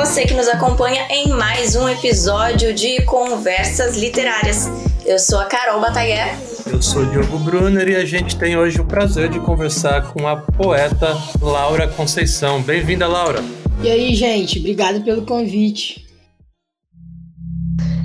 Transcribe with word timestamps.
você 0.00 0.24
que 0.24 0.32
nos 0.32 0.48
acompanha 0.48 1.06
em 1.10 1.28
mais 1.28 1.76
um 1.76 1.86
episódio 1.86 2.72
de 2.72 3.02
Conversas 3.02 3.98
Literárias. 3.98 4.66
Eu 5.04 5.18
sou 5.18 5.38
a 5.38 5.44
Carol 5.44 5.78
Bataguer. 5.78 6.38
Eu 6.66 6.80
sou 6.80 7.02
o 7.02 7.06
Diogo 7.06 7.38
Brunner 7.40 7.86
e 7.86 7.96
a 7.96 8.04
gente 8.06 8.34
tem 8.38 8.56
hoje 8.56 8.80
o 8.80 8.84
prazer 8.86 9.28
de 9.28 9.38
conversar 9.40 10.10
com 10.10 10.26
a 10.26 10.36
poeta 10.36 11.14
Laura 11.42 11.86
Conceição. 11.86 12.62
Bem-vinda, 12.62 13.06
Laura. 13.06 13.44
E 13.82 13.90
aí, 13.90 14.14
gente, 14.14 14.58
obrigado 14.58 15.02
pelo 15.02 15.20
convite. 15.26 16.09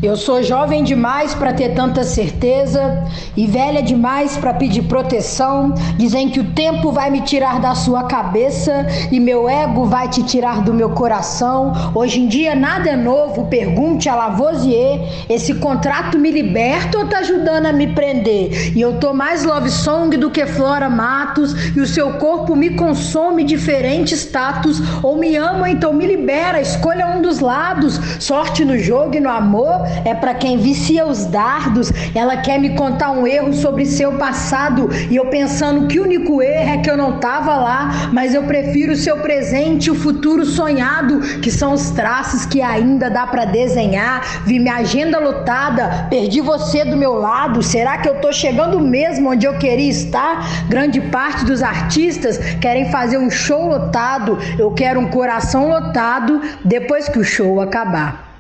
Eu 0.06 0.16
sou 0.16 0.44
jovem 0.44 0.84
demais 0.84 1.34
para 1.34 1.52
ter 1.52 1.70
tanta 1.70 2.04
certeza 2.04 3.04
e 3.36 3.48
velha 3.48 3.82
demais 3.82 4.38
para 4.38 4.54
pedir 4.54 4.84
proteção. 4.84 5.74
Dizem 5.98 6.30
que 6.30 6.40
o 6.40 6.52
tempo 6.52 6.92
vai 6.92 7.10
me 7.10 7.22
tirar 7.22 7.60
da 7.60 7.74
sua 7.74 8.04
cabeça 8.04 8.86
e 9.12 9.20
meu 9.20 9.50
ego 9.50 9.86
vai 9.86 10.08
te 10.08 10.22
tirar 10.22 10.62
do 10.62 10.72
meu 10.72 10.92
coração. 10.92 11.74
Hoje 11.96 12.22
em 12.22 12.28
dia 12.28 12.54
nada 12.54 12.92
é 12.92 12.96
novo, 12.96 13.46
pergunte 13.46 14.08
a 14.08 14.14
Lavoisier. 14.14 15.02
Esse 15.28 15.56
contrato 15.56 16.20
me 16.20 16.30
liberta 16.30 17.00
ou 17.00 17.08
tá 17.08 17.18
ajudando 17.20 17.66
a 17.66 17.74
me 17.74 17.88
prender? 17.88 18.78
E 18.78 18.82
eu 18.82 19.00
tô 19.00 19.12
mais 19.12 19.44
love 19.44 19.72
song 19.72 20.16
do 20.18 20.30
que 20.30 20.46
Flora 20.46 20.88
Matos 20.88 21.76
e 21.76 21.80
o 21.80 21.88
seu 21.88 22.14
corpo 22.14 22.56
me 22.56 22.76
consome 22.76 23.44
diferente 23.44 24.14
status. 24.14 24.80
Ou 25.02 25.18
me 25.18 25.36
ama, 25.36 25.68
então 25.68 25.92
me 25.92 26.06
libera, 26.06 26.62
escolha 26.62 27.08
um 27.08 27.24
dos 27.24 27.40
lados. 27.40 28.00
Sorte 28.20 28.64
no 28.64 28.78
jogo 28.78 29.16
e 29.16 29.20
no 29.20 29.32
amor 29.32 29.95
é 30.04 30.14
para 30.14 30.34
quem 30.34 30.58
vicia 30.58 31.06
os 31.06 31.26
dardos. 31.26 31.92
Ela 32.14 32.38
quer 32.38 32.60
me 32.60 32.76
contar 32.76 33.12
um 33.12 33.26
erro 33.26 33.54
sobre 33.54 33.86
seu 33.86 34.14
passado 34.14 34.90
e 35.10 35.16
eu 35.16 35.28
pensando 35.28 35.88
que 35.88 36.00
o 36.00 36.04
único 36.04 36.42
erro 36.42 36.70
é 36.70 36.78
que 36.78 36.90
eu 36.90 36.98
não 36.98 37.20
tava 37.20 37.56
lá, 37.56 38.10
mas 38.12 38.34
eu 38.34 38.44
prefiro 38.44 38.94
o 38.94 38.98
seu 38.98 39.18
presente 39.18 39.88
e 39.88 39.92
o 39.92 39.96
futuro 39.96 40.46
sonhado, 40.46 41.20
que 41.42 41.52
são 41.52 41.74
os 41.74 41.90
traços 41.92 42.46
que 42.46 42.62
ainda 42.62 43.10
dá 43.10 43.26
para 43.28 43.46
desenhar. 43.46 44.44
Vi 44.46 44.60
minha 44.60 44.76
agenda 44.76 45.20
lotada, 45.20 46.08
perdi 46.10 46.42
você 46.42 46.84
do 46.84 46.98
meu 46.98 47.14
lado. 47.14 47.62
Será 47.62 47.98
que 47.98 48.10
eu 48.10 48.16
tô 48.16 48.32
chegando 48.32 48.80
mesmo 48.80 49.32
onde 49.32 49.46
eu 49.46 49.58
queria 49.58 49.90
estar? 49.90 50.66
Grande 50.68 51.02
parte 51.02 51.46
dos 51.46 51.62
artistas 51.62 52.38
querem 52.60 52.90
fazer 52.92 53.18
um 53.18 53.30
show 53.30 53.68
lotado. 53.68 54.38
Eu 54.58 54.72
quero 54.72 55.00
um 55.00 55.08
coração 55.08 55.70
lotado 55.70 56.42
depois 56.64 57.08
que 57.08 57.20
o 57.20 57.24
show 57.24 57.62
acabar. 57.62 58.35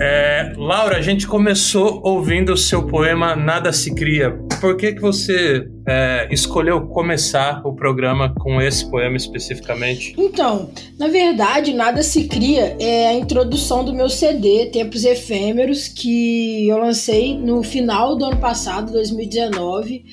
É, 0.00 0.52
Laura, 0.56 0.96
a 0.96 1.02
gente 1.02 1.26
começou 1.26 2.00
ouvindo 2.04 2.52
o 2.52 2.56
seu 2.56 2.86
poema 2.86 3.34
Nada 3.34 3.72
se 3.72 3.94
Cria. 3.94 4.30
Por 4.60 4.76
que, 4.76 4.92
que 4.92 5.00
você 5.00 5.68
é, 5.86 6.28
escolheu 6.30 6.82
começar 6.82 7.60
o 7.66 7.74
programa 7.74 8.32
com 8.38 8.62
esse 8.62 8.88
poema 8.88 9.16
especificamente? 9.16 10.14
Então, 10.16 10.70
na 10.98 11.08
verdade, 11.08 11.72
Nada 11.74 12.02
se 12.02 12.28
Cria 12.28 12.76
é 12.78 13.08
a 13.08 13.14
introdução 13.14 13.84
do 13.84 13.92
meu 13.92 14.08
CD, 14.08 14.66
Tempos 14.66 15.04
Efêmeros, 15.04 15.88
que 15.88 16.68
eu 16.68 16.78
lancei 16.78 17.36
no 17.36 17.62
final 17.62 18.16
do 18.16 18.24
ano 18.24 18.36
passado, 18.36 18.92
2019 18.92 20.04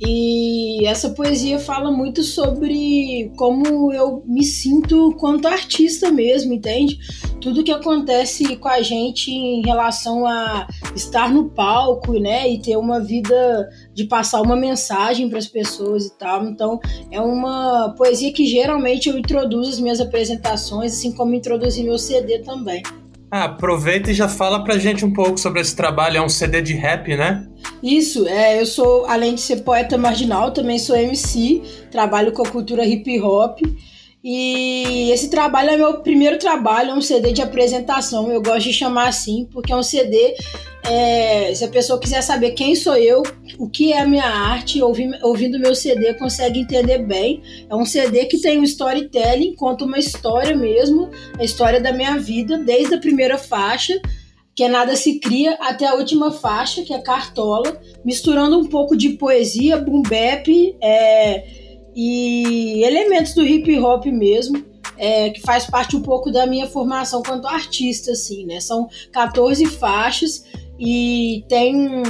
e 0.00 0.86
essa 0.86 1.10
poesia 1.10 1.58
fala 1.58 1.92
muito 1.92 2.22
sobre 2.22 3.30
como 3.36 3.92
eu 3.92 4.22
me 4.26 4.42
sinto 4.42 5.14
quanto 5.18 5.46
artista 5.46 6.10
mesmo, 6.10 6.54
entende? 6.54 6.98
Tudo 7.38 7.62
que 7.62 7.70
acontece 7.70 8.56
com 8.56 8.68
a 8.68 8.80
gente 8.80 9.30
em 9.30 9.62
relação 9.62 10.26
a 10.26 10.66
estar 10.96 11.30
no 11.30 11.50
palco, 11.50 12.18
né, 12.18 12.48
e 12.50 12.60
ter 12.60 12.78
uma 12.78 12.98
vida 12.98 13.68
de 13.92 14.04
passar 14.04 14.40
uma 14.40 14.56
mensagem 14.56 15.28
para 15.28 15.38
as 15.38 15.46
pessoas 15.46 16.06
e 16.06 16.18
tal. 16.18 16.44
Então, 16.46 16.80
é 17.10 17.20
uma 17.20 17.94
poesia 17.96 18.32
que 18.32 18.46
geralmente 18.46 19.08
eu 19.08 19.18
introduzo 19.18 19.70
as 19.70 19.80
minhas 19.80 20.00
apresentações, 20.00 20.92
assim 20.92 21.12
como 21.12 21.34
introduzi 21.34 21.82
meu 21.82 21.98
CD 21.98 22.38
também. 22.38 22.82
Ah, 23.30 23.44
aproveita 23.44 24.10
e 24.10 24.14
já 24.14 24.28
fala 24.28 24.64
pra 24.64 24.76
gente 24.76 25.04
um 25.04 25.12
pouco 25.12 25.38
sobre 25.38 25.60
esse 25.60 25.76
trabalho. 25.76 26.16
É 26.16 26.22
um 26.22 26.28
CD 26.28 26.60
de 26.60 26.74
rap, 26.74 27.16
né? 27.16 27.46
Isso, 27.82 28.26
é, 28.28 28.60
eu 28.60 28.66
sou, 28.66 29.06
além 29.06 29.34
de 29.34 29.40
ser 29.40 29.62
poeta 29.62 29.96
marginal, 29.96 30.52
também 30.52 30.78
sou 30.78 30.96
MC, 30.96 31.62
trabalho 31.90 32.32
com 32.32 32.42
a 32.42 32.48
cultura 32.48 32.84
hip 32.84 33.20
hop. 33.20 33.60
E 34.22 35.10
esse 35.10 35.30
trabalho 35.30 35.70
é 35.70 35.76
meu 35.78 36.00
primeiro 36.00 36.38
trabalho, 36.38 36.90
é 36.90 36.94
um 36.94 37.00
CD 37.00 37.32
de 37.32 37.40
apresentação. 37.40 38.30
Eu 38.30 38.42
gosto 38.42 38.64
de 38.64 38.72
chamar 38.72 39.08
assim, 39.08 39.48
porque 39.50 39.72
é 39.72 39.76
um 39.76 39.82
CD. 39.82 40.34
É, 40.86 41.54
se 41.54 41.64
a 41.64 41.68
pessoa 41.68 41.98
quiser 41.98 42.22
saber 42.22 42.50
quem 42.50 42.74
sou 42.74 42.96
eu, 42.96 43.22
o 43.58 43.68
que 43.68 43.92
é 43.92 44.00
a 44.00 44.06
minha 44.06 44.26
arte, 44.26 44.82
ouvindo, 44.82 45.16
ouvindo 45.22 45.58
meu 45.58 45.74
CD, 45.74 46.12
consegue 46.14 46.60
entender 46.60 46.98
bem. 46.98 47.42
É 47.68 47.74
um 47.74 47.86
CD 47.86 48.26
que 48.26 48.38
tem 48.38 48.58
um 48.58 48.64
storytelling, 48.64 49.54
conta 49.54 49.86
uma 49.86 49.98
história 49.98 50.54
mesmo, 50.54 51.08
a 51.38 51.44
história 51.44 51.80
da 51.80 51.92
minha 51.92 52.18
vida, 52.18 52.58
desde 52.58 52.94
a 52.94 52.98
primeira 52.98 53.38
faixa, 53.38 53.98
que 54.54 54.68
Nada 54.68 54.96
Se 54.96 55.18
Cria, 55.18 55.56
até 55.60 55.86
a 55.86 55.94
última 55.94 56.30
faixa, 56.30 56.82
que 56.82 56.92
é 56.92 56.98
Cartola, 56.98 57.80
misturando 58.04 58.58
um 58.58 58.66
pouco 58.66 58.96
de 58.96 59.10
poesia, 59.10 59.78
boom 59.78 60.02
bap, 60.02 60.76
é, 60.82 61.44
e 61.94 62.82
elementos 62.84 63.34
do 63.34 63.46
hip 63.46 63.78
hop 63.78 64.06
mesmo, 64.06 64.64
é, 64.96 65.30
que 65.30 65.40
faz 65.40 65.64
parte 65.66 65.96
um 65.96 66.02
pouco 66.02 66.30
da 66.30 66.46
minha 66.46 66.66
formação 66.66 67.22
quanto 67.22 67.48
artista, 67.48 68.12
assim, 68.12 68.44
né? 68.44 68.60
São 68.60 68.88
14 69.12 69.64
faixas 69.66 70.44
e 70.78 71.44
tem 71.48 72.02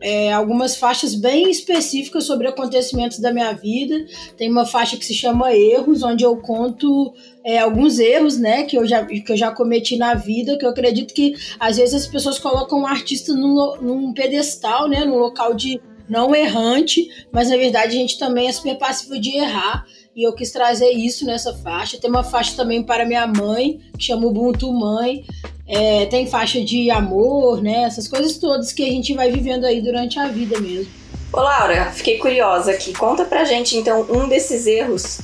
é, 0.00 0.32
algumas 0.32 0.76
faixas 0.76 1.14
bem 1.14 1.50
específicas 1.50 2.24
sobre 2.24 2.48
acontecimentos 2.48 3.18
da 3.18 3.32
minha 3.32 3.52
vida. 3.52 4.06
Tem 4.36 4.50
uma 4.50 4.64
faixa 4.64 4.96
que 4.96 5.04
se 5.04 5.14
chama 5.14 5.54
Erros, 5.54 6.02
onde 6.02 6.24
eu 6.24 6.36
conto 6.36 7.12
é, 7.44 7.58
alguns 7.58 7.98
erros, 7.98 8.38
né, 8.38 8.64
que 8.64 8.76
eu, 8.76 8.86
já, 8.86 9.04
que 9.04 9.30
eu 9.30 9.36
já 9.36 9.50
cometi 9.50 9.96
na 9.96 10.14
vida, 10.14 10.58
que 10.58 10.64
eu 10.64 10.70
acredito 10.70 11.14
que 11.14 11.34
às 11.58 11.76
vezes 11.76 11.94
as 11.94 12.06
pessoas 12.06 12.38
colocam 12.38 12.80
um 12.80 12.86
artista 12.86 13.32
num, 13.32 13.76
num 13.80 14.12
pedestal, 14.12 14.88
né, 14.88 15.04
num 15.04 15.18
local 15.18 15.54
de 15.54 15.80
não 16.08 16.34
errante, 16.34 17.08
mas 17.32 17.48
na 17.48 17.56
verdade 17.56 17.96
a 17.96 18.00
gente 18.00 18.18
também 18.18 18.48
é 18.48 18.52
super 18.52 18.76
passivo 18.76 19.18
de 19.18 19.36
errar. 19.36 19.86
E 20.14 20.26
eu 20.26 20.34
quis 20.34 20.50
trazer 20.50 20.90
isso 20.90 21.24
nessa 21.24 21.54
faixa. 21.54 21.96
Tem 21.96 22.10
uma 22.10 22.24
faixa 22.24 22.56
também 22.56 22.82
para 22.82 23.06
minha 23.06 23.28
mãe, 23.28 23.80
que 23.96 24.06
chama 24.06 24.26
Ubuntu 24.26 24.72
Mãe. 24.72 25.24
É, 25.68 26.06
tem 26.06 26.26
faixa 26.26 26.60
de 26.60 26.90
amor, 26.90 27.62
né? 27.62 27.84
Essas 27.84 28.08
coisas 28.08 28.36
todas 28.36 28.72
que 28.72 28.82
a 28.82 28.90
gente 28.90 29.14
vai 29.14 29.30
vivendo 29.30 29.64
aí 29.64 29.80
durante 29.80 30.18
a 30.18 30.26
vida 30.26 30.58
mesmo. 30.60 30.92
Ô 31.32 31.38
Laura, 31.38 31.92
fiquei 31.92 32.18
curiosa 32.18 32.72
aqui. 32.72 32.92
Conta 32.92 33.24
pra 33.24 33.44
gente 33.44 33.76
então 33.76 34.04
um 34.10 34.28
desses 34.28 34.66
erros 34.66 35.20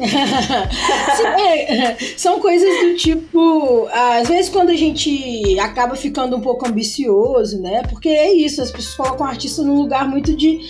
é, 0.00 1.96
são 2.16 2.40
coisas 2.40 2.68
do 2.80 2.96
tipo. 2.96 3.88
Às 3.92 4.28
vezes, 4.28 4.48
quando 4.48 4.70
a 4.70 4.76
gente 4.76 5.58
acaba 5.58 5.94
ficando 5.96 6.36
um 6.36 6.40
pouco 6.40 6.66
ambicioso, 6.66 7.60
né? 7.60 7.82
Porque 7.88 8.08
é 8.08 8.32
isso, 8.32 8.62
as 8.62 8.70
pessoas 8.70 8.96
colocam 8.96 9.26
o 9.26 9.28
artista 9.28 9.62
num 9.62 9.76
lugar 9.76 10.08
muito 10.08 10.34
de. 10.34 10.60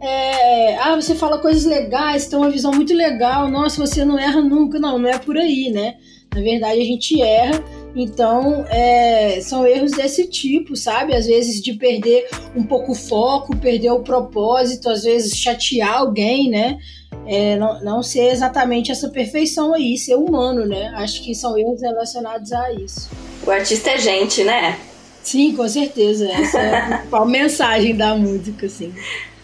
É, 0.00 0.76
ah, 0.76 0.94
você 0.94 1.14
fala 1.14 1.38
coisas 1.38 1.64
legais, 1.64 2.28
tem 2.28 2.38
uma 2.38 2.50
visão 2.50 2.70
muito 2.72 2.94
legal, 2.94 3.50
nossa, 3.50 3.84
você 3.84 4.04
não 4.04 4.18
erra 4.18 4.40
nunca. 4.40 4.78
Não, 4.78 4.98
não 4.98 5.08
é 5.08 5.18
por 5.18 5.36
aí, 5.36 5.70
né? 5.70 5.96
Na 6.34 6.40
verdade, 6.40 6.80
a 6.80 6.84
gente 6.84 7.20
erra. 7.20 7.62
Então, 7.96 8.64
é, 8.68 9.40
são 9.40 9.66
erros 9.66 9.92
desse 9.92 10.28
tipo, 10.28 10.76
sabe? 10.76 11.14
Às 11.14 11.26
vezes 11.26 11.60
de 11.60 11.72
perder 11.72 12.28
um 12.54 12.62
pouco 12.62 12.92
o 12.92 12.94
foco, 12.94 13.56
perder 13.56 13.90
o 13.90 14.00
propósito, 14.00 14.88
às 14.88 15.02
vezes 15.02 15.36
chatear 15.36 15.98
alguém, 15.98 16.50
né? 16.50 16.78
É, 17.28 17.56
não, 17.56 17.78
não 17.82 18.02
ser 18.02 18.30
exatamente 18.30 18.90
essa 18.90 19.10
perfeição 19.10 19.74
aí, 19.74 19.98
ser 19.98 20.14
humano, 20.14 20.64
né? 20.66 20.92
Acho 20.96 21.22
que 21.22 21.34
são 21.34 21.58
erros 21.58 21.82
relacionados 21.82 22.50
a 22.52 22.72
isso. 22.72 23.10
O 23.46 23.50
artista 23.50 23.90
é 23.90 23.98
gente, 23.98 24.42
né? 24.42 24.78
Sim, 25.22 25.54
com 25.54 25.68
certeza. 25.68 26.26
Essa 26.26 26.58
é 26.58 26.76
a 26.76 26.86
principal 26.86 27.26
mensagem 27.28 27.94
da 27.94 28.14
música, 28.14 28.64
assim. 28.64 28.94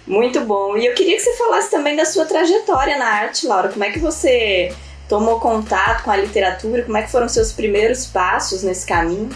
Muito 0.06 0.40
bom. 0.40 0.78
E 0.78 0.86
eu 0.86 0.94
queria 0.94 1.14
que 1.14 1.22
você 1.22 1.36
falasse 1.36 1.70
também 1.70 1.94
da 1.94 2.06
sua 2.06 2.24
trajetória 2.24 2.96
na 2.96 3.06
arte, 3.06 3.46
Laura. 3.46 3.68
Como 3.68 3.84
é 3.84 3.90
que 3.90 3.98
você 3.98 4.72
tomou 5.06 5.38
contato 5.38 6.04
com 6.04 6.10
a 6.10 6.16
literatura? 6.16 6.84
Como 6.84 6.96
é 6.96 7.02
que 7.02 7.10
foram 7.10 7.28
seus 7.28 7.52
primeiros 7.52 8.06
passos 8.06 8.62
nesse 8.62 8.86
caminho? 8.86 9.28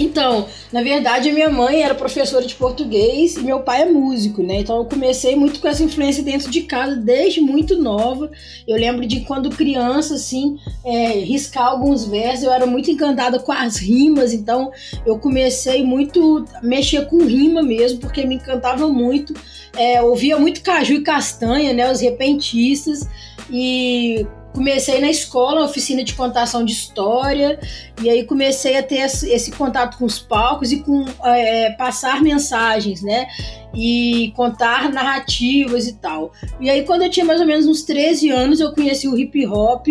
Então, 0.00 0.46
na 0.72 0.82
verdade, 0.82 1.30
minha 1.30 1.50
mãe 1.50 1.82
era 1.82 1.94
professora 1.94 2.46
de 2.46 2.54
português 2.54 3.36
e 3.36 3.42
meu 3.42 3.60
pai 3.60 3.82
é 3.82 3.84
músico, 3.84 4.42
né? 4.42 4.60
Então 4.60 4.78
eu 4.78 4.84
comecei 4.84 5.36
muito 5.36 5.60
com 5.60 5.68
essa 5.68 5.82
influência 5.82 6.22
dentro 6.22 6.50
de 6.50 6.62
casa 6.62 6.96
desde 6.96 7.40
muito 7.40 7.76
nova. 7.76 8.30
Eu 8.66 8.76
lembro 8.76 9.06
de 9.06 9.20
quando 9.20 9.50
criança, 9.50 10.14
assim, 10.14 10.58
é, 10.84 11.12
riscar 11.18 11.66
alguns 11.66 12.04
versos, 12.04 12.44
eu 12.44 12.52
era 12.52 12.66
muito 12.66 12.90
encantada 12.90 13.38
com 13.38 13.52
as 13.52 13.76
rimas, 13.76 14.32
então 14.32 14.72
eu 15.04 15.18
comecei 15.18 15.84
muito 15.84 16.44
a 16.54 16.62
mexer 16.62 17.06
com 17.06 17.24
rima 17.24 17.62
mesmo, 17.62 18.00
porque 18.00 18.24
me 18.24 18.36
encantava 18.36 18.88
muito. 18.88 19.34
É, 19.76 20.02
ouvia 20.02 20.38
muito 20.38 20.62
Caju 20.62 20.94
e 20.94 21.02
Castanha, 21.02 21.72
né? 21.72 21.90
Os 21.90 22.00
repentistas. 22.00 23.06
E 23.50 24.26
comecei 24.52 25.00
na 25.00 25.08
escola, 25.08 25.64
oficina 25.64 26.02
de 26.02 26.14
contação 26.14 26.64
de 26.64 26.72
história, 26.72 27.58
e 28.02 28.10
aí 28.10 28.24
comecei 28.24 28.76
a 28.76 28.82
ter 28.82 28.96
esse, 28.96 29.50
contato 29.52 29.96
com 29.96 30.04
os 30.04 30.18
palcos 30.18 30.72
e 30.72 30.80
com 30.80 31.04
é, 31.24 31.70
passar 31.70 32.20
mensagens, 32.20 33.02
né? 33.02 33.26
E 33.74 34.32
contar 34.34 34.90
narrativas 34.92 35.86
e 35.86 35.94
tal. 35.94 36.32
E 36.60 36.68
aí, 36.68 36.84
quando 36.84 37.02
eu 37.02 37.10
tinha 37.10 37.24
mais 37.24 37.40
ou 37.40 37.46
menos 37.46 37.66
uns 37.66 37.82
13 37.82 38.30
anos, 38.30 38.60
eu 38.60 38.72
conheci 38.72 39.06
o 39.06 39.16
hip 39.16 39.46
hop. 39.46 39.86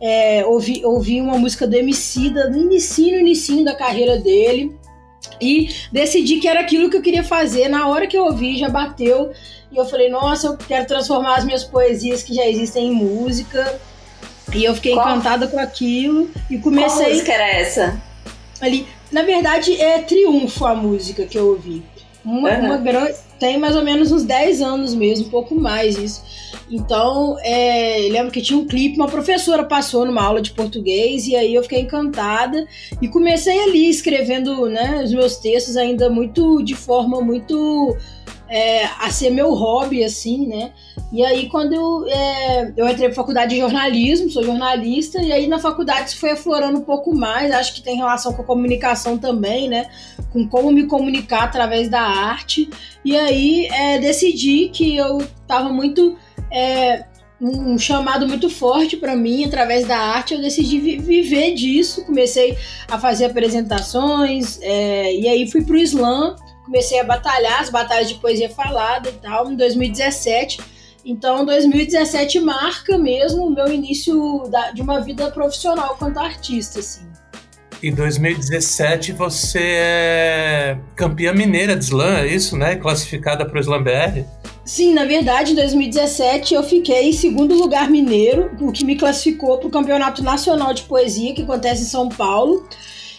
é, 0.00 0.44
ouvi, 0.44 0.84
ouvi 0.84 1.20
uma 1.20 1.38
música 1.38 1.66
do 1.66 1.76
Emicida 1.76 2.50
no 2.50 2.62
no 2.62 2.72
início 2.72 3.64
da 3.64 3.74
carreira 3.74 4.18
dele. 4.18 4.76
E 5.40 5.68
decidi 5.90 6.38
que 6.38 6.48
era 6.48 6.60
aquilo 6.60 6.90
que 6.90 6.96
eu 6.96 7.02
queria 7.02 7.24
fazer. 7.24 7.68
Na 7.68 7.88
hora 7.88 8.06
que 8.06 8.16
eu 8.16 8.24
ouvi, 8.24 8.58
já 8.58 8.68
bateu. 8.68 9.32
E 9.70 9.76
eu 9.76 9.84
falei, 9.84 10.08
nossa, 10.08 10.48
eu 10.48 10.56
quero 10.56 10.86
transformar 10.86 11.36
as 11.36 11.44
minhas 11.44 11.64
poesias 11.64 12.22
que 12.22 12.34
já 12.34 12.46
existem 12.46 12.88
em 12.88 12.92
música. 12.92 13.80
E 14.54 14.64
eu 14.64 14.74
fiquei 14.74 14.92
Qual? 14.92 15.08
encantada 15.08 15.46
com 15.46 15.58
aquilo. 15.58 16.30
E 16.50 16.58
comecei. 16.58 17.04
Qual 17.04 17.10
música 17.10 17.32
era 17.32 17.48
essa? 17.48 18.02
Ali. 18.60 18.86
Na 19.10 19.22
verdade, 19.22 19.78
é 19.80 19.98
Triunfo 20.00 20.64
a 20.64 20.74
música 20.74 21.26
que 21.26 21.38
eu 21.38 21.48
ouvi. 21.48 21.82
Uma, 22.24 22.50
uhum. 22.50 22.66
uma 22.66 22.76
grande. 22.78 23.14
Tem 23.38 23.58
mais 23.58 23.76
ou 23.76 23.82
menos 23.82 24.12
uns 24.12 24.22
10 24.24 24.62
anos 24.62 24.94
mesmo, 24.94 25.26
um 25.26 25.30
pouco 25.30 25.54
mais 25.54 25.98
isso. 25.98 26.22
Então, 26.72 27.36
é, 27.42 28.08
lembro 28.10 28.32
que 28.32 28.40
tinha 28.40 28.58
um 28.58 28.66
clipe, 28.66 28.96
uma 28.96 29.06
professora 29.06 29.62
passou 29.62 30.06
numa 30.06 30.22
aula 30.22 30.40
de 30.40 30.52
português, 30.52 31.26
e 31.26 31.36
aí 31.36 31.54
eu 31.54 31.62
fiquei 31.62 31.80
encantada 31.80 32.66
e 33.00 33.08
comecei 33.08 33.62
ali 33.62 33.90
escrevendo 33.90 34.70
né, 34.70 35.02
os 35.04 35.12
meus 35.12 35.36
textos 35.36 35.76
ainda 35.76 36.08
muito 36.08 36.62
de 36.62 36.74
forma 36.74 37.20
muito 37.20 37.94
é, 38.52 38.84
a 39.00 39.10
ser 39.10 39.30
meu 39.30 39.54
hobby, 39.54 40.04
assim, 40.04 40.46
né? 40.46 40.72
E 41.10 41.24
aí, 41.24 41.48
quando 41.48 41.72
eu, 41.72 42.06
é, 42.06 42.72
eu 42.76 42.86
entrei 42.86 43.08
para 43.08 43.14
faculdade 43.14 43.54
de 43.54 43.60
jornalismo, 43.60 44.30
sou 44.30 44.44
jornalista, 44.44 45.22
e 45.22 45.32
aí 45.32 45.46
na 45.46 45.58
faculdade 45.58 46.10
isso 46.10 46.18
foi 46.18 46.32
aflorando 46.32 46.78
um 46.78 46.82
pouco 46.82 47.14
mais, 47.14 47.50
acho 47.50 47.74
que 47.74 47.82
tem 47.82 47.96
relação 47.96 48.34
com 48.34 48.42
a 48.42 48.44
comunicação 48.44 49.16
também, 49.16 49.70
né? 49.70 49.86
Com 50.30 50.46
como 50.46 50.70
me 50.70 50.86
comunicar 50.86 51.44
através 51.44 51.88
da 51.88 52.02
arte. 52.02 52.68
E 53.02 53.16
aí 53.16 53.66
é, 53.66 53.98
decidi 53.98 54.68
que 54.68 54.96
eu 54.96 55.18
estava 55.18 55.70
muito. 55.70 56.18
É, 56.52 57.04
um 57.40 57.76
chamado 57.76 58.28
muito 58.28 58.48
forte 58.48 58.96
para 58.96 59.16
mim 59.16 59.44
através 59.44 59.86
da 59.86 59.98
arte. 59.98 60.34
Eu 60.34 60.40
decidi 60.40 60.78
vi 60.78 60.98
viver 60.98 61.54
disso, 61.54 62.04
comecei 62.04 62.56
a 62.88 62.98
fazer 62.98 63.24
apresentações, 63.24 64.60
é, 64.62 65.12
e 65.14 65.26
aí 65.26 65.50
fui 65.50 65.64
para 65.64 65.74
o 65.74 65.78
slam 65.78 66.36
comecei 66.64 66.98
a 67.00 67.04
batalhar 67.04 67.60
as 67.60 67.68
batalhas 67.68 68.08
de 68.08 68.14
poesia 68.14 68.48
falada 68.48 69.08
e 69.08 69.12
tal, 69.12 69.50
em 69.50 69.56
2017. 69.56 70.60
Então, 71.04 71.44
2017 71.44 72.40
marca 72.40 72.96
mesmo 72.96 73.46
o 73.46 73.50
meu 73.50 73.66
início 73.68 74.48
da, 74.50 74.70
de 74.70 74.80
uma 74.80 75.00
vida 75.00 75.30
profissional 75.30 75.96
quanto 75.98 76.18
artista, 76.18 76.78
assim. 76.78 77.02
Em 77.82 77.92
2017 77.92 79.10
você 79.12 79.58
é 79.60 80.78
campeã 80.94 81.32
mineira 81.32 81.74
de 81.74 81.84
slam, 81.84 82.18
é 82.18 82.28
isso, 82.28 82.56
né? 82.56 82.76
Classificada 82.76 83.44
para 83.44 83.58
o 83.58 83.60
Slam 83.60 83.82
BR? 83.82 84.24
Sim, 84.64 84.94
na 84.94 85.04
verdade, 85.04 85.52
em 85.52 85.54
2017 85.56 86.54
eu 86.54 86.62
fiquei 86.62 87.08
em 87.08 87.12
segundo 87.12 87.54
lugar 87.54 87.90
mineiro, 87.90 88.52
o 88.60 88.70
que 88.70 88.84
me 88.84 88.94
classificou 88.94 89.58
para 89.58 89.66
o 89.66 89.70
Campeonato 89.70 90.22
Nacional 90.22 90.72
de 90.72 90.84
Poesia, 90.84 91.34
que 91.34 91.42
acontece 91.42 91.82
em 91.82 91.86
São 91.86 92.08
Paulo. 92.08 92.66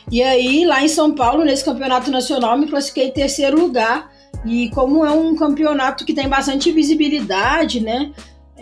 E 0.09 0.23
aí, 0.23 0.65
lá 0.65 0.81
em 0.81 0.87
São 0.87 1.13
Paulo, 1.13 1.43
nesse 1.43 1.63
campeonato 1.63 2.09
nacional, 2.09 2.57
me 2.57 2.67
classifiquei 2.67 3.07
em 3.07 3.11
terceiro 3.11 3.59
lugar. 3.59 4.09
E 4.45 4.69
como 4.69 5.05
é 5.05 5.11
um 5.11 5.35
campeonato 5.35 6.05
que 6.05 6.13
tem 6.13 6.27
bastante 6.27 6.71
visibilidade, 6.71 7.81
né? 7.81 8.11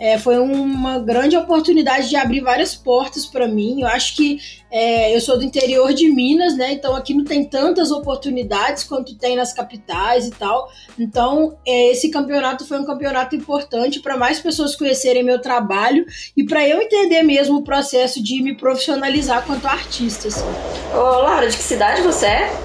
É, 0.02 0.18
foi 0.18 0.36
uma 0.36 0.98
grande 0.98 1.36
oportunidade 1.36 2.08
de 2.08 2.16
abrir 2.16 2.40
várias 2.40 2.74
portas 2.74 3.24
para 3.24 3.46
mim. 3.46 3.82
Eu 3.82 3.86
acho 3.86 4.16
que 4.16 4.40
é, 4.68 5.14
eu 5.14 5.20
sou 5.20 5.38
do 5.38 5.44
interior 5.44 5.94
de 5.94 6.10
Minas, 6.10 6.56
né? 6.56 6.72
Então 6.72 6.96
aqui 6.96 7.14
não 7.14 7.22
tem 7.22 7.44
tantas 7.44 7.92
oportunidades 7.92 8.82
quanto 8.82 9.16
tem 9.16 9.36
nas 9.36 9.52
capitais 9.52 10.26
e 10.26 10.32
tal. 10.32 10.68
Então 10.98 11.56
é, 11.64 11.92
esse 11.92 12.10
campeonato 12.10 12.66
foi 12.66 12.80
um 12.80 12.84
campeonato 12.84 13.36
importante 13.36 14.00
para 14.00 14.16
mais 14.16 14.40
pessoas 14.40 14.74
conhecerem 14.74 15.22
meu 15.22 15.40
trabalho 15.40 16.04
e 16.36 16.42
para 16.42 16.66
eu 16.66 16.82
entender 16.82 17.22
mesmo 17.22 17.58
o 17.58 17.62
processo 17.62 18.20
de 18.20 18.42
me 18.42 18.56
profissionalizar 18.56 19.46
quanto 19.46 19.68
artista. 19.68 20.26
Assim. 20.26 20.44
Ô, 20.92 20.98
Laura, 20.98 21.48
de 21.48 21.56
que 21.56 21.62
cidade 21.62 22.02
você 22.02 22.26
é? 22.26 22.60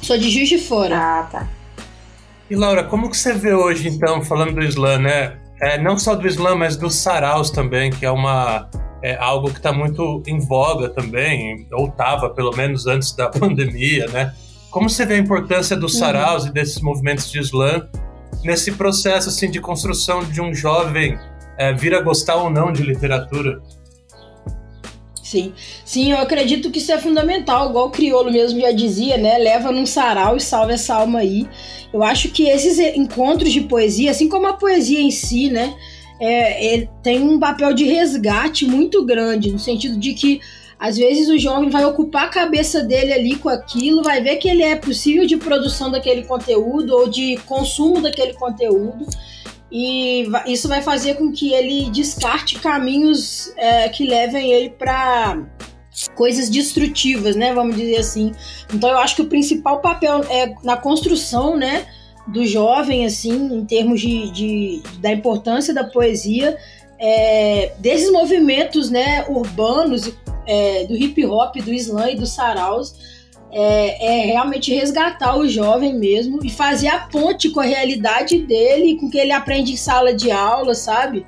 Sou 0.00 0.16
de 0.16 0.30
Juiz 0.30 0.48
de 0.48 0.56
Fora. 0.56 0.96
Ah, 0.96 1.22
tá. 1.30 1.48
E 2.48 2.56
Laura, 2.56 2.84
como 2.84 3.10
que 3.10 3.16
você 3.18 3.34
vê 3.34 3.52
hoje, 3.52 3.88
então, 3.88 4.24
falando 4.24 4.54
do 4.54 4.62
slam, 4.62 5.00
né? 5.00 5.47
É, 5.60 5.78
não 5.78 5.98
só 5.98 6.14
do 6.14 6.26
Islã, 6.26 6.54
mas 6.54 6.76
dos 6.76 6.96
saraus 6.96 7.50
também, 7.50 7.90
que 7.90 8.04
é 8.06 8.10
uma 8.10 8.68
é 9.02 9.16
algo 9.16 9.50
que 9.50 9.58
está 9.58 9.72
muito 9.72 10.22
em 10.26 10.40
voga 10.40 10.88
também, 10.88 11.68
ou 11.72 11.86
estava 11.86 12.30
pelo 12.30 12.50
menos 12.56 12.86
antes 12.86 13.12
da 13.12 13.28
pandemia, 13.30 14.06
né? 14.08 14.34
Como 14.70 14.90
você 14.90 15.06
vê 15.06 15.14
a 15.14 15.18
importância 15.18 15.76
dos 15.76 15.94
uhum. 15.94 16.00
saraus 16.00 16.46
e 16.46 16.52
desses 16.52 16.80
movimentos 16.80 17.30
de 17.30 17.38
Islã 17.38 17.88
nesse 18.42 18.72
processo 18.72 19.28
assim 19.28 19.50
de 19.50 19.60
construção 19.60 20.24
de 20.24 20.40
um 20.40 20.52
jovem 20.52 21.18
é, 21.56 21.72
vir 21.72 21.94
a 21.94 22.00
gostar 22.00 22.36
ou 22.36 22.50
não 22.50 22.72
de 22.72 22.82
literatura? 22.82 23.60
Sim, 25.28 25.52
sim, 25.84 26.10
eu 26.10 26.16
acredito 26.16 26.70
que 26.70 26.78
isso 26.78 26.90
é 26.90 26.96
fundamental, 26.96 27.68
igual 27.68 27.88
o 27.88 27.90
Criolo 27.90 28.32
mesmo 28.32 28.58
já 28.58 28.70
dizia, 28.70 29.18
né? 29.18 29.36
Leva 29.36 29.70
num 29.70 29.84
sarau 29.84 30.38
e 30.38 30.40
salve 30.40 30.72
essa 30.72 30.94
alma 30.94 31.18
aí. 31.18 31.46
Eu 31.92 32.02
acho 32.02 32.30
que 32.30 32.48
esses 32.48 32.78
encontros 32.78 33.52
de 33.52 33.60
poesia, 33.60 34.10
assim 34.10 34.26
como 34.26 34.46
a 34.46 34.54
poesia 34.54 34.98
em 34.98 35.10
si, 35.10 35.50
né? 35.50 35.74
É, 36.18 36.76
é, 36.76 36.88
tem 37.02 37.22
um 37.22 37.38
papel 37.38 37.74
de 37.74 37.84
resgate 37.84 38.64
muito 38.64 39.04
grande, 39.04 39.52
no 39.52 39.58
sentido 39.58 39.98
de 39.98 40.14
que 40.14 40.40
às 40.78 40.96
vezes 40.96 41.28
o 41.28 41.36
jovem 41.36 41.68
vai 41.68 41.84
ocupar 41.84 42.24
a 42.24 42.28
cabeça 42.28 42.82
dele 42.82 43.12
ali 43.12 43.36
com 43.36 43.50
aquilo, 43.50 44.02
vai 44.02 44.22
ver 44.22 44.36
que 44.36 44.48
ele 44.48 44.62
é 44.62 44.76
possível 44.76 45.26
de 45.26 45.36
produção 45.36 45.90
daquele 45.90 46.22
conteúdo 46.22 46.96
ou 46.96 47.06
de 47.06 47.36
consumo 47.44 48.00
daquele 48.00 48.32
conteúdo 48.32 49.04
e 49.70 50.26
isso 50.46 50.66
vai 50.66 50.80
fazer 50.80 51.14
com 51.14 51.30
que 51.30 51.52
ele 51.52 51.90
descarte 51.90 52.58
caminhos 52.58 53.52
é, 53.56 53.88
que 53.88 54.06
levem 54.06 54.50
ele 54.50 54.70
para 54.70 55.42
coisas 56.14 56.48
destrutivas, 56.48 57.36
né? 57.36 57.52
Vamos 57.52 57.76
dizer 57.76 57.98
assim. 57.98 58.32
Então 58.72 58.88
eu 58.88 58.98
acho 58.98 59.16
que 59.16 59.22
o 59.22 59.26
principal 59.26 59.80
papel 59.80 60.24
é 60.30 60.54
na 60.62 60.76
construção, 60.76 61.56
né? 61.56 61.86
Do 62.26 62.46
jovem, 62.46 63.04
assim, 63.06 63.54
em 63.54 63.64
termos 63.64 64.00
de, 64.00 64.30
de 64.30 64.82
da 65.00 65.12
importância 65.12 65.72
da 65.74 65.84
poesia, 65.84 66.56
é, 66.98 67.72
desses 67.78 68.10
movimentos, 68.10 68.90
né? 68.90 69.26
Urbanos, 69.28 70.12
é, 70.46 70.84
do 70.86 70.96
hip 70.96 71.24
hop, 71.26 71.56
do 71.56 71.72
slam 71.74 72.10
e 72.10 72.16
dos 72.16 72.30
saraus 72.30 73.17
é, 73.50 74.20
é, 74.20 74.26
realmente 74.26 74.74
resgatar 74.74 75.36
o 75.36 75.48
jovem 75.48 75.94
mesmo 75.94 76.40
e 76.44 76.50
fazer 76.50 76.88
a 76.88 77.00
ponte 77.00 77.50
com 77.50 77.60
a 77.60 77.64
realidade 77.64 78.38
dele, 78.38 78.96
com 78.96 79.06
o 79.06 79.10
que 79.10 79.18
ele 79.18 79.32
aprende 79.32 79.72
em 79.72 79.76
sala 79.76 80.12
de 80.12 80.30
aula, 80.30 80.74
sabe? 80.74 81.26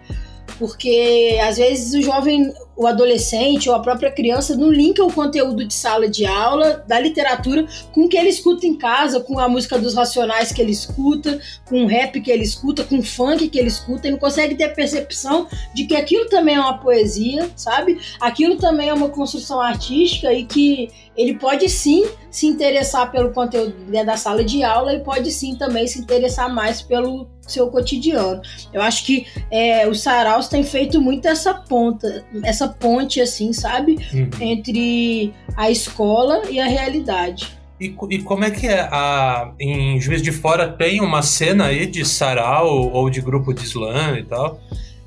Porque 0.59 1.39
às 1.43 1.57
vezes 1.57 1.95
o 1.95 2.03
jovem 2.03 2.53
o 2.81 2.87
adolescente 2.87 3.69
ou 3.69 3.75
a 3.75 3.81
própria 3.81 4.11
criança 4.11 4.57
não 4.57 4.73
linka 4.73 5.05
o 5.05 5.13
conteúdo 5.13 5.67
de 5.67 5.75
sala 5.75 6.09
de 6.09 6.25
aula, 6.25 6.83
da 6.89 6.99
literatura, 6.99 7.67
com 7.93 8.07
o 8.07 8.09
que 8.09 8.17
ele 8.17 8.31
escuta 8.31 8.67
em 8.67 8.75
casa, 8.75 9.21
com 9.21 9.39
a 9.39 9.47
música 9.47 9.79
dos 9.79 9.95
Racionais 9.95 10.51
que 10.51 10.63
ele 10.63 10.73
escuta, 10.73 11.39
com 11.67 11.85
o 11.85 11.87
rap 11.87 12.19
que 12.23 12.31
ele 12.31 12.43
escuta, 12.43 12.83
com 12.83 13.01
o 13.01 13.03
funk 13.03 13.51
que 13.51 13.59
ele 13.59 13.69
escuta, 13.69 14.09
e 14.09 14.11
não 14.11 14.17
consegue 14.17 14.55
ter 14.55 14.65
a 14.65 14.71
percepção 14.71 15.47
de 15.75 15.85
que 15.85 15.95
aquilo 15.95 16.25
também 16.31 16.55
é 16.55 16.59
uma 16.59 16.79
poesia, 16.79 17.51
sabe? 17.55 18.01
Aquilo 18.19 18.57
também 18.57 18.89
é 18.89 18.95
uma 18.95 19.11
construção 19.11 19.61
artística 19.61 20.33
e 20.33 20.47
que 20.47 20.89
ele 21.15 21.35
pode 21.35 21.69
sim 21.69 22.09
se 22.31 22.47
interessar 22.47 23.13
pelo 23.13 23.31
conteúdo 23.35 23.75
da 23.91 24.17
sala 24.17 24.43
de 24.43 24.63
aula 24.63 24.95
e 24.95 25.01
pode 25.01 25.31
sim 25.31 25.55
também 25.55 25.87
se 25.87 25.99
interessar 25.99 26.49
mais 26.49 26.81
pelo 26.81 27.29
seu 27.53 27.69
cotidiano. 27.69 28.41
Eu 28.73 28.83
acho 28.83 29.05
que 29.05 29.27
é, 29.51 29.87
os 29.89 30.01
saraus 30.01 30.49
têm 30.49 30.65
feito 30.65 31.01
muito 31.01 31.27
essa 31.27 31.55
ponta, 31.55 32.25
essa 32.45 32.69
ponte, 32.69 33.21
assim, 33.21 33.53
sabe? 33.53 33.99
Uhum. 34.13 34.31
Entre 34.41 35.35
a 35.57 35.71
escola 35.71 36.43
e 36.51 36.61
a 36.61 36.67
realidade. 36.67 37.59
E, 37.81 37.95
e, 38.11 38.23
como 38.23 38.45
é 38.45 38.51
que 38.51 38.67
é? 38.67 38.81
A, 38.93 39.53
em 39.59 39.99
Juiz 40.01 40.21
de 40.21 40.31
Fora 40.31 40.69
tem 40.69 41.01
uma 41.01 41.23
cena 41.23 41.67
aí 41.67 41.87
de 41.87 42.05
sarau 42.05 42.93
ou 42.93 43.09
de 43.09 43.23
grupo 43.23 43.55
de 43.55 43.65
slam 43.65 44.19
e 44.19 44.23
tal? 44.23 44.61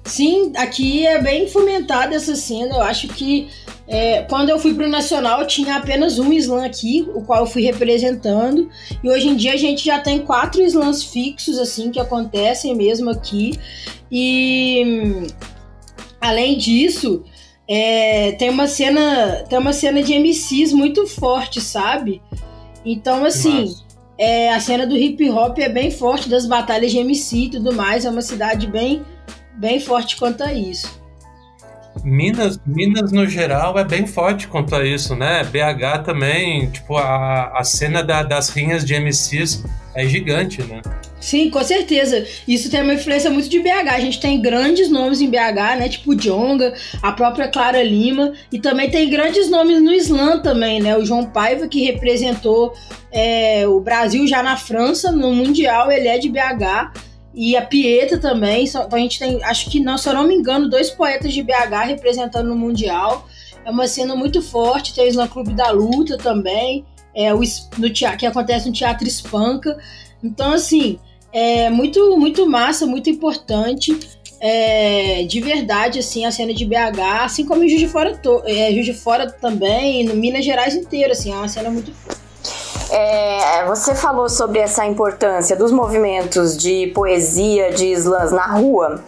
Sim, 0.05 0.51
aqui 0.57 1.07
é 1.07 1.21
bem 1.21 1.47
fomentada 1.47 2.15
essa 2.15 2.35
cena. 2.35 2.75
Eu 2.75 2.81
acho 2.81 3.07
que 3.07 3.47
é, 3.87 4.23
quando 4.23 4.49
eu 4.49 4.59
fui 4.59 4.73
para 4.73 4.85
o 4.85 4.89
Nacional 4.89 5.45
tinha 5.45 5.75
apenas 5.75 6.19
um 6.19 6.31
slam 6.33 6.63
aqui, 6.63 7.07
o 7.13 7.21
qual 7.21 7.41
eu 7.41 7.45
fui 7.45 7.61
representando. 7.63 8.69
E 9.03 9.09
hoje 9.09 9.27
em 9.27 9.35
dia 9.35 9.53
a 9.53 9.57
gente 9.57 9.85
já 9.85 9.99
tem 9.99 10.19
quatro 10.19 10.61
slams 10.63 11.03
fixos, 11.03 11.57
assim, 11.57 11.91
que 11.91 11.99
acontecem 11.99 12.75
mesmo 12.75 13.09
aqui. 13.09 13.53
E 14.11 15.25
além 16.19 16.57
disso, 16.57 17.23
é, 17.67 18.33
tem 18.33 18.49
uma 18.49 18.67
cena 18.67 19.43
tem 19.49 19.57
uma 19.57 19.73
cena 19.73 20.03
de 20.03 20.13
MCs 20.13 20.73
muito 20.73 21.07
forte, 21.07 21.61
sabe? 21.61 22.21
Então, 22.85 23.23
assim, 23.23 23.73
é, 24.17 24.53
a 24.53 24.59
cena 24.59 24.85
do 24.85 24.97
hip 24.97 25.29
hop 25.29 25.57
é 25.59 25.69
bem 25.69 25.89
forte, 25.89 26.29
das 26.29 26.45
batalhas 26.45 26.91
de 26.91 26.97
MC 26.97 27.37
e 27.37 27.49
tudo 27.49 27.73
mais. 27.73 28.05
É 28.05 28.09
uma 28.09 28.21
cidade 28.21 28.67
bem 28.67 29.01
bem 29.55 29.79
forte 29.79 30.17
quanto 30.17 30.43
a 30.43 30.53
isso. 30.53 31.01
Minas, 32.03 32.59
Minas 32.65 33.11
no 33.11 33.27
geral 33.27 33.77
é 33.77 33.83
bem 33.83 34.07
forte 34.07 34.47
quanto 34.47 34.75
a 34.75 34.85
isso, 34.85 35.15
né? 35.15 35.43
BH 35.43 36.03
também, 36.03 36.69
tipo, 36.69 36.97
a, 36.97 37.59
a 37.59 37.63
cena 37.63 38.03
da, 38.03 38.23
das 38.23 38.49
rinhas 38.49 38.83
de 38.83 38.95
MCs 38.95 39.63
é 39.95 40.05
gigante, 40.07 40.63
né? 40.63 40.81
Sim, 41.19 41.49
com 41.49 41.63
certeza. 41.63 42.25
Isso 42.45 42.69
tem 42.69 42.81
uma 42.81 42.95
influência 42.95 43.29
muito 43.29 43.47
de 43.47 43.59
BH. 43.59 43.89
A 43.93 43.99
gente 43.99 44.19
tem 44.19 44.41
grandes 44.41 44.89
nomes 44.89 45.21
em 45.21 45.29
BH, 45.29 45.77
né? 45.77 45.87
Tipo 45.87 46.15
Jonga, 46.15 46.73
a 47.01 47.13
própria 47.13 47.47
Clara 47.47 47.81
Lima. 47.81 48.33
E 48.51 48.59
também 48.59 48.89
tem 48.89 49.09
grandes 49.09 49.49
nomes 49.49 49.81
no 49.81 49.93
Islã 49.93 50.41
também, 50.41 50.81
né? 50.81 50.97
O 50.97 51.05
João 51.05 51.25
Paiva, 51.25 51.67
que 51.67 51.85
representou 51.85 52.73
é, 53.09 53.65
o 53.67 53.79
Brasil 53.79 54.27
já 54.27 54.43
na 54.43 54.57
França, 54.57 55.11
no 55.13 55.33
Mundial, 55.33 55.89
ele 55.89 56.09
é 56.09 56.17
de 56.17 56.27
BH. 56.27 57.12
E 57.33 57.55
a 57.55 57.65
Pieta 57.65 58.17
também. 58.17 58.65
Então 58.65 58.87
a 58.91 58.97
gente 58.97 59.19
tem, 59.19 59.43
acho 59.43 59.69
que 59.69 59.79
não, 59.79 59.97
se 59.97 60.07
eu 60.07 60.13
não 60.13 60.27
me 60.27 60.35
engano, 60.35 60.69
dois 60.69 60.89
poetas 60.89 61.33
de 61.33 61.41
BH 61.41 61.87
representando 61.87 62.49
no 62.49 62.55
Mundial. 62.55 63.27
É 63.65 63.71
uma 63.71 63.87
cena 63.87 64.15
muito 64.15 64.41
forte. 64.41 64.93
Tem 64.93 65.05
o 65.05 65.07
Islã 65.07 65.27
Clube 65.27 65.53
da 65.53 65.71
Luta 65.71 66.17
também 66.17 66.85
é, 67.13 67.33
o, 67.33 67.41
no 67.77 67.89
teatro, 67.89 68.19
que 68.19 68.25
acontece 68.25 68.67
no 68.67 68.73
Teatro 68.73 69.07
Espanca. 69.07 69.77
Então, 70.23 70.53
assim, 70.53 70.99
é 71.31 71.69
muito, 71.69 72.17
muito 72.17 72.49
massa, 72.49 72.85
muito 72.85 73.09
importante. 73.09 73.97
É, 74.39 75.23
de 75.23 75.39
verdade, 75.39 75.99
assim, 75.99 76.25
a 76.25 76.31
cena 76.31 76.53
de 76.53 76.65
BH, 76.65 77.23
assim 77.23 77.45
como 77.45 77.63
em 77.63 77.69
Juiz 77.69 77.79
de 77.79 77.87
Fora, 77.87 78.17
to, 78.17 78.41
é, 78.45 78.71
Juiz 78.73 78.85
de 78.85 78.93
Fora 78.93 79.31
também, 79.31 80.03
no 80.03 80.15
Minas 80.15 80.43
Gerais 80.43 80.75
inteiro, 80.75 81.13
assim, 81.13 81.31
é 81.31 81.35
uma 81.35 81.47
cena 81.47 81.69
muito 81.69 81.93
é, 82.93 83.65
você 83.65 83.95
falou 83.95 84.29
sobre 84.29 84.59
essa 84.59 84.85
importância 84.85 85.55
dos 85.55 85.71
movimentos 85.71 86.57
de 86.57 86.87
poesia, 86.93 87.71
de 87.71 87.91
slams 87.91 88.31
na 88.31 88.45
rua 88.47 89.03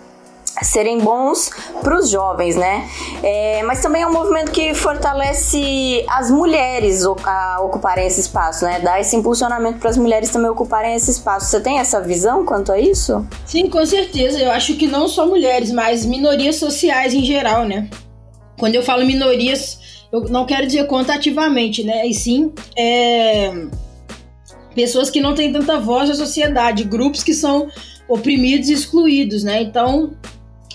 serem 0.62 1.00
bons 1.00 1.52
para 1.82 1.98
os 1.98 2.10
jovens, 2.10 2.56
né? 2.56 2.90
É, 3.22 3.62
mas 3.64 3.82
também 3.82 4.04
é 4.04 4.08
um 4.08 4.14
movimento 4.14 4.52
que 4.52 4.74
fortalece 4.74 6.06
as 6.08 6.32
mulheres 6.32 7.04
a 7.26 7.60
ocuparem 7.62 8.08
esse 8.08 8.22
espaço, 8.22 8.64
né? 8.64 8.80
Dá 8.80 9.00
esse 9.00 9.16
impulsionamento 9.16 9.80
para 9.80 9.90
as 9.90 9.98
mulheres 9.98 10.30
também 10.30 10.50
ocuparem 10.50 10.96
esse 10.96 11.12
espaço. 11.12 11.48
Você 11.48 11.60
tem 11.60 11.80
essa 11.80 12.00
visão 12.02 12.46
quanto 12.46 12.72
a 12.72 12.80
isso? 12.80 13.26
Sim, 13.46 13.70
com 13.70 13.86
certeza. 13.86 14.40
Eu 14.40 14.52
acho 14.52 14.76
que 14.76 14.88
não 14.88 15.08
só 15.08 15.26
mulheres, 15.28 15.72
mas 15.72 16.06
minorias 16.06 16.56
sociais 16.56 17.14
em 17.14 17.24
geral, 17.24 17.66
né? 17.66 17.90
Quando 18.58 18.76
eu 18.76 18.84
falo 18.84 19.06
minorias, 19.06 19.80
eu 20.16 20.30
não 20.30 20.46
quero 20.46 20.66
dizer 20.66 20.88
quantitativamente, 20.88 21.84
né? 21.84 22.08
E 22.08 22.14
sim, 22.14 22.54
é... 22.78 23.52
pessoas 24.74 25.10
que 25.10 25.22
não 25.22 25.36
têm 25.36 25.52
tanta 25.52 25.80
voz 25.80 26.10
na 26.10 26.16
sociedade, 26.16 26.84
grupos 26.84 27.24
que 27.24 27.34
são 27.34 27.68
oprimidos 28.08 28.70
e 28.70 28.74
excluídos, 28.74 29.44
né? 29.44 29.62
Então, 29.62 30.16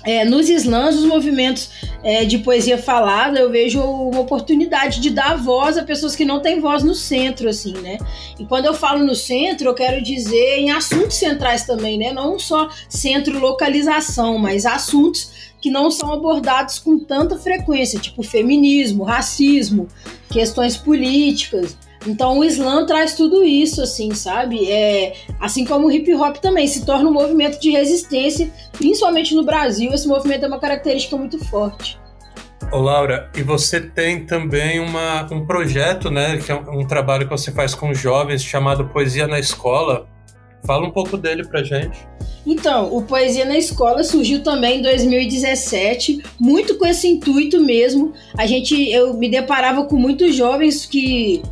é, 0.03 0.25
nos 0.25 0.49
slams, 0.49 0.97
os 0.97 1.05
movimentos 1.05 1.71
é, 2.03 2.25
de 2.25 2.39
poesia 2.39 2.79
falada, 2.79 3.39
eu 3.39 3.51
vejo 3.51 3.83
uma 3.83 4.21
oportunidade 4.21 5.01
de 5.01 5.11
dar 5.11 5.37
voz 5.37 5.77
a 5.77 5.85
pessoas 5.85 6.17
que 6.17 6.25
não 6.25 6.41
têm 6.41 6.61
voz 6.61 6.83
no 6.83 6.95
centro, 6.95 7.49
assim, 7.49 7.75
né? 7.75 7.99
E 8.39 8.47
quando 8.47 8.65
eu 8.65 8.73
falo 8.73 9.05
no 9.05 9.15
centro, 9.15 9.69
eu 9.69 9.75
quero 9.75 10.03
dizer 10.03 10.59
em 10.59 10.71
assuntos 10.71 11.17
centrais 11.17 11.65
também, 11.65 11.99
né? 11.99 12.13
Não 12.13 12.39
só 12.39 12.69
centro-localização, 12.89 14.39
mas 14.39 14.65
assuntos 14.65 15.31
que 15.61 15.71
não 15.71 15.90
são 15.90 16.12
abordados 16.12 16.79
com 16.79 16.99
tanta 16.99 17.37
frequência, 17.37 17.99
tipo 17.99 18.23
feminismo, 18.23 19.05
racismo, 19.05 19.88
questões 20.31 20.76
políticas. 20.76 21.76
Então 22.07 22.38
o 22.38 22.45
slam 22.45 22.87
traz 22.87 23.14
tudo 23.14 23.45
isso, 23.45 23.83
assim, 23.83 24.14
sabe? 24.14 24.71
É, 24.71 25.14
assim 25.38 25.64
como 25.64 25.87
o 25.87 25.90
hip 25.90 26.14
hop 26.14 26.37
também 26.38 26.67
se 26.67 26.87
torna 26.87 27.09
um 27.09 27.12
movimento 27.12 27.61
de 27.61 27.71
resistência, 27.71 28.50
principalmente 28.73 29.35
no 29.35 29.45
Brasil, 29.45 29.93
esse 29.93 30.09
movimento 30.09 30.45
é 30.45 30.49
uma 30.49 30.59
característica 30.59 31.17
muito 31.17 31.38
forte. 31.47 32.00
Ô 32.73 32.79
Laura, 32.79 33.29
e 33.37 33.43
você 33.43 33.81
tem 33.81 34.25
também 34.25 34.79
uma, 34.79 35.26
um 35.33 35.45
projeto, 35.45 36.11
né, 36.11 36.38
que 36.38 36.52
é 36.52 36.55
um, 36.55 36.81
um 36.81 36.87
trabalho 36.87 37.25
que 37.25 37.31
você 37.31 37.50
faz 37.50 37.75
com 37.75 37.93
jovens 37.93 38.43
chamado 38.43 38.87
Poesia 38.87 39.26
na 39.26 39.38
Escola. 39.38 40.07
Fala 40.64 40.87
um 40.87 40.90
pouco 40.90 41.17
dele 41.17 41.47
pra 41.47 41.64
gente. 41.64 42.07
Então, 42.47 42.95
o 42.95 43.03
Poesia 43.03 43.45
na 43.45 43.57
Escola 43.57 44.03
surgiu 44.03 44.43
também 44.43 44.79
em 44.79 44.83
2017, 44.83 46.23
muito 46.39 46.77
com 46.77 46.87
esse 46.87 47.07
intuito 47.07 47.61
mesmo. 47.61 48.13
A 48.37 48.47
gente, 48.47 48.75
eu 48.91 49.15
me 49.15 49.29
deparava 49.29 49.85
com 49.85 49.97
muitos 49.97 50.35
jovens 50.35 50.87
que 50.87 51.43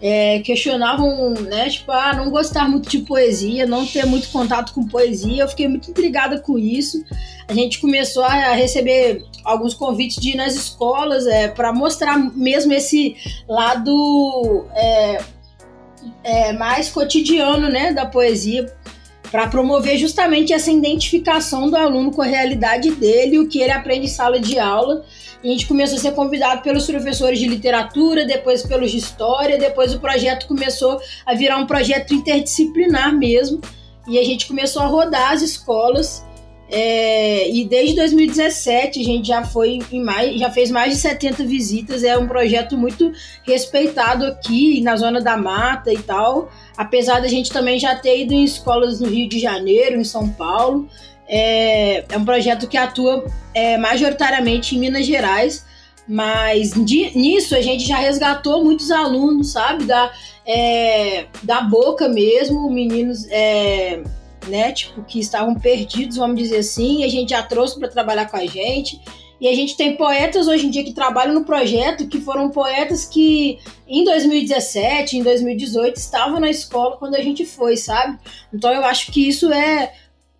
é, 0.00 0.40
questionavam, 0.40 1.34
né, 1.34 1.68
tipo, 1.68 1.92
ah, 1.92 2.14
não 2.14 2.30
gostar 2.30 2.68
muito 2.68 2.88
de 2.88 3.00
poesia, 3.00 3.66
não 3.66 3.86
ter 3.86 4.06
muito 4.06 4.28
contato 4.30 4.72
com 4.72 4.86
poesia. 4.86 5.42
Eu 5.42 5.48
fiquei 5.48 5.68
muito 5.68 5.90
intrigada 5.90 6.40
com 6.40 6.58
isso. 6.58 7.04
A 7.46 7.52
gente 7.52 7.78
começou 7.78 8.24
a 8.24 8.54
receber 8.54 9.24
alguns 9.44 9.74
convites 9.74 10.16
de 10.16 10.30
ir 10.30 10.36
nas 10.36 10.54
escolas 10.54 11.26
é, 11.26 11.48
para 11.48 11.72
mostrar 11.72 12.16
mesmo 12.34 12.72
esse 12.72 13.16
lado 13.46 14.66
é, 14.74 15.22
é, 16.24 16.52
mais 16.54 16.88
cotidiano, 16.88 17.68
né, 17.68 17.92
da 17.92 18.06
poesia, 18.06 18.72
para 19.30 19.46
promover 19.46 19.96
justamente 19.96 20.52
essa 20.52 20.70
identificação 20.70 21.70
do 21.70 21.76
aluno 21.76 22.10
com 22.10 22.22
a 22.22 22.26
realidade 22.26 22.90
dele, 22.90 23.38
o 23.38 23.48
que 23.48 23.60
ele 23.60 23.72
aprende 23.72 24.06
em 24.06 24.08
sala 24.08 24.40
de 24.40 24.58
aula 24.58 25.04
a 25.42 25.46
gente 25.46 25.66
começou 25.66 25.96
a 25.96 26.00
ser 26.00 26.12
convidado 26.12 26.60
pelos 26.60 26.86
professores 26.86 27.38
de 27.38 27.48
literatura, 27.48 28.26
depois 28.26 28.62
pelos 28.62 28.90
de 28.90 28.98
história, 28.98 29.58
depois 29.58 29.94
o 29.94 29.98
projeto 29.98 30.46
começou 30.46 31.00
a 31.24 31.34
virar 31.34 31.56
um 31.56 31.66
projeto 31.66 32.12
interdisciplinar 32.12 33.16
mesmo. 33.16 33.60
E 34.06 34.18
a 34.18 34.24
gente 34.24 34.46
começou 34.46 34.82
a 34.82 34.86
rodar 34.86 35.32
as 35.32 35.40
escolas. 35.40 36.24
É, 36.72 37.50
e 37.50 37.64
desde 37.64 37.96
2017 37.96 39.00
a 39.00 39.04
gente 39.04 39.28
já 39.28 39.44
foi 39.44 39.80
mais, 39.92 40.38
já 40.38 40.50
fez 40.50 40.70
mais 40.70 40.94
de 40.94 41.00
70 41.00 41.44
visitas. 41.44 42.04
É 42.04 42.16
um 42.16 42.28
projeto 42.28 42.78
muito 42.78 43.12
respeitado 43.42 44.24
aqui 44.24 44.80
na 44.80 44.96
zona 44.96 45.20
da 45.20 45.36
mata 45.36 45.92
e 45.92 45.98
tal. 45.98 46.50
Apesar 46.76 47.20
da 47.20 47.28
gente 47.28 47.50
também 47.50 47.78
já 47.78 47.96
ter 47.96 48.20
ido 48.20 48.32
em 48.32 48.44
escolas 48.44 49.00
no 49.00 49.08
Rio 49.08 49.28
de 49.28 49.38
Janeiro, 49.38 50.00
em 50.00 50.04
São 50.04 50.28
Paulo 50.28 50.88
é, 51.30 52.04
é 52.08 52.18
um 52.18 52.24
projeto 52.24 52.66
que 52.66 52.76
atua 52.76 53.24
é, 53.54 53.78
majoritariamente 53.78 54.74
em 54.74 54.80
Minas 54.80 55.06
Gerais, 55.06 55.64
mas 56.06 56.74
nisso 56.74 57.54
a 57.54 57.60
gente 57.60 57.86
já 57.86 57.96
resgatou 57.96 58.64
muitos 58.64 58.90
alunos, 58.90 59.52
sabe? 59.52 59.84
Da, 59.84 60.10
é, 60.44 61.26
da 61.44 61.60
boca 61.60 62.08
mesmo, 62.08 62.68
meninos 62.68 63.28
é, 63.30 64.02
né, 64.50 64.72
tipo, 64.72 65.02
que 65.04 65.20
estavam 65.20 65.54
perdidos, 65.54 66.16
vamos 66.16 66.36
dizer 66.36 66.58
assim, 66.58 67.00
e 67.00 67.04
a 67.04 67.08
gente 67.08 67.30
já 67.30 67.42
trouxe 67.42 67.78
para 67.78 67.88
trabalhar 67.88 68.30
com 68.30 68.36
a 68.36 68.44
gente. 68.44 69.00
E 69.40 69.48
a 69.48 69.54
gente 69.54 69.74
tem 69.74 69.96
poetas 69.96 70.46
hoje 70.46 70.66
em 70.66 70.70
dia 70.70 70.84
que 70.84 70.92
trabalham 70.92 71.32
no 71.32 71.44
projeto, 71.44 72.06
que 72.06 72.20
foram 72.20 72.50
poetas 72.50 73.06
que 73.06 73.58
em 73.88 74.04
2017, 74.04 75.16
em 75.16 75.22
2018 75.22 75.96
estavam 75.96 76.38
na 76.38 76.50
escola 76.50 76.98
quando 76.98 77.14
a 77.14 77.22
gente 77.22 77.46
foi, 77.46 77.76
sabe? 77.76 78.18
Então 78.52 78.70
eu 78.70 78.84
acho 78.84 79.10
que 79.10 79.26
isso 79.26 79.50
é 79.50 79.94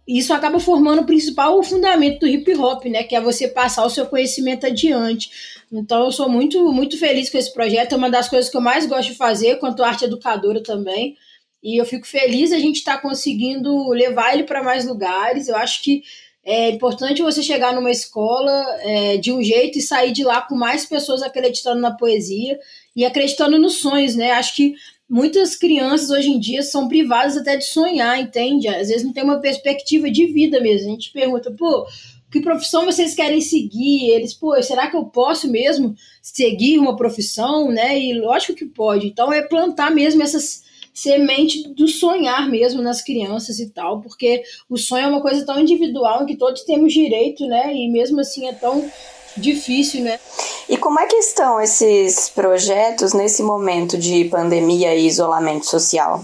isso 0.06 0.34
acaba 0.34 0.58
formando 0.58 1.02
o 1.02 1.06
principal 1.06 1.62
fundamento 1.62 2.20
do 2.20 2.26
hip 2.26 2.52
hop, 2.56 2.84
né? 2.86 3.04
Que 3.04 3.14
é 3.14 3.20
você 3.20 3.46
passar 3.46 3.86
o 3.86 3.90
seu 3.90 4.06
conhecimento 4.06 4.66
adiante. 4.66 5.30
Então 5.72 6.04
eu 6.04 6.12
sou 6.12 6.28
muito, 6.28 6.72
muito 6.72 6.98
feliz 6.98 7.30
com 7.30 7.38
esse 7.38 7.54
projeto. 7.54 7.92
É 7.92 7.96
uma 7.96 8.10
das 8.10 8.28
coisas 8.28 8.50
que 8.50 8.56
eu 8.56 8.60
mais 8.60 8.86
gosto 8.86 9.12
de 9.12 9.16
fazer, 9.16 9.60
quanto 9.60 9.84
arte 9.84 10.04
educadora 10.04 10.60
também. 10.62 11.16
E 11.62 11.80
eu 11.80 11.84
fico 11.84 12.06
feliz 12.06 12.52
a 12.52 12.58
gente 12.58 12.76
estar 12.76 12.96
tá 12.96 13.02
conseguindo 13.02 13.88
levar 13.90 14.32
ele 14.32 14.44
para 14.44 14.62
mais 14.62 14.86
lugares. 14.86 15.48
Eu 15.48 15.56
acho 15.56 15.82
que 15.82 16.02
é 16.42 16.70
importante 16.70 17.22
você 17.22 17.42
chegar 17.42 17.74
numa 17.74 17.90
escola 17.90 18.50
é, 18.80 19.16
de 19.18 19.30
um 19.30 19.42
jeito 19.42 19.78
e 19.78 19.82
sair 19.82 20.12
de 20.12 20.24
lá 20.24 20.40
com 20.40 20.54
mais 20.54 20.86
pessoas 20.86 21.22
acreditando 21.22 21.80
na 21.80 21.92
poesia 21.92 22.58
e 22.96 23.04
acreditando 23.04 23.58
nos 23.58 23.76
sonhos, 23.76 24.16
né? 24.16 24.32
Acho 24.32 24.56
que 24.56 24.74
muitas 25.08 25.54
crianças 25.54 26.10
hoje 26.10 26.30
em 26.30 26.40
dia 26.40 26.62
são 26.62 26.88
privadas 26.88 27.36
até 27.36 27.56
de 27.56 27.66
sonhar, 27.66 28.18
entende? 28.18 28.68
Às 28.68 28.88
vezes 28.88 29.04
não 29.04 29.12
tem 29.12 29.22
uma 29.22 29.40
perspectiva 29.40 30.10
de 30.10 30.26
vida 30.26 30.60
mesmo. 30.60 30.88
A 30.88 30.92
gente 30.92 31.12
pergunta, 31.12 31.50
pô, 31.50 31.86
que 32.30 32.40
profissão 32.40 32.86
vocês 32.86 33.14
querem 33.14 33.40
seguir? 33.40 34.08
Eles, 34.08 34.32
pô, 34.32 34.60
será 34.62 34.86
que 34.86 34.96
eu 34.96 35.04
posso 35.04 35.50
mesmo 35.50 35.94
seguir 36.22 36.78
uma 36.78 36.96
profissão, 36.96 37.70
né? 37.70 37.98
E 37.98 38.18
lógico 38.18 38.54
que 38.54 38.64
pode. 38.64 39.08
Então 39.08 39.30
é 39.30 39.42
plantar 39.42 39.90
mesmo 39.90 40.22
essas 40.22 40.62
semente 41.02 41.68
do 41.68 41.88
sonhar 41.88 42.48
mesmo 42.48 42.82
nas 42.82 43.02
crianças 43.02 43.58
e 43.58 43.70
tal, 43.70 44.00
porque 44.00 44.42
o 44.68 44.76
sonho 44.76 45.04
é 45.04 45.08
uma 45.08 45.22
coisa 45.22 45.44
tão 45.44 45.58
individual 45.60 46.26
que 46.26 46.36
todos 46.36 46.62
temos 46.62 46.92
direito, 46.92 47.46
né? 47.46 47.74
E 47.74 47.88
mesmo 47.88 48.20
assim 48.20 48.46
é 48.46 48.52
tão 48.52 48.90
difícil, 49.36 50.02
né? 50.02 50.18
E 50.68 50.76
como 50.76 51.00
é 51.00 51.06
que 51.06 51.16
estão 51.16 51.60
esses 51.60 52.28
projetos 52.28 53.12
nesse 53.14 53.42
momento 53.42 53.96
de 53.96 54.24
pandemia 54.26 54.94
e 54.94 55.06
isolamento 55.06 55.66
social? 55.66 56.22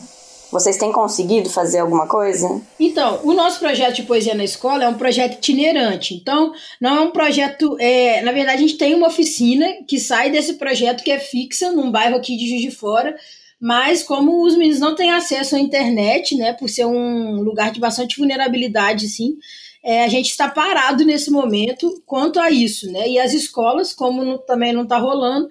Vocês 0.53 0.77
têm 0.77 0.93
conseguido 0.93 1.51
fazer 1.51 1.81
alguma 1.81 2.07
coisa? 2.07 2.61
Então, 2.79 3.21
o 3.25 3.33
nosso 3.33 3.59
projeto 3.59 3.97
de 3.97 4.03
poesia 4.05 4.35
na 4.35 4.45
escola 4.45 4.85
é 4.85 4.89
um 4.89 4.95
projeto 4.95 5.35
itinerante. 5.35 6.15
Então, 6.15 6.53
não 6.81 6.97
é 6.97 7.01
um 7.01 7.11
projeto. 7.11 7.77
É, 7.81 8.23
na 8.23 8.31
verdade, 8.31 8.59
a 8.59 8.61
gente 8.61 8.79
tem 8.79 8.95
uma 8.95 9.09
oficina 9.09 9.67
que 9.89 9.99
sai 9.99 10.31
desse 10.31 10.55
projeto 10.55 11.03
que 11.03 11.11
é 11.11 11.19
fixa 11.19 11.73
num 11.73 11.91
bairro 11.91 12.17
aqui 12.17 12.37
de 12.37 12.49
Juiz 12.49 12.63
de 12.63 12.71
Fora. 12.71 13.17
Mas, 13.61 14.03
como 14.03 14.45
os 14.45 14.57
meninos 14.57 14.81
não 14.81 14.95
têm 14.95 15.11
acesso 15.11 15.57
à 15.57 15.61
internet, 15.61 16.37
né, 16.37 16.53
por 16.53 16.69
ser 16.69 16.85
um 16.85 17.41
lugar 17.41 17.73
de 17.73 17.81
bastante 17.81 18.19
vulnerabilidade, 18.19 19.07
assim, 19.07 19.37
é, 19.83 20.05
a 20.05 20.09
gente 20.09 20.31
está 20.31 20.49
parado 20.49 21.05
nesse 21.05 21.31
momento 21.31 22.03
quanto 22.05 22.41
a 22.41 22.51
isso, 22.51 22.91
né? 22.91 23.09
E 23.09 23.19
as 23.19 23.33
escolas, 23.33 23.93
como 23.93 24.37
também 24.39 24.73
não 24.73 24.83
está 24.83 24.99
rolando, 24.99 25.49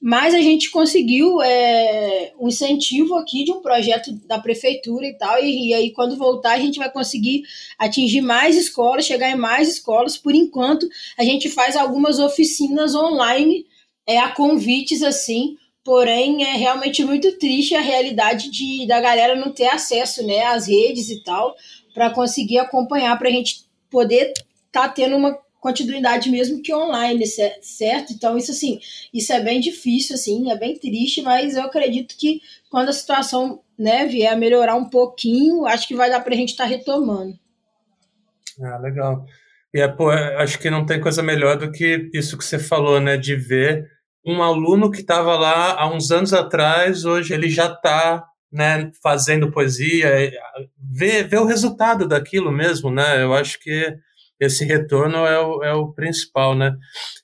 mas 0.00 0.34
a 0.34 0.40
gente 0.40 0.70
conseguiu 0.70 1.42
é, 1.42 2.32
um 2.38 2.48
incentivo 2.48 3.16
aqui 3.16 3.44
de 3.44 3.50
um 3.50 3.60
projeto 3.60 4.12
da 4.26 4.38
prefeitura 4.38 5.06
e 5.06 5.14
tal, 5.18 5.42
e, 5.42 5.70
e, 5.70 5.74
aí 5.74 5.90
quando 5.92 6.16
voltar 6.16 6.52
a 6.52 6.60
gente 6.60 6.78
vai 6.78 6.90
conseguir 6.90 7.42
atingir 7.78 8.20
mais 8.20 8.56
escolas, 8.56 9.04
chegar 9.04 9.30
em 9.30 9.36
mais 9.36 9.68
escolas. 9.68 10.16
Por 10.16 10.34
enquanto, 10.34 10.88
a 11.18 11.24
gente 11.24 11.48
faz 11.48 11.74
algumas 11.74 12.20
oficinas 12.20 12.94
online, 12.94 13.66
é, 14.06 14.18
a 14.18 14.28
convites 14.30 15.02
assim, 15.02 15.56
porém 15.88 16.44
é 16.44 16.52
realmente 16.52 17.02
muito 17.02 17.38
triste 17.38 17.74
a 17.74 17.80
realidade 17.80 18.50
de 18.50 18.86
da 18.86 19.00
galera 19.00 19.34
não 19.34 19.50
ter 19.50 19.68
acesso 19.68 20.22
né, 20.22 20.44
às 20.44 20.68
redes 20.68 21.08
e 21.08 21.24
tal, 21.24 21.56
para 21.94 22.10
conseguir 22.10 22.58
acompanhar, 22.58 23.18
para 23.18 23.30
a 23.30 23.32
gente 23.32 23.64
poder 23.90 24.34
estar 24.66 24.82
tá 24.82 24.88
tendo 24.90 25.16
uma 25.16 25.38
continuidade 25.58 26.30
mesmo 26.30 26.60
que 26.60 26.74
online, 26.74 27.24
certo? 27.26 28.12
Então 28.12 28.36
isso 28.36 28.50
assim, 28.50 28.78
isso 29.14 29.32
é 29.32 29.40
bem 29.40 29.60
difícil 29.60 30.14
assim, 30.14 30.50
é 30.50 30.58
bem 30.58 30.78
triste, 30.78 31.22
mas 31.22 31.56
eu 31.56 31.62
acredito 31.62 32.18
que 32.18 32.42
quando 32.70 32.90
a 32.90 32.92
situação, 32.92 33.62
né, 33.78 34.04
vier 34.04 34.34
a 34.34 34.36
melhorar 34.36 34.74
um 34.74 34.90
pouquinho, 34.90 35.64
acho 35.64 35.88
que 35.88 35.96
vai 35.96 36.10
dar 36.10 36.20
para 36.20 36.34
a 36.34 36.36
gente 36.36 36.50
estar 36.50 36.64
tá 36.64 36.68
retomando. 36.68 37.32
Ah, 38.60 38.76
legal. 38.76 39.24
E 39.72 39.80
é, 39.80 39.88
pô, 39.88 40.12
é, 40.12 40.36
acho 40.36 40.58
que 40.58 40.68
não 40.68 40.84
tem 40.84 41.00
coisa 41.00 41.22
melhor 41.22 41.56
do 41.56 41.72
que 41.72 42.10
isso 42.12 42.36
que 42.36 42.44
você 42.44 42.58
falou, 42.58 43.00
né, 43.00 43.16
de 43.16 43.34
ver 43.34 43.96
um 44.28 44.42
aluno 44.42 44.90
que 44.90 45.00
estava 45.00 45.36
lá 45.36 45.74
há 45.80 45.90
uns 45.90 46.10
anos 46.10 46.32
atrás, 46.32 47.04
hoje 47.04 47.32
ele 47.32 47.48
já 47.48 47.66
está 47.66 48.24
né, 48.52 48.90
fazendo 49.02 49.50
poesia, 49.50 50.32
ver, 50.78 51.28
ver 51.28 51.38
o 51.38 51.46
resultado 51.46 52.06
daquilo 52.06 52.50
mesmo, 52.50 52.90
né? 52.90 53.22
Eu 53.22 53.34
acho 53.34 53.60
que 53.60 53.94
esse 54.40 54.64
retorno 54.64 55.18
é 55.18 55.40
o, 55.40 55.64
é 55.64 55.74
o 55.74 55.92
principal, 55.92 56.54
né? 56.54 56.74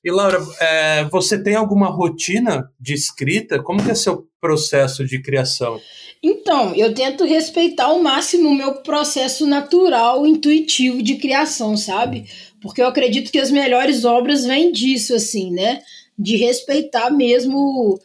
E 0.02 0.10
Laura, 0.10 0.38
é, 0.60 1.04
você 1.04 1.40
tem 1.42 1.54
alguma 1.54 1.88
rotina 1.88 2.68
de 2.78 2.92
escrita? 2.92 3.62
Como 3.62 3.82
que 3.82 3.90
é 3.90 3.94
seu 3.94 4.26
processo 4.40 5.06
de 5.06 5.22
criação? 5.22 5.80
Então, 6.22 6.74
eu 6.74 6.94
tento 6.94 7.24
respeitar 7.24 7.84
ao 7.84 8.02
máximo 8.02 8.48
o 8.48 8.54
meu 8.54 8.76
processo 8.82 9.46
natural, 9.46 10.26
intuitivo 10.26 11.02
de 11.02 11.16
criação, 11.16 11.76
sabe? 11.76 12.24
Porque 12.60 12.80
eu 12.80 12.86
acredito 12.86 13.30
que 13.30 13.38
as 13.38 13.50
melhores 13.50 14.04
obras 14.04 14.44
vêm 14.44 14.72
disso, 14.72 15.14
assim, 15.14 15.52
né? 15.52 15.80
De 16.18 16.36
respeitar 16.36 17.10
mesmo 17.10 17.98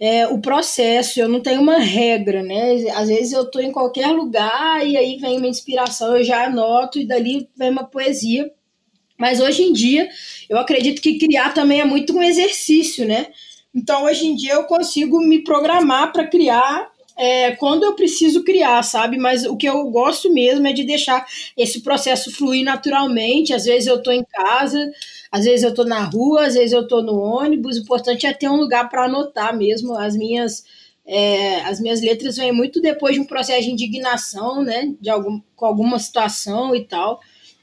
é, 0.00 0.26
o 0.26 0.40
processo, 0.40 1.20
eu 1.20 1.28
não 1.28 1.40
tenho 1.40 1.60
uma 1.60 1.78
regra, 1.78 2.42
né? 2.42 2.74
Às 2.94 3.08
vezes 3.08 3.32
eu 3.32 3.42
estou 3.42 3.62
em 3.62 3.70
qualquer 3.70 4.08
lugar 4.08 4.86
e 4.86 4.96
aí 4.96 5.16
vem 5.18 5.38
uma 5.38 5.46
inspiração, 5.46 6.16
eu 6.16 6.24
já 6.24 6.46
anoto 6.46 6.98
e 6.98 7.06
dali 7.06 7.48
vem 7.56 7.70
uma 7.70 7.84
poesia. 7.84 8.50
Mas 9.16 9.40
hoje 9.40 9.62
em 9.62 9.72
dia, 9.72 10.08
eu 10.48 10.58
acredito 10.58 11.00
que 11.00 11.18
criar 11.18 11.54
também 11.54 11.80
é 11.80 11.84
muito 11.84 12.12
um 12.16 12.22
exercício, 12.22 13.06
né? 13.06 13.28
Então, 13.72 14.04
hoje 14.04 14.26
em 14.26 14.34
dia, 14.34 14.54
eu 14.54 14.64
consigo 14.64 15.20
me 15.20 15.44
programar 15.44 16.12
para 16.12 16.26
criar 16.26 16.90
é, 17.16 17.52
quando 17.52 17.84
eu 17.84 17.94
preciso 17.94 18.42
criar, 18.42 18.82
sabe? 18.82 19.16
Mas 19.18 19.44
o 19.44 19.56
que 19.56 19.68
eu 19.68 19.84
gosto 19.90 20.32
mesmo 20.32 20.66
é 20.66 20.72
de 20.72 20.82
deixar 20.84 21.24
esse 21.56 21.80
processo 21.82 22.32
fluir 22.32 22.64
naturalmente. 22.64 23.54
Às 23.54 23.64
vezes 23.64 23.86
eu 23.86 23.96
estou 23.96 24.12
em 24.12 24.24
casa, 24.24 24.90
às 25.32 25.46
vezes 25.46 25.64
eu 25.64 25.70
estou 25.70 25.86
na 25.86 26.04
rua, 26.04 26.46
às 26.46 26.54
vezes 26.54 26.72
eu 26.72 26.82
estou 26.82 27.02
no 27.02 27.18
ônibus. 27.18 27.78
O 27.78 27.80
importante 27.80 28.26
é 28.26 28.34
ter 28.34 28.50
um 28.50 28.56
lugar 28.56 28.90
para 28.90 29.06
anotar 29.06 29.56
mesmo 29.56 29.96
as 29.96 30.14
minhas. 30.14 30.62
É, 31.04 31.62
as 31.62 31.80
minhas 31.80 32.00
letras 32.00 32.36
vêm 32.36 32.52
muito 32.52 32.80
depois 32.80 33.14
de 33.14 33.20
um 33.20 33.24
processo 33.24 33.62
de 33.62 33.70
indignação, 33.70 34.62
né? 34.62 34.94
De 35.00 35.08
algum, 35.08 35.40
com 35.56 35.64
alguma 35.64 35.98
situação 35.98 36.76
e 36.76 36.84
tal, 36.84 37.18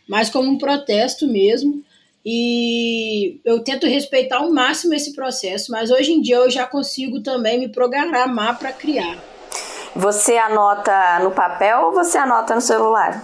mas 0.07 0.29
como 0.29 0.49
um 0.49 0.57
protesto 0.57 1.27
mesmo. 1.27 1.83
E 2.25 3.39
eu 3.45 3.63
tento 3.63 3.85
respeitar 3.87 4.37
ao 4.37 4.51
máximo 4.51 4.93
esse 4.93 5.13
processo, 5.13 5.71
mas 5.71 5.89
hoje 5.89 6.11
em 6.11 6.21
dia 6.21 6.37
eu 6.37 6.49
já 6.49 6.65
consigo 6.65 7.21
também 7.21 7.59
me 7.59 7.69
programar 7.69 8.57
para 8.59 8.73
criar. 8.73 9.17
Você 9.95 10.37
anota 10.37 11.19
no 11.19 11.31
papel 11.31 11.85
ou 11.85 11.93
você 11.93 12.17
anota 12.17 12.55
no 12.55 12.61
celular? 12.61 13.23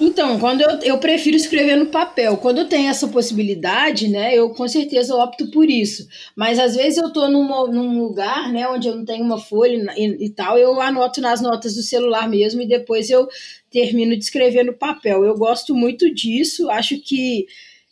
Então, 0.00 0.40
quando 0.40 0.60
eu, 0.60 0.78
eu 0.80 0.98
prefiro 0.98 1.36
escrever 1.36 1.76
no 1.76 1.86
papel. 1.86 2.36
Quando 2.36 2.58
eu 2.58 2.68
tenho 2.68 2.88
essa 2.88 3.06
possibilidade, 3.06 4.08
né, 4.08 4.34
eu 4.34 4.50
com 4.50 4.66
certeza 4.66 5.14
opto 5.14 5.50
por 5.50 5.70
isso. 5.70 6.08
Mas 6.34 6.58
às 6.58 6.74
vezes 6.74 6.98
eu 6.98 7.08
estou 7.08 7.28
num, 7.30 7.66
num 7.68 8.02
lugar, 8.02 8.52
né, 8.52 8.66
onde 8.68 8.88
eu 8.88 8.96
não 8.96 9.04
tenho 9.04 9.24
uma 9.24 9.38
folha 9.38 9.92
e, 9.96 10.26
e, 10.26 10.30
tal, 10.30 10.58
eu 10.58 10.80
anoto 10.80 11.20
nas 11.20 11.40
notas 11.40 11.74
do 11.74 11.82
celular 11.82 12.28
mesmo 12.28 12.60
e 12.60 12.66
depois 12.66 13.08
eu 13.08 13.28
termino 13.70 14.16
de 14.16 14.24
escrever 14.24 14.64
no 14.64 14.72
papel. 14.72 15.24
Eu 15.24 15.36
gosto 15.36 15.74
muito 15.74 16.12
disso, 16.12 16.68
acho 16.70 16.98
que 17.00 17.46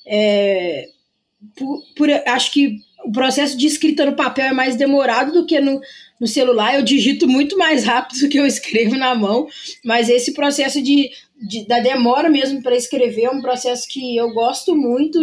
é, 0.05 0.88
por, 1.57 1.83
por, 1.97 2.09
acho 2.27 2.51
que 2.51 2.79
o 3.05 3.12
processo 3.12 3.57
de 3.57 3.67
escrita 3.67 4.05
no 4.07 4.15
papel 4.15 4.47
é 4.47 4.53
mais 4.53 4.77
demorado 4.77 5.33
do 5.33 5.47
que 5.47 5.61
no, 5.61 5.81
no 6.21 6.27
celular. 6.27 6.75
Eu 6.75 6.83
digito 6.83 7.27
muito 7.29 7.59
mais 7.59 7.85
rápido 7.85 8.21
do 8.21 8.29
que 8.29 8.38
eu 8.38 8.47
escrevo 8.47 8.97
na 8.97 9.15
mão, 9.15 9.47
mas 9.85 10.09
esse 10.09 10.33
processo 10.33 10.81
de, 10.81 11.11
de 11.46 11.66
da 11.66 11.81
demora 11.81 12.28
mesmo 12.28 12.62
para 12.62 12.76
escrever 12.76 13.24
é 13.24 13.31
um 13.31 13.42
processo 13.42 13.87
que 13.88 14.16
eu 14.16 14.33
gosto 14.33 14.74
muito, 14.74 15.18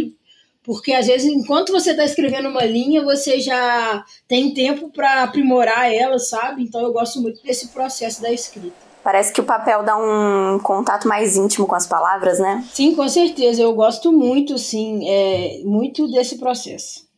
porque 0.63 0.93
às 0.93 1.07
vezes, 1.07 1.27
enquanto 1.27 1.71
você 1.71 1.91
está 1.91 2.03
escrevendo 2.03 2.49
uma 2.49 2.63
linha, 2.63 3.03
você 3.03 3.39
já 3.39 4.03
tem 4.27 4.53
tempo 4.53 4.89
para 4.89 5.23
aprimorar 5.23 5.93
ela, 5.93 6.19
sabe? 6.19 6.63
Então 6.63 6.81
eu 6.81 6.91
gosto 6.93 7.21
muito 7.21 7.41
desse 7.41 7.69
processo 7.69 8.21
da 8.21 8.31
escrita. 8.31 8.89
Parece 9.03 9.31
que 9.31 9.41
o 9.41 9.45
papel 9.45 9.81
dá 9.83 9.95
um 9.97 10.59
contato 10.59 11.07
mais 11.07 11.37
íntimo 11.37 11.65
com 11.65 11.73
as 11.73 11.87
palavras, 11.87 12.37
né? 12.37 12.63
Sim, 12.71 12.93
com 12.93 13.07
certeza. 13.07 13.61
Eu 13.61 13.73
gosto 13.73 14.11
muito, 14.11 14.57
sim, 14.57 15.09
é, 15.09 15.61
muito 15.63 16.07
desse 16.11 16.37
processo 16.37 17.08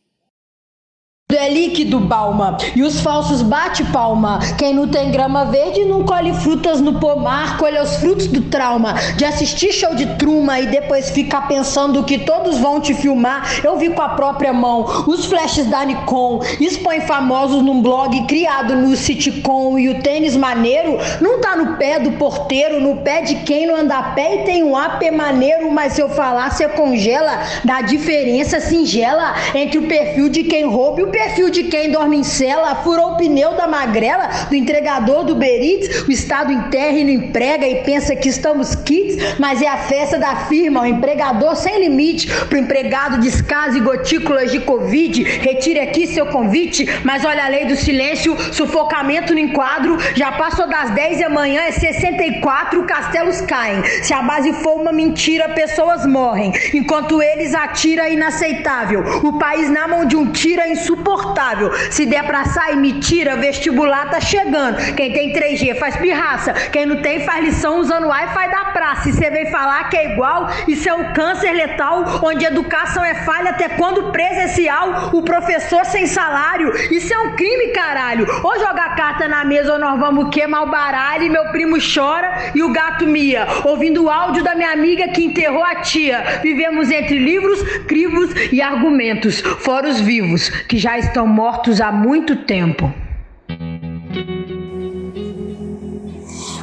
é 1.36 1.48
líquido, 1.48 1.98
Balma, 2.00 2.56
e 2.76 2.82
os 2.82 3.00
falsos 3.00 3.42
bate 3.42 3.82
palma. 3.84 4.38
Quem 4.58 4.74
não 4.74 4.86
tem 4.86 5.10
grama 5.10 5.46
verde 5.46 5.84
não 5.84 6.04
colhe 6.04 6.34
frutas 6.34 6.80
no 6.80 7.00
pomar, 7.00 7.56
colhe 7.56 7.80
os 7.80 7.96
frutos 7.96 8.26
do 8.26 8.42
trauma. 8.42 8.94
De 9.16 9.24
assistir 9.24 9.72
show 9.72 9.94
de 9.94 10.06
truma 10.16 10.60
e 10.60 10.66
depois 10.66 11.10
ficar 11.10 11.48
pensando 11.48 12.04
que 12.04 12.18
todos 12.18 12.58
vão 12.58 12.80
te 12.80 12.92
filmar. 12.92 13.60
Eu 13.64 13.76
vi 13.78 13.90
com 13.90 14.02
a 14.02 14.10
própria 14.10 14.52
mão. 14.52 14.84
Os 15.06 15.24
flashes 15.24 15.66
da 15.66 15.84
Nikon, 15.84 16.40
expõe 16.60 17.00
famosos 17.00 17.62
num 17.62 17.80
blog 17.80 18.26
criado 18.26 18.76
no 18.76 18.94
sitcom. 18.94 19.78
E 19.78 19.88
o 19.88 20.02
tênis 20.02 20.36
maneiro 20.36 20.98
não 21.20 21.40
tá 21.40 21.56
no 21.56 21.76
pé 21.76 21.98
do 21.98 22.12
porteiro, 22.12 22.80
no 22.80 22.96
pé 22.98 23.22
de 23.22 23.36
quem 23.36 23.66
não 23.66 23.76
anda 23.76 23.96
a 23.96 24.02
pé 24.10 24.42
e 24.42 24.44
tem 24.44 24.62
um 24.62 24.76
AP 24.76 25.10
maneiro, 25.12 25.70
mas 25.70 25.94
se 25.94 26.00
eu 26.00 26.08
falar 26.10 26.50
você 26.50 26.68
congela? 26.68 27.40
Da 27.64 27.80
diferença 27.80 28.60
singela 28.60 29.34
entre 29.54 29.78
o 29.78 29.88
perfil 29.88 30.28
de 30.28 30.44
quem 30.44 30.66
rouba 30.66 31.00
e 31.00 31.04
o 31.04 31.08
perfil 31.08 31.21
perfil 31.22 31.50
de 31.50 31.62
quem 31.64 31.90
dorme 31.90 32.16
em 32.16 32.24
cela, 32.24 32.74
furou 32.82 33.12
o 33.12 33.16
pneu 33.16 33.54
da 33.54 33.68
magrela, 33.68 34.28
do 34.48 34.56
entregador 34.56 35.24
do 35.24 35.36
Beritz, 35.36 36.02
o 36.02 36.10
Estado 36.10 36.50
enterra 36.50 36.98
e 36.98 37.04
não 37.04 37.24
emprega 37.24 37.64
e 37.64 37.76
pensa 37.84 38.16
que 38.16 38.28
estamos 38.28 38.74
kits, 38.74 39.38
mas 39.38 39.62
é 39.62 39.68
a 39.68 39.76
festa 39.76 40.18
da 40.18 40.34
firma, 40.46 40.82
o 40.82 40.86
empregador 40.86 41.54
sem 41.54 41.78
limite, 41.78 42.26
pro 42.46 42.58
empregado 42.58 43.20
descase 43.20 43.78
gotículas 43.78 44.50
de 44.50 44.58
Covid, 44.60 45.22
retire 45.22 45.78
aqui 45.78 46.08
seu 46.08 46.26
convite, 46.26 46.86
mas 47.04 47.24
olha 47.24 47.44
a 47.44 47.48
lei 47.48 47.66
do 47.66 47.76
silêncio, 47.76 48.36
sufocamento 48.52 49.32
no 49.32 49.38
enquadro, 49.38 49.98
já 50.16 50.32
passou 50.32 50.68
das 50.68 50.90
10 50.90 51.20
e 51.20 51.24
amanhã 51.24 51.62
é 51.62 51.70
64, 51.70 52.82
castelos 52.82 53.40
caem, 53.42 53.80
se 54.02 54.12
a 54.12 54.22
base 54.22 54.52
for 54.54 54.80
uma 54.80 54.92
mentira, 54.92 55.50
pessoas 55.50 56.04
morrem, 56.04 56.52
enquanto 56.74 57.22
eles 57.22 57.54
atira 57.54 58.08
inaceitável, 58.08 59.04
o 59.22 59.38
país 59.38 59.70
na 59.70 59.86
mão 59.86 60.04
de 60.04 60.16
um 60.16 60.32
tira 60.32 60.66
insuportável, 60.68 61.11
insuportável. 61.12 61.70
Se 61.90 62.06
der 62.06 62.24
pra 62.24 62.44
sair, 62.46 62.76
me 62.76 62.94
tira, 62.94 63.36
vestibular 63.36 64.10
tá 64.10 64.20
chegando. 64.20 64.76
Quem 64.94 65.12
tem 65.12 65.32
3G 65.32 65.78
faz 65.78 65.96
pirraça. 65.96 66.52
Quem 66.52 66.86
não 66.86 66.96
tem 67.02 67.24
faz 67.24 67.44
lição 67.44 67.78
usando 67.78 68.06
Wi-Fi 68.06 68.50
da 68.50 68.64
praça. 68.66 69.08
E 69.08 69.12
você 69.12 69.30
vem 69.30 69.50
falar 69.50 69.88
que 69.88 69.96
é 69.96 70.12
igual, 70.12 70.48
isso 70.66 70.88
é 70.88 70.94
um 70.94 71.12
câncer 71.12 71.52
letal, 71.52 72.20
onde 72.22 72.44
educação 72.44 73.04
é 73.04 73.14
falha 73.14 73.50
até 73.50 73.68
quando 73.70 74.10
presencial, 74.10 75.10
o 75.12 75.22
professor 75.22 75.84
sem 75.84 76.06
salário. 76.06 76.72
Isso 76.92 77.12
é 77.12 77.18
um 77.18 77.36
crime, 77.36 77.68
caralho. 77.68 78.26
Ou 78.42 78.58
jogar 78.58 78.96
carta 78.96 79.28
na 79.28 79.44
mesa 79.44 79.74
ou 79.74 79.78
nós 79.78 79.98
vamos 79.98 80.28
queimar 80.30 80.62
o 80.62 80.70
baralho 80.70 81.24
e 81.24 81.28
meu 81.28 81.46
primo 81.46 81.76
chora 81.94 82.52
e 82.54 82.62
o 82.62 82.72
gato 82.72 83.06
mia. 83.06 83.46
Ouvindo 83.64 84.04
o 84.04 84.10
áudio 84.10 84.42
da 84.42 84.54
minha 84.54 84.72
amiga 84.72 85.08
que 85.08 85.24
enterrou 85.24 85.62
a 85.62 85.76
tia. 85.76 86.40
Vivemos 86.42 86.90
entre 86.90 87.18
livros, 87.18 87.62
crivos 87.86 88.30
e 88.50 88.62
argumentos, 88.62 89.40
fora 89.40 89.88
os 89.88 90.00
vivos, 90.00 90.48
que 90.48 90.78
já 90.78 90.98
estão 91.04 91.26
mortos 91.26 91.80
há 91.80 91.92
muito 91.92 92.44
tempo. 92.44 92.92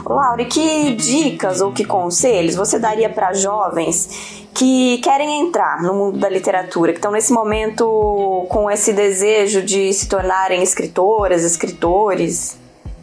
Laura, 0.06 0.44
que 0.46 0.96
dicas 0.96 1.62
ou 1.62 1.72
que 1.72 1.86
conselhos 1.86 2.56
você 2.56 2.80
daria 2.80 3.10
para 3.10 3.32
jovens 3.34 4.48
que 4.54 4.98
querem 4.98 5.40
entrar 5.40 5.82
no 5.82 5.94
mundo 5.94 6.18
da 6.18 6.28
literatura, 6.28 6.92
que 6.92 6.98
estão 6.98 7.12
nesse 7.12 7.32
momento 7.32 8.46
com 8.50 8.70
esse 8.70 8.92
desejo 8.92 9.62
de 9.62 9.94
se 9.94 10.10
tornarem 10.10 10.62
escritoras, 10.62 11.44
escritores? 11.44 12.59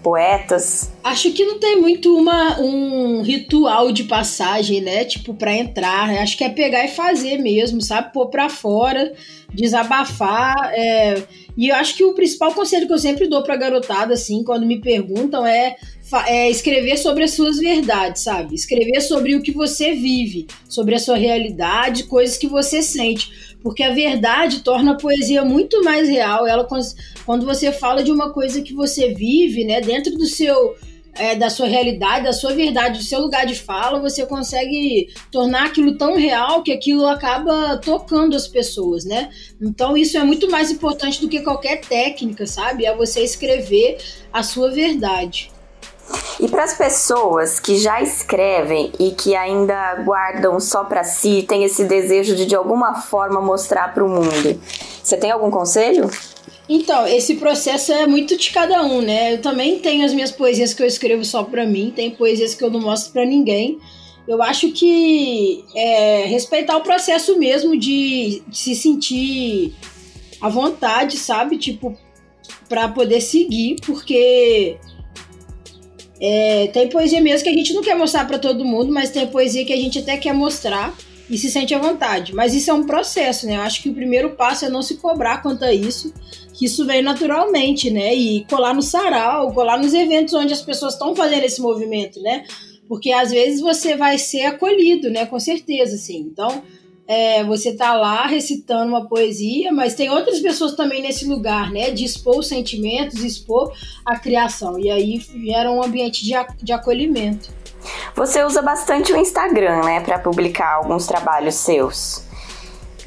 Poetas? 0.07 0.92
Acho 1.03 1.33
que 1.33 1.45
não 1.45 1.59
tem 1.59 1.81
muito 1.81 2.16
uma, 2.16 2.61
um 2.61 3.23
ritual 3.23 3.90
de 3.90 4.05
passagem, 4.05 4.81
né? 4.81 5.05
Tipo, 5.05 5.35
para 5.35 5.53
entrar. 5.53 6.09
Acho 6.23 6.38
que 6.38 6.45
é 6.45 6.49
pegar 6.49 6.85
e 6.85 6.88
fazer 6.88 7.38
mesmo, 7.38 7.83
sabe? 7.83 8.12
Pôr 8.12 8.29
pra 8.29 8.49
fora, 8.49 9.12
desabafar. 9.53 10.55
É... 10.75 11.25
E 11.57 11.71
eu 11.71 11.75
acho 11.75 11.97
que 11.97 12.05
o 12.05 12.12
principal 12.12 12.55
conselho 12.55 12.87
que 12.87 12.92
eu 12.92 13.01
sempre 13.01 13.27
dou 13.27 13.42
pra 13.42 13.57
garotada, 13.57 14.14
assim, 14.14 14.45
quando 14.45 14.64
me 14.64 14.81
perguntam, 14.81 15.45
é 15.45 15.75
é 16.29 16.49
escrever 16.49 16.97
sobre 16.97 17.25
as 17.25 17.33
suas 17.33 17.59
verdades, 17.59 18.23
sabe? 18.23 18.55
Escrever 18.55 19.01
sobre 19.01 19.35
o 19.35 19.42
que 19.42 19.51
você 19.51 19.92
vive, 19.92 20.47
sobre 20.69 20.95
a 20.95 21.01
sua 21.01 21.16
realidade, 21.16 22.05
coisas 22.05 22.38
que 22.38 22.47
você 22.47 22.81
sente. 22.81 23.29
Porque 23.62 23.83
a 23.83 23.92
verdade 23.92 24.61
torna 24.61 24.92
a 24.92 24.97
poesia 24.97 25.45
muito 25.45 25.83
mais 25.83 26.09
real. 26.09 26.47
Ela, 26.47 26.66
quando 27.25 27.45
você 27.45 27.73
fala 27.73 28.03
de 28.03 28.12
uma 28.12 28.33
coisa 28.33 28.62
que 28.62 28.73
você 28.73 29.12
vive, 29.12 29.64
né, 29.64 29.81
dentro 29.81 30.16
do 30.16 30.27
seu. 30.27 30.75
É, 31.19 31.35
da 31.35 31.49
sua 31.49 31.66
realidade, 31.66 32.25
da 32.27 32.33
sua 32.35 32.53
verdade, 32.53 32.99
do 32.99 33.05
seu 33.05 33.19
lugar 33.21 33.47
de 33.47 33.55
fala, 33.55 33.99
você 33.99 34.27
consegue 34.27 35.09
tornar 35.33 35.64
aquilo 35.64 35.97
tão 35.97 36.14
real 36.14 36.62
que 36.62 36.71
aquilo 36.71 37.07
acaba 37.07 37.79
tocando 37.79 38.37
as 38.37 38.47
pessoas, 38.47 39.07
né? 39.07 39.31
Então 39.59 39.97
isso 39.97 40.19
é 40.19 40.23
muito 40.23 40.51
mais 40.51 40.71
importante 40.71 41.19
do 41.23 41.27
que 41.27 41.40
qualquer 41.40 41.81
técnica, 41.81 42.47
sabe? 42.47 42.85
É 42.85 42.95
você 42.95 43.21
escrever 43.21 43.97
a 44.31 44.42
sua 44.42 44.71
verdade. 44.71 45.51
E 46.38 46.49
para 46.49 46.64
as 46.64 46.75
pessoas 46.75 47.59
que 47.59 47.77
já 47.77 48.01
escrevem 48.03 48.92
e 48.99 49.12
que 49.12 49.35
ainda 49.35 49.97
guardam 50.05 50.61
só 50.61 50.85
para 50.85 51.03
si, 51.03 51.45
tem 51.49 51.64
esse 51.64 51.85
desejo 51.85 52.37
de 52.37 52.47
de 52.47 52.55
alguma 52.55 52.95
forma 52.95 53.40
mostrar 53.40 53.92
para 53.95 54.05
o 54.05 54.09
mundo, 54.09 54.61
você 55.03 55.16
tem 55.16 55.31
algum 55.31 55.51
conselho? 55.51 56.11
Então, 56.69 57.07
esse 57.07 57.37
processo 57.37 57.92
é 57.92 58.07
muito 58.07 58.37
de 58.37 58.51
cada 58.51 58.83
um, 58.83 59.01
né? 59.01 59.35
Eu 59.35 59.40
também 59.40 59.79
tenho 59.79 60.05
as 60.05 60.12
minhas 60.12 60.33
poesias 60.33 60.75
que 60.75 60.83
eu 60.83 60.87
escrevo 60.87 61.25
só 61.25 61.45
para 61.45 61.64
mim, 61.64 61.92
tem 61.95 62.11
poesias 62.11 62.55
que 62.55 62.64
eu 62.64 62.71
não 62.71 62.81
mostro 62.81 63.12
para 63.12 63.25
ninguém. 63.25 63.79
Eu 64.27 64.42
acho 64.42 64.73
que 64.73 65.64
é 65.75 66.25
respeitar 66.27 66.77
o 66.77 66.83
processo 66.83 67.38
mesmo 67.38 67.79
de, 67.79 68.42
de 68.49 68.59
se 68.59 68.75
sentir 68.75 69.75
à 70.40 70.49
vontade, 70.49 71.16
sabe? 71.16 71.57
Tipo, 71.57 71.97
para 72.69 72.88
poder 72.88 73.21
seguir, 73.21 73.77
porque 73.87 74.77
é, 76.21 76.69
tem 76.69 76.89
poesia 76.89 77.21
mesmo 77.21 77.45
que 77.45 77.51
a 77.51 77.57
gente 77.57 77.75
não 77.75 77.83
quer 77.83 77.95
mostrar 77.95 78.27
para 78.27 78.39
todo 78.39 78.65
mundo, 78.65 78.93
mas 78.93 79.11
tem 79.11 79.27
poesia 79.27 79.65
que 79.65 79.73
a 79.73 79.77
gente 79.77 79.99
até 79.99 80.17
quer 80.17 80.33
mostrar 80.33 80.97
e 81.29 81.37
se 81.37 81.51
sente 81.51 81.75
à 81.75 81.79
vontade. 81.79 82.35
Mas 82.35 82.55
isso 82.55 82.71
é 82.71 82.75
um 82.75 82.85
processo, 82.85 83.47
né? 83.47 83.57
Eu 83.57 83.61
acho 83.63 83.83
que 83.83 83.91
o 83.91 83.95
primeiro 83.95 84.31
passo 84.31 84.65
é 84.65 84.69
não 84.69 84.83
se 84.83 84.97
cobrar 84.97 85.43
quanto 85.43 85.65
a 85.65 85.73
isso, 85.73 86.13
que 86.55 86.65
isso 86.65 86.87
vem 86.87 87.03
naturalmente, 87.03 87.91
né? 87.91 88.15
E 88.15 88.45
colar 88.47 88.75
no 88.75 88.83
sarau, 88.83 89.53
colar 89.53 89.79
nos 89.79 89.93
eventos 89.93 90.35
onde 90.35 90.53
as 90.53 90.63
pessoas 90.63 90.95
estão 90.95 91.15
fazendo 91.15 91.45
esse 91.45 91.61
movimento, 91.61 92.21
né? 92.23 92.45
Porque 92.89 93.13
às 93.13 93.31
vezes 93.31 93.61
você 93.61 93.97
vai 93.97 94.17
ser 94.17 94.43
acolhido, 94.43 95.11
né? 95.11 95.27
Com 95.27 95.41
certeza, 95.41 95.97
assim. 95.97 96.21
Então, 96.21 96.63
é, 97.09 97.45
você 97.45 97.75
tá 97.75 97.95
lá 97.95 98.27
recitando 98.27 98.88
uma 98.88 99.09
poesia, 99.09 99.73
mas 99.73 99.95
tem 99.95 100.11
outras 100.11 100.40
pessoas 100.40 100.75
também 100.75 101.03
nesse 101.03 101.27
lugar, 101.27 101.71
né? 101.71 101.90
De 101.90 102.05
expor 102.05 102.38
os 102.38 102.49
sentimentos, 102.49 103.23
expor 103.23 103.73
a 104.05 104.19
criação. 104.19 104.79
E 104.79 104.90
aí 104.90 105.23
era 105.55 105.71
um 105.71 105.83
ambiente 105.83 106.25
de, 106.25 106.33
de 106.62 106.73
acolhimento. 106.73 107.51
Você 108.14 108.42
usa 108.42 108.61
bastante 108.62 109.12
o 109.12 109.16
Instagram, 109.16 109.83
né, 109.85 110.01
para 110.01 110.19
publicar 110.19 110.75
alguns 110.75 111.07
trabalhos 111.07 111.55
seus. 111.55 112.25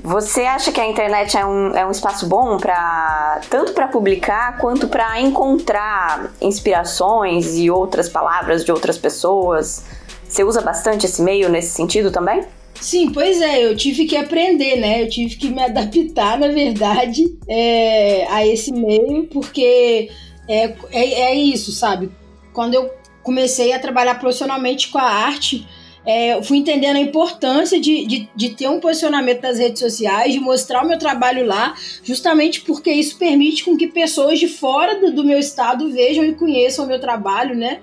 Você 0.01 0.43
acha 0.43 0.71
que 0.71 0.79
a 0.79 0.87
internet 0.87 1.35
é 1.35 1.45
um, 1.45 1.75
é 1.75 1.85
um 1.85 1.91
espaço 1.91 2.25
bom 2.25 2.55
para 2.57 3.41
tanto 3.49 3.73
para 3.73 3.89
publicar 3.89 4.57
quanto 4.57 4.87
para 4.87 5.19
encontrar 5.19 6.31
inspirações 6.39 7.57
e 7.57 7.69
outras 7.69 8.07
palavras 8.07 8.63
de 8.63 8.71
outras 8.71 8.97
pessoas? 8.97 9.83
Você 10.23 10.41
usa 10.41 10.61
bastante 10.61 11.05
esse 11.05 11.21
meio 11.21 11.49
nesse 11.49 11.71
sentido 11.71 12.11
também? 12.11 12.45
Sim, 12.81 13.11
pois 13.11 13.41
é, 13.41 13.65
eu 13.65 13.75
tive 13.75 14.05
que 14.05 14.15
aprender, 14.15 14.77
né? 14.77 15.01
Eu 15.01 15.09
tive 15.09 15.35
que 15.35 15.49
me 15.49 15.61
adaptar, 15.61 16.39
na 16.39 16.47
verdade, 16.47 17.37
é, 17.47 18.25
a 18.29 18.45
esse 18.47 18.71
meio, 18.71 19.27
porque 19.27 20.09
é, 20.47 20.73
é, 20.91 21.21
é, 21.21 21.35
isso, 21.35 21.71
sabe? 21.71 22.09
Quando 22.53 22.73
eu 22.73 22.89
comecei 23.21 23.73
a 23.73 23.79
trabalhar 23.79 24.15
profissionalmente 24.15 24.87
com 24.89 24.97
a 24.97 25.03
arte, 25.03 25.67
é, 26.05 26.33
eu 26.33 26.41
fui 26.41 26.57
entendendo 26.57 26.95
a 26.95 27.01
importância 27.01 27.79
de, 27.79 28.05
de, 28.05 28.29
de, 28.33 28.49
ter 28.49 28.69
um 28.69 28.79
posicionamento 28.79 29.41
nas 29.41 29.59
redes 29.59 29.79
sociais, 29.79 30.33
de 30.33 30.39
mostrar 30.39 30.83
o 30.83 30.87
meu 30.87 30.97
trabalho 30.97 31.45
lá, 31.45 31.75
justamente 32.03 32.61
porque 32.61 32.89
isso 32.89 33.17
permite 33.17 33.63
com 33.65 33.77
que 33.77 33.87
pessoas 33.87 34.39
de 34.39 34.47
fora 34.47 34.99
do, 34.99 35.11
do 35.13 35.23
meu 35.23 35.37
estado 35.37 35.91
vejam 35.91 36.23
e 36.23 36.33
conheçam 36.33 36.85
o 36.85 36.87
meu 36.87 36.99
trabalho, 36.99 37.55
né? 37.55 37.81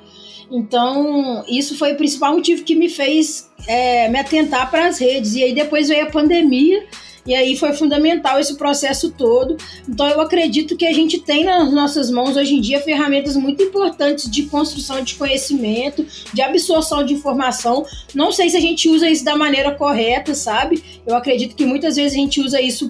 Então, 0.50 1.44
isso 1.48 1.76
foi 1.76 1.92
o 1.92 1.96
principal 1.96 2.34
motivo 2.34 2.62
que 2.62 2.74
me 2.74 2.88
fez 2.88 3.50
é, 3.66 4.08
me 4.08 4.18
atentar 4.18 4.70
para 4.70 4.86
as 4.86 4.98
redes. 4.98 5.34
E 5.34 5.42
aí 5.42 5.54
depois 5.54 5.88
veio 5.88 6.04
a 6.04 6.10
pandemia, 6.10 6.84
e 7.26 7.34
aí 7.34 7.56
foi 7.56 7.72
fundamental 7.72 8.38
esse 8.38 8.54
processo 8.54 9.10
todo. 9.10 9.56
Então 9.88 10.06
eu 10.08 10.20
acredito 10.20 10.76
que 10.76 10.86
a 10.86 10.92
gente 10.92 11.18
tem 11.18 11.44
nas 11.44 11.72
nossas 11.72 12.10
mãos 12.10 12.36
hoje 12.36 12.54
em 12.54 12.60
dia 12.60 12.80
ferramentas 12.80 13.36
muito 13.36 13.62
importantes 13.62 14.30
de 14.30 14.44
construção 14.44 15.02
de 15.02 15.16
conhecimento, 15.16 16.06
de 16.32 16.40
absorção 16.40 17.04
de 17.04 17.14
informação. 17.14 17.84
Não 18.14 18.30
sei 18.30 18.48
se 18.48 18.56
a 18.56 18.60
gente 18.60 18.88
usa 18.88 19.08
isso 19.10 19.24
da 19.24 19.36
maneira 19.36 19.72
correta, 19.72 20.34
sabe? 20.34 20.82
Eu 21.04 21.16
acredito 21.16 21.56
que 21.56 21.66
muitas 21.66 21.96
vezes 21.96 22.12
a 22.12 22.20
gente 22.20 22.40
usa 22.40 22.60
isso 22.60 22.88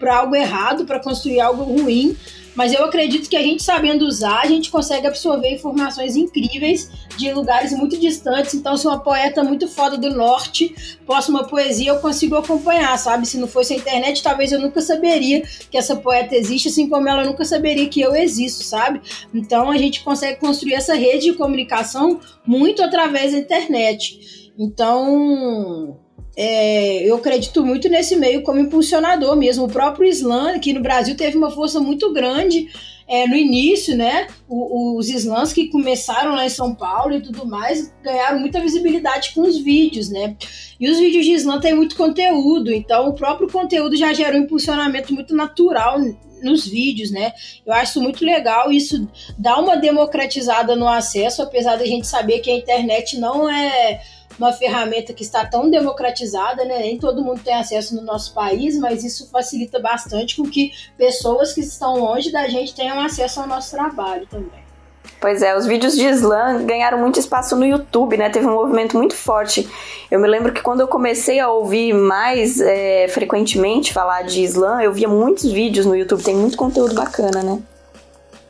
para 0.00 0.16
algo 0.16 0.34
errado, 0.34 0.86
para 0.86 0.98
construir 0.98 1.40
algo 1.40 1.64
ruim. 1.64 2.16
Mas 2.54 2.72
eu 2.72 2.84
acredito 2.84 3.28
que 3.28 3.36
a 3.36 3.42
gente 3.42 3.62
sabendo 3.62 4.06
usar, 4.06 4.40
a 4.42 4.46
gente 4.46 4.70
consegue 4.70 5.06
absorver 5.06 5.52
informações 5.52 6.16
incríveis 6.16 6.90
de 7.16 7.32
lugares 7.32 7.72
muito 7.72 7.98
distantes. 7.98 8.54
Então, 8.54 8.76
se 8.76 8.86
uma 8.86 9.00
poeta 9.00 9.42
muito 9.42 9.66
foda 9.68 9.98
do 9.98 10.10
norte 10.10 10.74
posta 11.06 11.30
uma 11.30 11.44
poesia, 11.44 11.90
eu 11.90 11.98
consigo 11.98 12.36
acompanhar, 12.36 12.96
sabe? 12.98 13.26
Se 13.26 13.38
não 13.38 13.48
fosse 13.48 13.74
a 13.74 13.76
internet, 13.76 14.22
talvez 14.22 14.52
eu 14.52 14.60
nunca 14.60 14.80
saberia 14.80 15.42
que 15.70 15.76
essa 15.76 15.96
poeta 15.96 16.34
existe, 16.34 16.68
assim 16.68 16.88
como 16.88 17.08
ela 17.08 17.24
nunca 17.24 17.44
saberia 17.44 17.88
que 17.88 18.00
eu 18.00 18.14
existo, 18.14 18.62
sabe? 18.62 19.00
Então, 19.34 19.70
a 19.70 19.76
gente 19.76 20.04
consegue 20.04 20.38
construir 20.38 20.74
essa 20.74 20.94
rede 20.94 21.24
de 21.24 21.32
comunicação 21.34 22.20
muito 22.46 22.82
através 22.82 23.32
da 23.32 23.38
internet. 23.38 24.52
Então, 24.58 25.98
é, 26.36 27.08
eu 27.08 27.16
acredito 27.16 27.64
muito 27.64 27.88
nesse 27.88 28.16
meio 28.16 28.42
como 28.42 28.58
impulsionador 28.58 29.36
mesmo. 29.36 29.64
O 29.64 29.68
próprio 29.68 30.08
Islã, 30.08 30.58
que 30.58 30.72
no 30.72 30.80
Brasil 30.80 31.16
teve 31.16 31.36
uma 31.36 31.50
força 31.50 31.80
muito 31.80 32.12
grande 32.12 32.68
é, 33.06 33.26
no 33.26 33.36
início, 33.36 33.96
né? 33.96 34.26
O, 34.48 34.98
os 34.98 35.08
slams 35.08 35.52
que 35.52 35.68
começaram 35.68 36.34
lá 36.34 36.44
em 36.44 36.50
São 36.50 36.74
Paulo 36.74 37.14
e 37.14 37.22
tudo 37.22 37.46
mais 37.46 37.92
ganharam 38.02 38.40
muita 38.40 38.60
visibilidade 38.60 39.32
com 39.34 39.42
os 39.42 39.58
vídeos, 39.58 40.10
né? 40.10 40.36
E 40.80 40.90
os 40.90 40.98
vídeos 40.98 41.24
de 41.24 41.32
slam 41.32 41.60
têm 41.60 41.74
muito 41.74 41.96
conteúdo, 41.96 42.72
então 42.72 43.08
o 43.08 43.14
próprio 43.14 43.48
conteúdo 43.48 43.96
já 43.96 44.12
gera 44.12 44.36
um 44.36 44.40
impulsionamento 44.40 45.14
muito 45.14 45.34
natural 45.36 46.00
nos 46.42 46.66
vídeos, 46.66 47.10
né? 47.10 47.32
Eu 47.64 47.72
acho 47.72 48.00
muito 48.00 48.24
legal, 48.24 48.72
isso 48.72 49.08
dá 49.38 49.58
uma 49.58 49.76
democratizada 49.76 50.74
no 50.74 50.88
acesso, 50.88 51.42
apesar 51.42 51.76
da 51.76 51.86
gente 51.86 52.06
saber 52.06 52.40
que 52.40 52.50
a 52.50 52.56
internet 52.56 53.18
não 53.18 53.48
é 53.48 54.00
uma 54.38 54.52
ferramenta 54.52 55.12
que 55.12 55.22
está 55.22 55.44
tão 55.44 55.70
democratizada, 55.70 56.64
né? 56.64 56.78
Nem 56.78 56.98
todo 56.98 57.22
mundo 57.22 57.40
tem 57.42 57.54
acesso 57.54 57.94
no 57.94 58.02
nosso 58.02 58.34
país, 58.34 58.78
mas 58.78 59.04
isso 59.04 59.28
facilita 59.30 59.78
bastante 59.78 60.36
com 60.36 60.44
que 60.44 60.72
pessoas 60.96 61.52
que 61.52 61.60
estão 61.60 61.98
longe 61.98 62.30
da 62.32 62.48
gente 62.48 62.74
tenham 62.74 63.00
acesso 63.00 63.40
ao 63.40 63.46
nosso 63.46 63.70
trabalho 63.70 64.26
também. 64.26 64.64
Pois 65.20 65.42
é, 65.42 65.56
os 65.56 65.64
vídeos 65.64 65.94
de 65.94 66.04
slam 66.04 66.66
ganharam 66.66 66.98
muito 66.98 67.18
espaço 67.18 67.56
no 67.56 67.64
YouTube, 67.64 68.16
né? 68.16 68.28
Teve 68.28 68.46
um 68.46 68.54
movimento 68.54 68.96
muito 68.96 69.14
forte. 69.14 69.68
Eu 70.10 70.20
me 70.20 70.28
lembro 70.28 70.52
que 70.52 70.60
quando 70.60 70.80
eu 70.80 70.88
comecei 70.88 71.40
a 71.40 71.48
ouvir 71.48 71.94
mais 71.94 72.60
é, 72.60 73.08
frequentemente 73.08 73.92
falar 73.92 74.22
de 74.22 74.42
slam, 74.42 74.82
eu 74.82 74.92
via 74.92 75.08
muitos 75.08 75.50
vídeos 75.50 75.86
no 75.86 75.96
YouTube, 75.96 76.22
tem 76.22 76.36
muito 76.36 76.56
conteúdo 76.56 76.94
bacana, 76.94 77.42
né? 77.42 77.62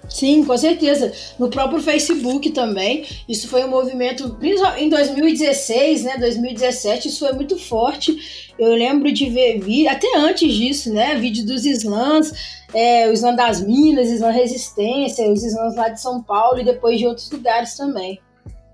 Sim, 0.09 0.45
com 0.45 0.57
certeza. 0.57 1.13
No 1.39 1.49
próprio 1.49 1.81
Facebook 1.81 2.51
também. 2.51 3.05
Isso 3.29 3.49
foi 3.49 3.65
um 3.65 3.69
movimento, 3.69 4.37
em 4.79 4.89
2016, 4.89 6.05
né? 6.05 6.17
2017, 6.19 7.09
isso 7.09 7.21
foi 7.21 7.33
muito 7.33 7.59
forte. 7.59 8.53
Eu 8.59 8.71
lembro 8.71 9.11
de 9.13 9.29
ver 9.29 9.61
vídeo, 9.61 9.91
até 9.91 10.17
antes 10.17 10.53
disso, 10.53 10.93
né? 10.93 11.17
Vídeo 11.17 11.45
dos 11.45 11.65
slams, 11.65 12.33
é, 12.73 13.09
o 13.09 13.13
slam 13.13 13.35
das 13.35 13.61
Minas, 13.61 14.09
slam 14.09 14.33
Resistência, 14.33 15.31
os 15.31 15.43
slams 15.43 15.77
lá 15.77 15.89
de 15.89 16.01
São 16.01 16.23
Paulo 16.23 16.61
e 16.61 16.65
depois 16.65 16.99
de 16.99 17.07
outros 17.07 17.31
lugares 17.31 17.77
também. 17.77 18.21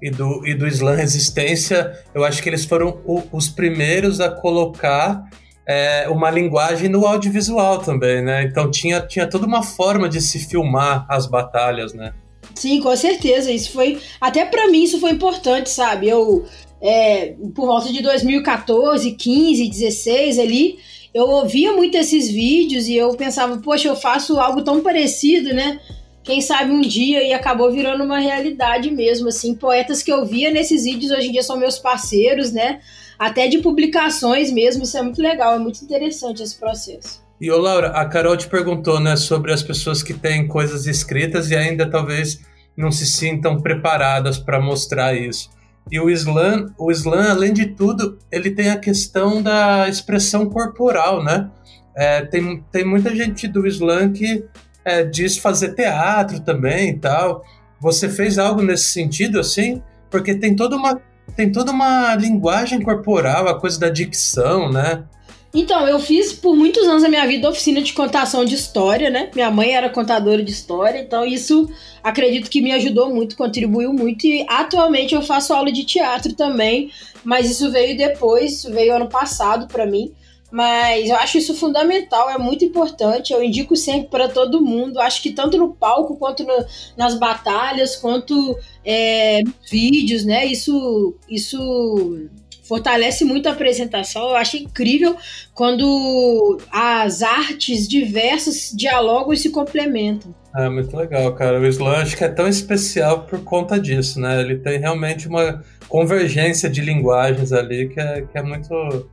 E 0.02 0.10
do, 0.10 0.46
e 0.46 0.54
do 0.54 0.66
Slam 0.66 0.96
Resistência, 0.96 1.92
eu 2.14 2.24
acho 2.24 2.42
que 2.42 2.48
eles 2.48 2.64
foram 2.64 3.00
o, 3.04 3.22
os 3.32 3.50
primeiros 3.50 4.18
a 4.18 4.30
colocar 4.30 5.28
é, 5.70 6.08
uma 6.08 6.28
linguagem 6.28 6.88
no 6.88 7.06
audiovisual 7.06 7.78
também, 7.78 8.20
né? 8.20 8.42
Então 8.42 8.68
tinha, 8.68 9.00
tinha 9.00 9.24
toda 9.24 9.46
uma 9.46 9.62
forma 9.62 10.08
de 10.08 10.20
se 10.20 10.40
filmar 10.40 11.06
as 11.08 11.26
batalhas, 11.26 11.94
né? 11.94 12.12
Sim, 12.56 12.80
com 12.80 12.94
certeza. 12.96 13.52
Isso 13.52 13.70
foi. 13.70 14.00
Até 14.20 14.44
para 14.44 14.66
mim 14.66 14.82
isso 14.82 14.98
foi 14.98 15.12
importante, 15.12 15.70
sabe? 15.70 16.08
Eu. 16.08 16.44
É, 16.82 17.34
por 17.54 17.66
volta 17.66 17.92
de 17.92 18.02
2014, 18.02 19.12
15, 19.12 19.68
16 19.68 20.38
ali, 20.38 20.78
eu 21.14 21.28
ouvia 21.28 21.72
muito 21.74 21.96
esses 21.96 22.28
vídeos 22.28 22.88
e 22.88 22.96
eu 22.96 23.14
pensava, 23.14 23.58
poxa, 23.58 23.86
eu 23.86 23.94
faço 23.94 24.40
algo 24.40 24.62
tão 24.62 24.80
parecido, 24.82 25.52
né? 25.52 25.78
quem 26.22 26.40
sabe 26.40 26.70
um 26.70 26.80
dia 26.80 27.22
e 27.22 27.32
acabou 27.32 27.72
virando 27.72 28.04
uma 28.04 28.18
realidade 28.18 28.90
mesmo, 28.90 29.28
assim, 29.28 29.54
poetas 29.54 30.02
que 30.02 30.12
eu 30.12 30.24
via 30.24 30.50
nesses 30.50 30.84
vídeos 30.84 31.10
hoje 31.10 31.28
em 31.28 31.32
dia 31.32 31.42
são 31.42 31.56
meus 31.56 31.78
parceiros, 31.78 32.52
né? 32.52 32.80
Até 33.20 33.48
de 33.48 33.58
publicações 33.58 34.50
mesmo, 34.50 34.82
isso 34.82 34.96
é 34.96 35.02
muito 35.02 35.20
legal, 35.20 35.54
é 35.54 35.58
muito 35.58 35.84
interessante 35.84 36.42
esse 36.42 36.58
processo. 36.58 37.22
E 37.38 37.50
ô 37.50 37.58
Laura, 37.58 37.88
a 37.88 38.06
Carol 38.06 38.34
te 38.34 38.48
perguntou, 38.48 38.98
né, 38.98 39.14
sobre 39.14 39.52
as 39.52 39.62
pessoas 39.62 40.02
que 40.02 40.14
têm 40.14 40.48
coisas 40.48 40.86
escritas 40.86 41.50
e 41.50 41.54
ainda 41.54 41.84
talvez 41.90 42.40
não 42.74 42.90
se 42.90 43.06
sintam 43.06 43.60
preparadas 43.60 44.38
para 44.38 44.58
mostrar 44.58 45.14
isso. 45.14 45.50
E 45.92 46.00
o 46.00 46.08
slam, 46.08 46.72
o 46.78 46.90
slam, 46.90 47.30
além 47.30 47.52
de 47.52 47.66
tudo, 47.66 48.18
ele 48.32 48.52
tem 48.52 48.70
a 48.70 48.78
questão 48.78 49.42
da 49.42 49.86
expressão 49.86 50.48
corporal, 50.48 51.22
né? 51.22 51.50
É, 51.94 52.22
tem, 52.24 52.64
tem 52.72 52.86
muita 52.86 53.14
gente 53.14 53.46
do 53.46 53.66
slam 53.66 54.12
que 54.14 54.46
é, 54.82 55.04
diz 55.04 55.36
fazer 55.36 55.74
teatro 55.74 56.40
também 56.40 56.88
e 56.88 56.98
tal. 56.98 57.44
Você 57.82 58.08
fez 58.08 58.38
algo 58.38 58.62
nesse 58.62 58.84
sentido, 58.84 59.38
assim? 59.38 59.82
Porque 60.10 60.34
tem 60.34 60.56
toda 60.56 60.74
uma, 60.74 60.98
tem 61.36 61.50
toda 61.50 61.72
uma 61.72 62.14
linguagem 62.14 62.80
corporal, 62.80 63.48
a 63.48 63.58
coisa 63.58 63.78
da 63.78 63.88
dicção, 63.88 64.70
né? 64.70 65.04
Então, 65.52 65.86
eu 65.88 65.98
fiz 65.98 66.32
por 66.32 66.54
muitos 66.54 66.86
anos 66.86 67.02
da 67.02 67.08
minha 67.08 67.26
vida 67.26 67.50
oficina 67.50 67.82
de 67.82 67.92
contação 67.92 68.44
de 68.44 68.54
história, 68.54 69.10
né? 69.10 69.30
Minha 69.34 69.50
mãe 69.50 69.72
era 69.72 69.90
contadora 69.90 70.42
de 70.44 70.52
história, 70.52 71.00
então 71.00 71.24
isso 71.26 71.68
acredito 72.04 72.48
que 72.48 72.62
me 72.62 72.70
ajudou 72.70 73.12
muito, 73.12 73.36
contribuiu 73.36 73.92
muito. 73.92 74.26
E 74.26 74.46
atualmente 74.48 75.12
eu 75.12 75.22
faço 75.22 75.52
aula 75.52 75.72
de 75.72 75.84
teatro 75.84 76.34
também, 76.34 76.92
mas 77.24 77.50
isso 77.50 77.68
veio 77.70 77.96
depois, 77.96 78.62
veio 78.62 78.94
ano 78.94 79.08
passado 79.08 79.66
para 79.66 79.84
mim. 79.84 80.12
Mas 80.50 81.08
eu 81.08 81.16
acho 81.16 81.38
isso 81.38 81.54
fundamental, 81.54 82.28
é 82.28 82.36
muito 82.36 82.64
importante. 82.64 83.32
Eu 83.32 83.42
indico 83.42 83.76
sempre 83.76 84.08
para 84.08 84.28
todo 84.28 84.64
mundo. 84.64 84.98
Acho 84.98 85.22
que 85.22 85.30
tanto 85.30 85.56
no 85.56 85.72
palco 85.74 86.16
quanto 86.16 86.44
no, 86.44 86.64
nas 86.96 87.18
batalhas, 87.18 87.96
quanto 87.96 88.58
é, 88.84 89.42
vídeos, 89.70 90.24
né? 90.24 90.44
Isso, 90.46 91.14
isso 91.28 92.28
fortalece 92.70 93.24
muito 93.24 93.48
a 93.48 93.52
apresentação. 93.52 94.30
Eu 94.30 94.36
acho 94.36 94.56
incrível 94.56 95.16
quando 95.54 96.58
as 96.70 97.22
artes 97.22 97.88
diversas 97.88 98.72
dialogam 98.72 99.32
e 99.32 99.36
se 99.36 99.50
complementam. 99.50 100.32
É 100.56 100.68
muito 100.68 100.96
legal, 100.96 101.32
cara. 101.34 101.60
O 101.60 101.66
Slam 101.66 101.96
acho 101.96 102.16
que 102.16 102.24
é 102.24 102.28
tão 102.28 102.48
especial 102.48 103.22
por 103.24 103.42
conta 103.42 103.78
disso, 103.78 104.20
né? 104.20 104.40
Ele 104.40 104.56
tem 104.56 104.78
realmente 104.78 105.28
uma 105.28 105.64
convergência 105.88 106.70
de 106.70 106.80
linguagens 106.80 107.52
ali 107.52 107.88
que 107.88 108.00
é, 108.00 108.22
que 108.22 108.38
é 108.38 108.42
muito 108.42 109.08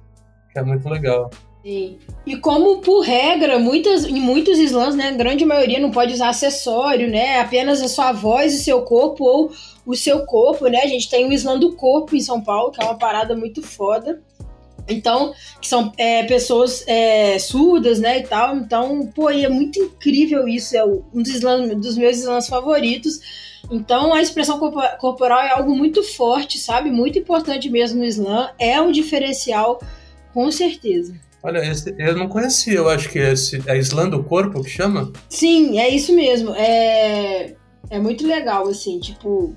é 0.60 0.64
muito 0.64 0.88
legal. 0.90 1.30
Sim. 1.64 1.98
E 2.26 2.38
como 2.38 2.80
por 2.80 3.02
regra, 3.02 3.60
muitas, 3.60 4.06
em 4.06 4.22
muitos 4.22 4.58
slams, 4.58 4.96
né, 4.96 5.10
a 5.10 5.12
grande 5.12 5.44
maioria 5.44 5.80
não 5.80 5.92
pode 5.92 6.14
usar 6.14 6.30
acessório, 6.30 7.10
né? 7.10 7.42
Apenas 7.42 7.82
a 7.82 7.90
sua 7.90 8.14
voz 8.14 8.54
e 8.54 8.64
seu 8.64 8.84
corpo 8.84 9.26
ou 9.26 9.52
o 9.86 9.94
seu 9.94 10.26
corpo, 10.26 10.68
né? 10.68 10.80
A 10.84 10.88
gente 10.88 11.10
tem 11.10 11.28
o 11.28 11.34
slam 11.34 11.60
do 11.60 11.76
corpo 11.76 12.16
em 12.16 12.22
São 12.22 12.42
Paulo, 12.42 12.72
que 12.72 12.82
é 12.82 12.86
uma 12.86 12.98
parada 12.98 13.36
muito 13.36 13.62
foda. 13.62 14.22
Então, 14.90 15.34
que 15.60 15.68
são 15.68 15.92
é, 15.98 16.24
pessoas 16.24 16.86
é, 16.88 17.38
surdas, 17.38 18.00
né, 18.00 18.20
e 18.20 18.24
tal. 18.24 18.56
Então, 18.56 19.06
pô, 19.14 19.30
é 19.30 19.50
muito 19.50 19.78
incrível 19.78 20.48
isso. 20.48 20.78
É 20.78 20.86
um 20.86 21.22
dos, 21.22 21.34
slams, 21.34 21.76
dos 21.76 21.98
meus 21.98 22.18
slams 22.18 22.48
favoritos. 22.48 23.20
Então, 23.70 24.14
a 24.14 24.22
expressão 24.22 24.58
corporal 25.00 25.42
é 25.42 25.52
algo 25.52 25.76
muito 25.76 26.02
forte, 26.02 26.58
sabe? 26.58 26.90
Muito 26.90 27.20
importante 27.20 27.70
mesmo 27.70 28.00
no 28.00 28.06
slam. 28.06 28.50
É 28.58 28.80
um 28.80 28.92
diferencial 28.92 29.82
com 30.38 30.52
certeza. 30.52 31.16
Olha, 31.42 31.66
esse, 31.68 31.96
eu 31.98 32.16
não 32.16 32.28
conhecia, 32.28 32.76
eu 32.76 32.88
acho 32.88 33.10
que 33.10 33.18
esse 33.18 33.60
é 33.66 33.76
Slam 33.80 34.08
do 34.08 34.24
Corpo 34.24 34.62
que 34.62 34.70
chama? 34.70 35.12
Sim, 35.28 35.80
é 35.80 35.90
isso 35.90 36.14
mesmo. 36.14 36.54
É, 36.54 37.56
é 37.90 38.00
muito 38.00 38.28
legal, 38.28 38.68
assim, 38.68 39.00
tipo, 39.00 39.56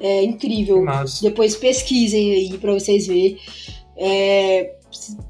é 0.00 0.24
incrível. 0.24 0.84
Depois 1.22 1.54
pesquisem 1.54 2.32
aí 2.32 2.58
para 2.58 2.72
vocês 2.72 3.06
verem. 3.06 3.38
É, 3.96 4.74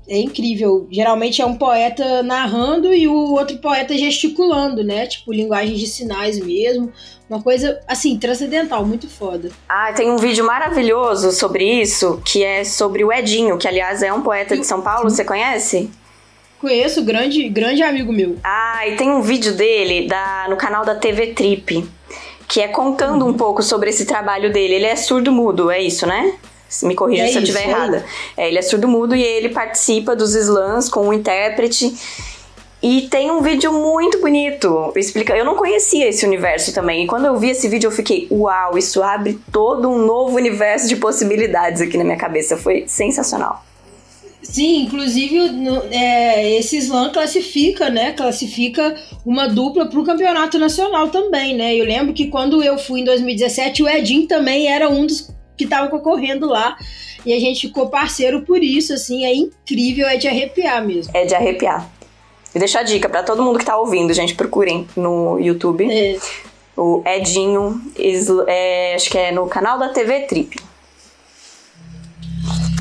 é 0.08 0.18
incrível. 0.18 0.88
Geralmente 0.90 1.42
é 1.42 1.44
um 1.44 1.58
poeta 1.58 2.22
narrando 2.22 2.94
e 2.94 3.06
o 3.06 3.34
outro 3.34 3.58
poeta 3.58 3.94
gesticulando, 3.94 4.82
né? 4.82 5.06
Tipo, 5.06 5.34
linguagem 5.34 5.76
de 5.76 5.86
sinais 5.86 6.38
mesmo. 6.38 6.90
Uma 7.28 7.42
coisa, 7.42 7.80
assim, 7.88 8.18
transcendental, 8.18 8.84
muito 8.84 9.08
foda. 9.08 9.50
Ah, 9.68 9.92
tem 9.92 10.10
um 10.10 10.18
vídeo 10.18 10.44
maravilhoso 10.44 11.32
sobre 11.32 11.64
isso, 11.64 12.20
que 12.24 12.44
é 12.44 12.64
sobre 12.64 13.04
o 13.04 13.12
Edinho, 13.12 13.56
que 13.56 13.66
aliás 13.66 14.02
é 14.02 14.12
um 14.12 14.22
poeta 14.22 14.56
de 14.56 14.66
São 14.66 14.82
Paulo, 14.82 15.08
você 15.08 15.24
conhece? 15.24 15.90
Conheço, 16.60 17.02
grande, 17.02 17.48
grande 17.48 17.82
amigo 17.82 18.12
meu. 18.12 18.36
Ah, 18.44 18.86
e 18.86 18.96
tem 18.96 19.10
um 19.10 19.20
vídeo 19.20 19.54
dele 19.54 20.06
da, 20.06 20.46
no 20.48 20.56
canal 20.56 20.84
da 20.84 20.94
TV 20.94 21.28
Trip, 21.28 21.88
que 22.46 22.60
é 22.60 22.68
contando 22.68 23.24
uhum. 23.24 23.30
um 23.30 23.34
pouco 23.34 23.62
sobre 23.62 23.90
esse 23.90 24.04
trabalho 24.04 24.52
dele. 24.52 24.74
Ele 24.74 24.86
é 24.86 24.94
surdo-mudo, 24.94 25.70
é 25.70 25.80
isso, 25.80 26.06
né? 26.06 26.34
Me 26.82 26.94
corrija 26.94 27.24
é 27.24 27.28
se 27.28 27.36
eu 27.36 27.42
estiver 27.42 27.66
é 27.66 27.68
errada. 27.68 28.06
É, 28.36 28.48
ele 28.48 28.58
é 28.58 28.62
surdo-mudo 28.62 29.14
e 29.14 29.22
ele 29.22 29.48
participa 29.48 30.14
dos 30.14 30.34
slams 30.34 30.88
com 30.88 31.08
um 31.08 31.12
intérprete. 31.12 31.92
E 32.82 33.02
tem 33.02 33.30
um 33.30 33.40
vídeo 33.40 33.72
muito 33.72 34.20
bonito. 34.20 34.92
Explica, 34.96 35.36
eu 35.36 35.44
não 35.44 35.54
conhecia 35.54 36.08
esse 36.08 36.26
universo 36.26 36.74
também. 36.74 37.04
E 37.04 37.06
quando 37.06 37.26
eu 37.26 37.38
vi 37.38 37.50
esse 37.50 37.68
vídeo, 37.68 37.86
eu 37.86 37.92
fiquei, 37.92 38.26
uau, 38.28 38.76
isso 38.76 39.00
abre 39.02 39.38
todo 39.52 39.88
um 39.88 40.04
novo 40.04 40.36
universo 40.36 40.88
de 40.88 40.96
possibilidades 40.96 41.80
aqui 41.80 41.96
na 41.96 42.02
minha 42.02 42.16
cabeça. 42.16 42.56
Foi 42.56 42.84
sensacional. 42.88 43.64
Sim, 44.42 44.82
inclusive 44.82 45.50
no, 45.50 45.84
é, 45.92 46.58
esse 46.58 46.76
slam 46.78 47.12
classifica, 47.12 47.88
né? 47.88 48.12
Classifica 48.12 48.96
uma 49.24 49.46
dupla 49.46 49.86
para 49.86 50.00
o 50.00 50.04
campeonato 50.04 50.58
nacional 50.58 51.08
também, 51.10 51.54
né? 51.54 51.76
Eu 51.76 51.84
lembro 51.84 52.12
que 52.12 52.26
quando 52.26 52.60
eu 52.64 52.76
fui 52.76 53.00
em 53.00 53.04
2017, 53.04 53.84
o 53.84 53.88
Edinho 53.88 54.26
também 54.26 54.66
era 54.66 54.88
um 54.88 55.06
dos 55.06 55.30
que 55.56 55.64
estavam 55.64 55.88
concorrendo 55.88 56.46
lá. 56.46 56.76
E 57.24 57.32
a 57.32 57.38
gente 57.38 57.68
ficou 57.68 57.88
parceiro 57.88 58.42
por 58.42 58.64
isso, 58.64 58.92
assim, 58.92 59.24
é 59.24 59.32
incrível, 59.32 60.08
é 60.08 60.16
de 60.16 60.26
arrepiar 60.26 60.84
mesmo. 60.84 61.16
É 61.16 61.24
de 61.24 61.36
arrepiar. 61.36 61.88
E 62.54 62.58
deixa 62.58 62.80
a 62.80 62.82
dica 62.82 63.08
para 63.08 63.22
todo 63.22 63.42
mundo 63.42 63.58
que 63.58 63.64
tá 63.64 63.76
ouvindo, 63.76 64.12
gente, 64.12 64.34
procurem 64.34 64.86
no 64.96 65.38
YouTube. 65.38 65.90
É. 65.90 66.18
O 66.76 67.02
Edinho, 67.04 67.80
é, 68.46 68.94
acho 68.94 69.10
que 69.10 69.18
é 69.18 69.30
no 69.30 69.46
canal 69.46 69.78
da 69.78 69.90
TV 69.90 70.20
Trip. 70.20 70.56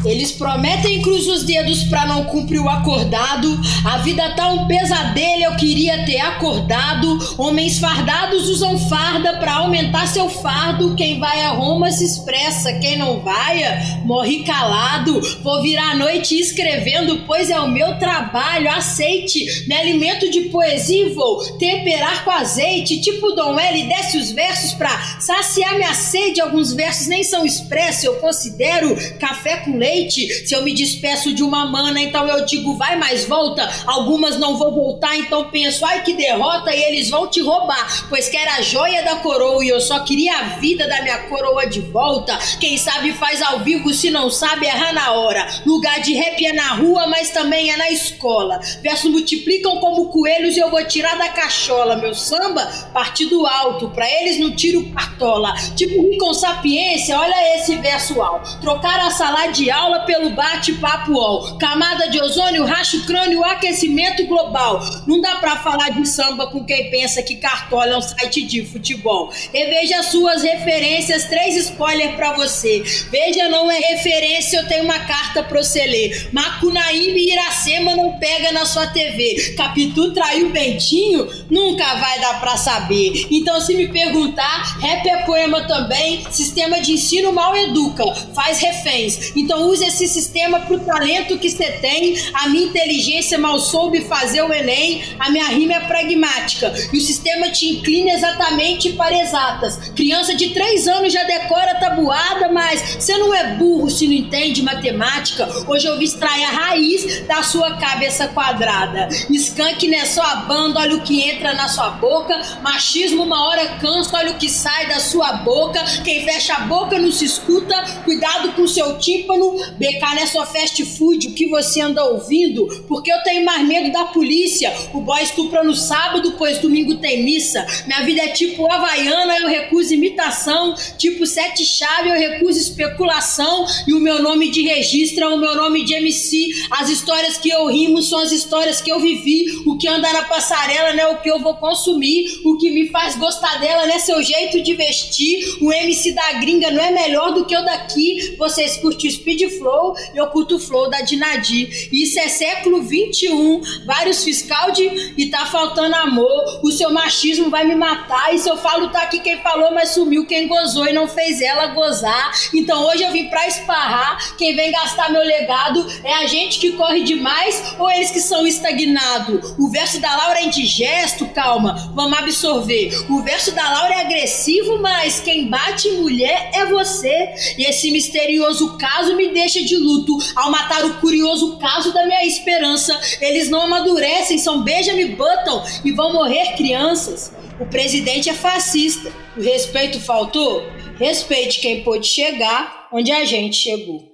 Eles 0.03 0.31
prometem 0.31 1.01
cruzam 1.01 1.35
os 1.35 1.43
dedos 1.43 1.83
pra 1.83 2.05
não 2.05 2.25
cumprir 2.25 2.59
o 2.59 2.69
acordado. 2.69 3.59
A 3.85 3.97
vida 3.97 4.33
tá 4.35 4.47
um 4.47 4.67
pesadelo, 4.67 5.43
eu 5.43 5.55
queria 5.55 6.05
ter 6.05 6.19
acordado. 6.19 7.19
Homens 7.37 7.77
fardados 7.79 8.49
usam 8.49 8.77
farda 8.89 9.37
pra 9.37 9.55
aumentar 9.55 10.07
seu 10.07 10.27
fardo. 10.29 10.95
Quem 10.95 11.19
vai 11.19 11.43
a 11.43 11.49
Roma 11.49 11.91
se 11.91 12.03
expressa, 12.03 12.73
quem 12.73 12.97
não 12.97 13.19
vai 13.19 13.61
morre 14.03 14.43
calado. 14.43 15.21
Vou 15.43 15.61
virar 15.61 15.91
a 15.91 15.95
noite 15.95 16.39
escrevendo, 16.39 17.23
pois 17.27 17.49
é 17.49 17.59
o 17.59 17.67
meu 17.67 17.97
trabalho. 17.99 18.69
Aceite, 18.71 19.67
me 19.67 19.75
alimento 19.75 20.29
de 20.29 20.41
poesia 20.49 21.07
e 21.07 21.13
vou 21.13 21.57
temperar 21.57 22.23
com 22.23 22.31
azeite. 22.31 23.01
Tipo 23.01 23.31
Dom 23.31 23.59
L, 23.59 23.83
desce 23.87 24.17
os 24.17 24.31
versos 24.31 24.73
pra 24.73 24.89
saciar 25.19 25.75
minha 25.75 25.93
sede. 25.93 26.41
Alguns 26.41 26.73
versos 26.73 27.07
nem 27.07 27.23
são 27.23 27.45
expressos, 27.45 28.03
eu 28.03 28.15
considero 28.15 28.95
café 29.19 29.57
com 29.57 29.77
leite 29.77 29.90
leite. 29.91 30.47
Se 30.47 30.55
eu 30.55 30.63
me 30.63 30.73
despeço 30.73 31.33
de 31.33 31.43
uma 31.43 31.65
mana, 31.65 32.01
então 32.01 32.27
eu 32.27 32.45
digo 32.45 32.75
vai, 32.75 32.97
mas 32.97 33.25
volta. 33.25 33.69
Algumas 33.85 34.37
não 34.39 34.57
vou 34.57 34.73
voltar, 34.73 35.17
então 35.17 35.49
penso 35.49 35.85
ai 35.85 36.03
que 36.03 36.13
derrota 36.13 36.73
e 36.73 36.81
eles 36.83 37.09
vão 37.09 37.27
te 37.27 37.41
roubar, 37.41 38.07
pois 38.09 38.29
quer 38.29 38.47
a 38.47 38.61
joia 38.61 39.03
da 39.03 39.17
coroa 39.17 39.63
e 39.63 39.69
eu 39.69 39.81
só 39.81 39.99
queria 39.99 40.37
a 40.37 40.43
vida 40.59 40.87
da 40.87 41.01
minha 41.01 41.17
coroa 41.27 41.67
de 41.67 41.81
volta. 41.81 42.37
Quem 42.59 42.77
sabe 42.77 43.13
faz 43.13 43.41
ao 43.41 43.59
vivo, 43.59 43.93
se 43.93 44.09
não 44.09 44.29
sabe 44.29 44.65
erra 44.65 44.93
na 44.93 45.11
hora. 45.11 45.45
Lugar 45.65 45.99
de 46.01 46.13
rap 46.13 46.45
é 46.45 46.53
na 46.53 46.75
rua, 46.75 47.07
mas 47.07 47.29
também 47.29 47.71
é 47.71 47.77
na 47.77 47.91
escola. 47.91 48.59
Versos 48.81 49.11
multiplicam 49.11 49.79
como 49.79 50.09
coelhos 50.09 50.55
e 50.55 50.59
eu 50.59 50.69
vou 50.69 50.83
tirar 50.85 51.17
da 51.17 51.29
cachola. 51.29 51.97
Meu 51.97 52.13
samba, 52.13 52.65
partido 52.93 53.45
alto, 53.45 53.89
pra 53.89 54.09
eles 54.09 54.39
não 54.39 54.55
tiro 54.55 54.89
cartola. 54.91 55.53
Tipo 55.75 56.01
com 56.17 56.33
sapiência, 56.33 57.17
olha 57.17 57.57
esse 57.57 57.75
verso 57.77 58.21
alto. 58.21 58.59
Trocar 58.59 58.99
a 58.99 59.11
sala 59.11 59.47
de 59.47 59.71
aula 59.81 60.01
pelo 60.01 60.29
bate-papo 60.31 61.11
UOL. 61.11 61.57
Camada 61.57 62.07
de 62.09 62.21
ozônio, 62.21 62.65
racho 62.65 63.05
crânio, 63.05 63.43
aquecimento 63.43 64.25
global. 64.27 64.79
Não 65.07 65.19
dá 65.19 65.35
pra 65.37 65.57
falar 65.57 65.89
de 65.89 66.07
samba 66.07 66.47
com 66.47 66.63
quem 66.63 66.91
pensa 66.91 67.23
que 67.23 67.35
Cartola 67.37 67.93
é 67.93 67.97
um 67.97 68.01
site 68.01 68.43
de 68.43 68.63
futebol. 68.65 69.31
Reveja 69.51 70.03
suas 70.03 70.43
referências, 70.43 71.25
três 71.25 71.55
spoilers 71.57 72.15
pra 72.15 72.33
você. 72.33 72.83
Veja, 73.11 73.49
não 73.49 73.71
é 73.71 73.79
referência, 73.79 74.57
eu 74.57 74.67
tenho 74.67 74.83
uma 74.83 74.99
carta 74.99 75.43
pra 75.43 75.63
você 75.63 75.83
ler. 75.85 76.29
Macunaíma 76.31 77.17
e 77.17 77.31
Iracema 77.31 77.95
não 77.95 78.19
pega 78.19 78.51
na 78.51 78.65
sua 78.65 78.87
TV. 78.87 79.55
Capitu 79.57 80.13
traiu 80.13 80.49
Bentinho? 80.49 81.27
Nunca 81.49 81.95
vai 81.95 82.19
dar 82.19 82.39
pra 82.39 82.55
saber. 82.55 83.27
Então, 83.31 83.59
se 83.59 83.73
me 83.73 83.87
perguntar, 83.87 84.77
rap 84.79 85.07
é 85.07 85.23
poema 85.23 85.65
também. 85.67 86.23
Sistema 86.29 86.79
de 86.79 86.93
ensino 86.93 87.33
mal 87.33 87.55
educa, 87.55 88.03
faz 88.35 88.59
reféns. 88.59 89.31
Então, 89.35 89.70
use 89.71 89.85
esse 89.85 90.07
sistema 90.07 90.59
pro 90.61 90.79
talento 90.79 91.37
que 91.37 91.49
você 91.49 91.71
tem. 91.71 92.15
A 92.33 92.49
minha 92.49 92.65
inteligência 92.65 93.37
mal 93.37 93.59
soube 93.59 94.01
fazer 94.01 94.41
o 94.41 94.53
Enem. 94.53 95.03
A 95.19 95.29
minha 95.29 95.47
rima 95.47 95.73
é 95.73 95.79
pragmática. 95.79 96.73
E 96.91 96.97
o 96.97 97.01
sistema 97.01 97.49
te 97.49 97.67
inclina 97.67 98.11
exatamente 98.11 98.93
para 98.93 99.17
exatas. 99.17 99.77
Criança 99.95 100.35
de 100.35 100.49
3 100.49 100.87
anos 100.87 101.13
já 101.13 101.23
decora 101.23 101.75
tabuada, 101.75 102.49
mas 102.51 102.95
você 102.99 103.17
não 103.17 103.33
é 103.33 103.55
burro 103.55 103.89
se 103.89 104.07
não 104.07 104.13
entende 104.13 104.61
matemática. 104.61 105.47
Hoje 105.67 105.87
eu 105.87 105.97
vi 105.97 106.05
extrair 106.05 106.43
a 106.43 106.51
raiz 106.51 107.21
da 107.27 107.43
sua 107.43 107.77
cabeça 107.77 108.27
quadrada. 108.27 109.07
Skunk 109.29 109.87
não 109.87 109.97
é 109.97 110.05
só 110.05 110.21
a 110.21 110.35
banda, 110.37 110.79
olha 110.79 110.95
o 110.97 111.01
que 111.01 111.21
entra 111.21 111.53
na 111.53 111.67
sua 111.67 111.91
boca. 111.91 112.39
Machismo 112.61 113.23
uma 113.23 113.47
hora 113.47 113.77
cansa, 113.79 114.17
olha 114.17 114.31
o 114.31 114.37
que 114.37 114.49
sai 114.49 114.87
da 114.87 114.99
sua 114.99 115.33
boca. 115.33 115.83
Quem 116.03 116.23
fecha 116.23 116.55
a 116.55 116.59
boca 116.61 116.97
não 116.99 117.11
se 117.11 117.25
escuta. 117.25 117.75
Cuidado 118.03 118.51
com 118.53 118.63
o 118.63 118.67
seu 118.67 118.97
tímpano. 118.97 119.55
BK 119.77 119.99
não 120.01 120.21
é 120.21 120.25
só 120.25 120.45
fast 120.45 120.83
food, 120.85 121.27
o 121.27 121.33
que 121.33 121.47
você 121.47 121.81
anda 121.81 122.03
ouvindo. 122.05 122.67
Porque 122.87 123.11
eu 123.11 123.21
tenho 123.23 123.45
mais 123.45 123.67
medo 123.67 123.91
da 123.91 124.05
polícia. 124.05 124.73
O 124.93 125.01
boy 125.01 125.21
estupra 125.21 125.63
no 125.63 125.75
sábado, 125.75 126.35
pois 126.37 126.59
domingo 126.59 126.95
tem 126.95 127.23
missa. 127.23 127.65
Minha 127.85 128.03
vida 128.03 128.21
é 128.21 128.27
tipo 128.29 128.71
Havaiana, 128.71 129.37
eu 129.37 129.47
recuso 129.47 129.93
imitação. 129.93 130.75
Tipo 130.97 131.25
sete 131.25 131.65
chave, 131.65 132.09
eu 132.09 132.15
recuso 132.15 132.59
especulação. 132.59 133.65
E 133.87 133.93
o 133.93 133.99
meu 133.99 134.21
nome 134.21 134.49
de 134.49 134.61
registro 134.61 135.23
é 135.23 135.27
o 135.27 135.37
meu 135.37 135.55
nome 135.55 135.83
de 135.83 135.93
MC. 135.93 136.51
As 136.71 136.89
histórias 136.89 137.37
que 137.37 137.49
eu 137.49 137.67
rimo 137.67 138.01
são 138.01 138.19
as 138.19 138.31
histórias 138.31 138.81
que 138.81 138.91
eu 138.91 138.99
vivi. 138.99 139.45
O 139.65 139.77
que 139.77 139.87
anda 139.87 140.11
na 140.13 140.23
passarela 140.23 140.93
não 140.93 141.03
é 141.03 141.07
o 141.07 141.21
que 141.21 141.29
eu 141.29 141.39
vou 141.39 141.55
consumir. 141.55 142.41
O 142.45 142.57
que 142.57 142.71
me 142.71 142.89
faz 142.89 143.15
gostar 143.15 143.59
dela 143.59 143.85
não 143.85 143.95
é 143.95 143.99
seu 143.99 144.21
jeito 144.23 144.61
de 144.61 144.73
vestir. 144.73 145.57
O 145.61 145.71
MC 145.71 146.13
da 146.13 146.33
gringa 146.33 146.71
não 146.71 146.83
é 146.83 146.91
melhor 146.91 147.33
do 147.33 147.45
que 147.45 147.55
o 147.55 147.63
daqui. 147.63 148.35
Vocês 148.37 148.77
curtem 148.77 149.09
o 149.09 149.13
speed 149.13 149.41
flow, 149.57 149.95
eu 150.13 150.27
curto 150.27 150.55
o 150.55 150.59
flow 150.59 150.89
da 150.89 151.01
Dinadi. 151.01 151.89
Isso 151.91 152.19
é 152.19 152.27
século 152.27 152.81
21. 152.81 153.61
Vários 153.85 154.23
fiscal 154.23 154.71
de 154.71 155.13
e 155.17 155.29
tá 155.29 155.45
faltando 155.45 155.95
amor. 155.95 156.61
O 156.63 156.71
seu 156.71 156.91
machismo 156.91 157.49
vai 157.49 157.63
me 157.63 157.75
matar. 157.75 158.33
E 158.33 158.39
se 158.39 158.49
eu 158.49 158.57
falo, 158.57 158.89
tá 158.89 159.03
aqui 159.03 159.19
quem 159.19 159.39
falou, 159.39 159.71
mas 159.71 159.89
sumiu 159.89 160.25
quem 160.25 160.47
gozou 160.47 160.87
e 160.87 160.93
não 160.93 161.07
fez 161.07 161.41
ela 161.41 161.67
gozar. 161.67 162.31
Então 162.53 162.85
hoje 162.87 163.03
eu 163.03 163.11
vim 163.11 163.29
pra 163.29 163.47
esparrar. 163.47 164.35
Quem 164.37 164.55
vem 164.55 164.71
gastar 164.71 165.11
meu 165.11 165.23
legado 165.23 165.85
é 166.03 166.13
a 166.13 166.25
gente 166.25 166.59
que 166.59 166.73
corre 166.73 167.03
demais 167.03 167.75
ou 167.77 167.89
eles 167.89 168.11
que 168.11 168.19
são 168.19 168.45
estagnados? 168.45 169.53
O 169.57 169.69
verso 169.69 169.99
da 169.99 170.15
Laura 170.15 170.39
é 170.39 170.45
indigesto, 170.45 171.25
calma, 171.27 171.91
vamos 171.93 172.17
absorver. 172.17 172.91
O 173.09 173.21
verso 173.21 173.51
da 173.53 173.69
Laura 173.69 173.93
é 173.93 174.01
agressivo, 174.01 174.79
mas 174.79 175.19
quem 175.19 175.49
bate 175.49 175.89
mulher 175.91 176.51
é 176.53 176.65
você. 176.65 177.33
E 177.57 177.69
esse 177.69 177.91
misterioso 177.91 178.77
caso 178.77 179.15
me 179.15 179.29
deixa 179.41 179.63
de 179.63 179.75
luto 179.75 180.17
ao 180.35 180.51
matar 180.51 180.85
o 180.85 180.99
curioso 180.99 181.57
caso 181.57 181.91
da 181.91 182.05
minha 182.05 182.25
esperança. 182.25 182.99
Eles 183.19 183.49
não 183.49 183.61
amadurecem, 183.61 184.37
são 184.37 184.63
Benjamin 184.63 185.15
Button 185.15 185.63
e 185.83 185.91
vão 185.91 186.13
morrer 186.13 186.55
crianças. 186.55 187.33
O 187.59 187.65
presidente 187.65 188.29
é 188.29 188.33
fascista. 188.33 189.11
O 189.35 189.41
respeito 189.41 189.99
faltou? 189.99 190.63
Respeite 190.99 191.59
quem 191.59 191.83
pôde 191.83 192.07
chegar 192.07 192.87
onde 192.91 193.11
a 193.11 193.25
gente 193.25 193.55
chegou. 193.55 194.11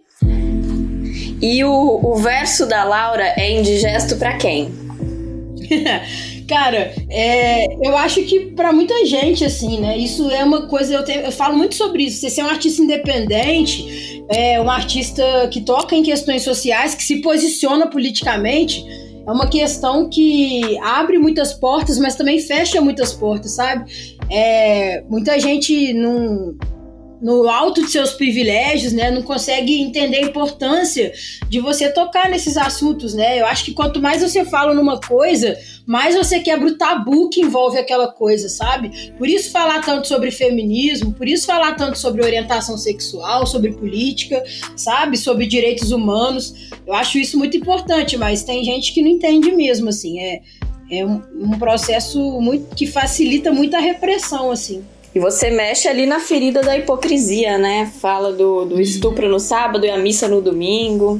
E 1.41 1.63
o, 1.63 1.99
o 2.03 2.15
verso 2.15 2.65
da 2.65 2.83
Laura 2.83 3.33
é 3.37 3.51
indigesto 3.51 4.15
para 4.15 4.37
quem? 4.37 4.71
Cara, 6.47 6.93
é, 7.09 7.65
eu 7.85 7.97
acho 7.97 8.23
que 8.23 8.51
para 8.51 8.71
muita 8.71 9.05
gente, 9.05 9.43
assim, 9.43 9.81
né? 9.81 9.97
Isso 9.97 10.29
é 10.31 10.43
uma 10.43 10.67
coisa, 10.67 10.93
eu, 10.93 11.03
tenho, 11.03 11.21
eu 11.21 11.31
falo 11.31 11.57
muito 11.57 11.75
sobre 11.75 12.03
isso. 12.03 12.21
Você 12.21 12.29
ser 12.29 12.43
um 12.43 12.47
artista 12.47 12.81
independente, 12.81 14.23
é, 14.29 14.59
um 14.61 14.69
artista 14.69 15.23
que 15.51 15.61
toca 15.61 15.93
em 15.93 16.03
questões 16.03 16.43
sociais, 16.43 16.95
que 16.95 17.03
se 17.03 17.21
posiciona 17.21 17.87
politicamente, 17.87 18.85
é 19.27 19.31
uma 19.31 19.47
questão 19.47 20.09
que 20.09 20.77
abre 20.79 21.19
muitas 21.19 21.51
portas, 21.51 21.99
mas 21.99 22.15
também 22.15 22.39
fecha 22.39 22.79
muitas 22.79 23.11
portas, 23.11 23.51
sabe? 23.51 23.91
É, 24.31 25.03
muita 25.09 25.37
gente 25.37 25.93
não 25.93 26.55
no 27.21 27.49
alto 27.49 27.83
de 27.83 27.91
seus 27.91 28.13
privilégios, 28.13 28.93
né, 28.93 29.09
não 29.09 29.21
consegue 29.21 29.81
entender 29.81 30.17
a 30.17 30.27
importância 30.27 31.11
de 31.49 31.59
você 31.59 31.89
tocar 31.89 32.29
nesses 32.29 32.57
assuntos, 32.57 33.13
né? 33.13 33.39
Eu 33.39 33.45
acho 33.45 33.65
que 33.65 33.73
quanto 33.73 34.01
mais 34.01 34.21
você 34.21 34.45
fala 34.45 34.73
numa 34.73 34.99
coisa, 34.99 35.57
mais 35.85 36.15
você 36.15 36.39
quebra 36.39 36.67
o 36.67 36.77
tabu 36.77 37.29
que 37.29 37.41
envolve 37.41 37.77
aquela 37.77 38.07
coisa, 38.07 38.49
sabe? 38.49 39.11
Por 39.17 39.27
isso 39.27 39.51
falar 39.51 39.81
tanto 39.81 40.07
sobre 40.07 40.31
feminismo, 40.31 41.13
por 41.13 41.27
isso 41.27 41.47
falar 41.47 41.73
tanto 41.75 41.97
sobre 41.97 42.23
orientação 42.23 42.77
sexual, 42.77 43.47
sobre 43.47 43.71
política, 43.73 44.43
sabe? 44.75 45.17
Sobre 45.17 45.47
direitos 45.47 45.91
humanos. 45.91 46.53
Eu 46.85 46.93
acho 46.93 47.17
isso 47.17 47.37
muito 47.37 47.57
importante, 47.57 48.17
mas 48.17 48.43
tem 48.43 48.63
gente 48.63 48.93
que 48.93 49.01
não 49.01 49.09
entende 49.09 49.51
mesmo, 49.51 49.89
assim. 49.89 50.19
É, 50.19 50.41
é 50.91 51.05
um, 51.05 51.21
um 51.35 51.57
processo 51.57 52.19
muito 52.39 52.75
que 52.75 52.85
facilita 52.85 53.51
muito 53.51 53.75
a 53.75 53.79
repressão, 53.79 54.51
assim. 54.51 54.83
E 55.17 55.19
você 55.19 55.49
mexe 55.49 55.87
ali 55.87 56.05
na 56.05 56.19
ferida 56.19 56.61
da 56.61 56.77
hipocrisia, 56.77 57.57
né? 57.57 57.91
Fala 57.99 58.31
do, 58.31 58.65
do 58.65 58.79
estupro 58.79 59.27
no 59.27 59.39
sábado 59.39 59.83
e 59.83 59.89
a 59.89 59.97
missa 59.97 60.27
no 60.27 60.43
domingo. 60.43 61.19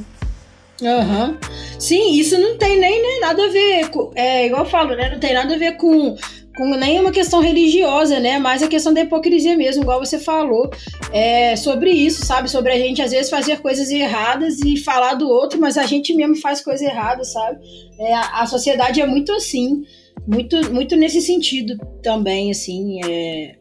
Aham. 0.84 1.30
Uhum. 1.30 1.38
Sim, 1.80 2.12
isso 2.14 2.38
não 2.38 2.60
tem 2.60 2.80
nem, 2.80 3.02
nem 3.02 3.20
nada 3.20 3.44
a 3.44 3.50
ver 3.50 3.90
com. 3.90 4.12
É 4.14 4.46
igual 4.46 4.66
eu 4.66 4.70
falo, 4.70 4.96
né? 4.96 5.10
Não 5.10 5.20
tem 5.20 5.34
nada 5.34 5.56
a 5.56 5.58
ver 5.58 5.78
com, 5.78 6.16
com 6.56 6.76
nenhuma 6.76 7.12
questão 7.12 7.42
religiosa, 7.42 8.20
né? 8.20 8.38
Mas 8.38 8.62
a 8.62 8.68
questão 8.68 8.94
da 8.94 9.02
hipocrisia 9.02 9.58
mesmo, 9.58 9.82
igual 9.82 10.00
você 10.00 10.20
falou. 10.20 10.70
É 11.12 11.56
sobre 11.56 11.90
isso, 11.90 12.24
sabe? 12.24 12.52
Sobre 12.52 12.74
a 12.74 12.78
gente 12.78 13.02
às 13.02 13.10
vezes 13.10 13.32
fazer 13.32 13.62
coisas 13.62 13.90
erradas 13.90 14.60
e 14.60 14.78
falar 14.78 15.16
do 15.16 15.28
outro, 15.28 15.60
mas 15.60 15.76
a 15.76 15.88
gente 15.88 16.14
mesmo 16.14 16.36
faz 16.36 16.62
coisa 16.62 16.86
errada, 16.86 17.24
sabe? 17.24 17.58
É, 18.00 18.14
a, 18.14 18.44
a 18.44 18.46
sociedade 18.46 19.02
é 19.02 19.08
muito 19.08 19.32
assim. 19.32 19.82
Muito, 20.28 20.72
muito 20.72 20.96
nesse 20.96 21.20
sentido 21.20 21.80
também, 22.04 22.52
assim. 22.52 23.00
É, 23.04 23.56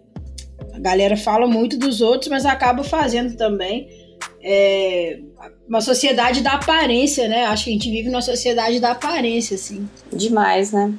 a 0.72 0.78
galera 0.78 1.16
fala 1.16 1.46
muito 1.46 1.78
dos 1.78 2.00
outros, 2.00 2.30
mas 2.30 2.44
acaba 2.44 2.84
fazendo 2.84 3.36
também. 3.36 3.88
É 4.42 5.18
uma 5.68 5.80
sociedade 5.80 6.42
da 6.42 6.52
aparência, 6.52 7.26
né? 7.26 7.44
Acho 7.46 7.64
que 7.64 7.70
a 7.70 7.72
gente 7.72 7.90
vive 7.90 8.08
numa 8.08 8.22
sociedade 8.22 8.78
da 8.78 8.92
aparência, 8.92 9.56
assim. 9.56 9.88
Demais, 10.12 10.70
né? 10.70 10.92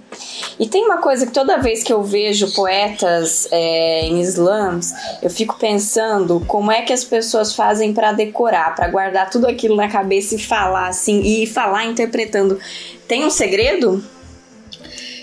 E 0.60 0.68
tem 0.68 0.84
uma 0.84 0.98
coisa 0.98 1.26
que 1.26 1.32
toda 1.32 1.58
vez 1.58 1.84
que 1.84 1.94
eu 1.94 2.04
vejo 2.04 2.54
poetas 2.54 3.48
é, 3.50 4.06
em 4.06 4.20
slams, 4.22 4.94
eu 5.22 5.30
fico 5.30 5.58
pensando 5.58 6.44
como 6.48 6.72
é 6.72 6.82
que 6.82 6.92
as 6.92 7.04
pessoas 7.04 7.56
fazem 7.56 7.94
para 7.94 8.12
decorar, 8.12 8.76
para 8.76 8.90
guardar 8.90 9.30
tudo 9.30 9.48
aquilo 9.48 9.76
na 9.76 9.88
cabeça 9.88 10.36
e 10.36 10.40
falar 10.40 10.88
assim, 10.88 11.22
e 11.22 11.48
falar 11.48 11.86
interpretando. 11.86 12.60
Tem 13.08 13.26
um 13.26 13.30
segredo? 13.30 14.04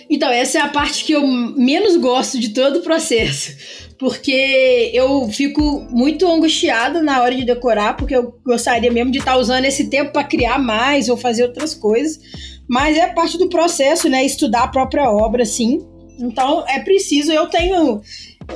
Então, 0.09 0.31
essa 0.31 0.59
é 0.59 0.61
a 0.63 0.69
parte 0.69 1.05
que 1.05 1.13
eu 1.13 1.27
menos 1.27 1.97
gosto 1.97 2.39
de 2.39 2.51
todo 2.51 2.79
o 2.79 2.83
processo 2.83 3.84
porque 3.99 4.91
eu 4.93 5.29
fico 5.29 5.87
muito 5.91 6.27
angustiada 6.27 7.03
na 7.03 7.23
hora 7.23 7.35
de 7.35 7.45
decorar, 7.45 7.97
porque 7.97 8.15
eu 8.15 8.39
gostaria 8.45 8.91
mesmo 8.91 9.11
de 9.11 9.19
estar 9.19 9.33
tá 9.33 9.39
usando 9.39 9.65
esse 9.65 9.89
tempo 9.89 10.13
para 10.13 10.25
criar 10.25 10.59
mais 10.59 11.09
ou 11.09 11.17
fazer 11.17 11.45
outras 11.45 11.75
coisas. 11.75 12.19
Mas 12.69 12.97
é 12.97 13.07
parte 13.07 13.39
do 13.39 13.49
processo, 13.49 14.09
né? 14.09 14.25
Estudar 14.25 14.65
a 14.65 14.69
própria 14.69 15.11
obra, 15.11 15.45
sim. 15.45 15.87
Então 16.19 16.65
é 16.69 16.81
preciso, 16.81 17.33
eu 17.33 17.47
tenho 17.47 18.01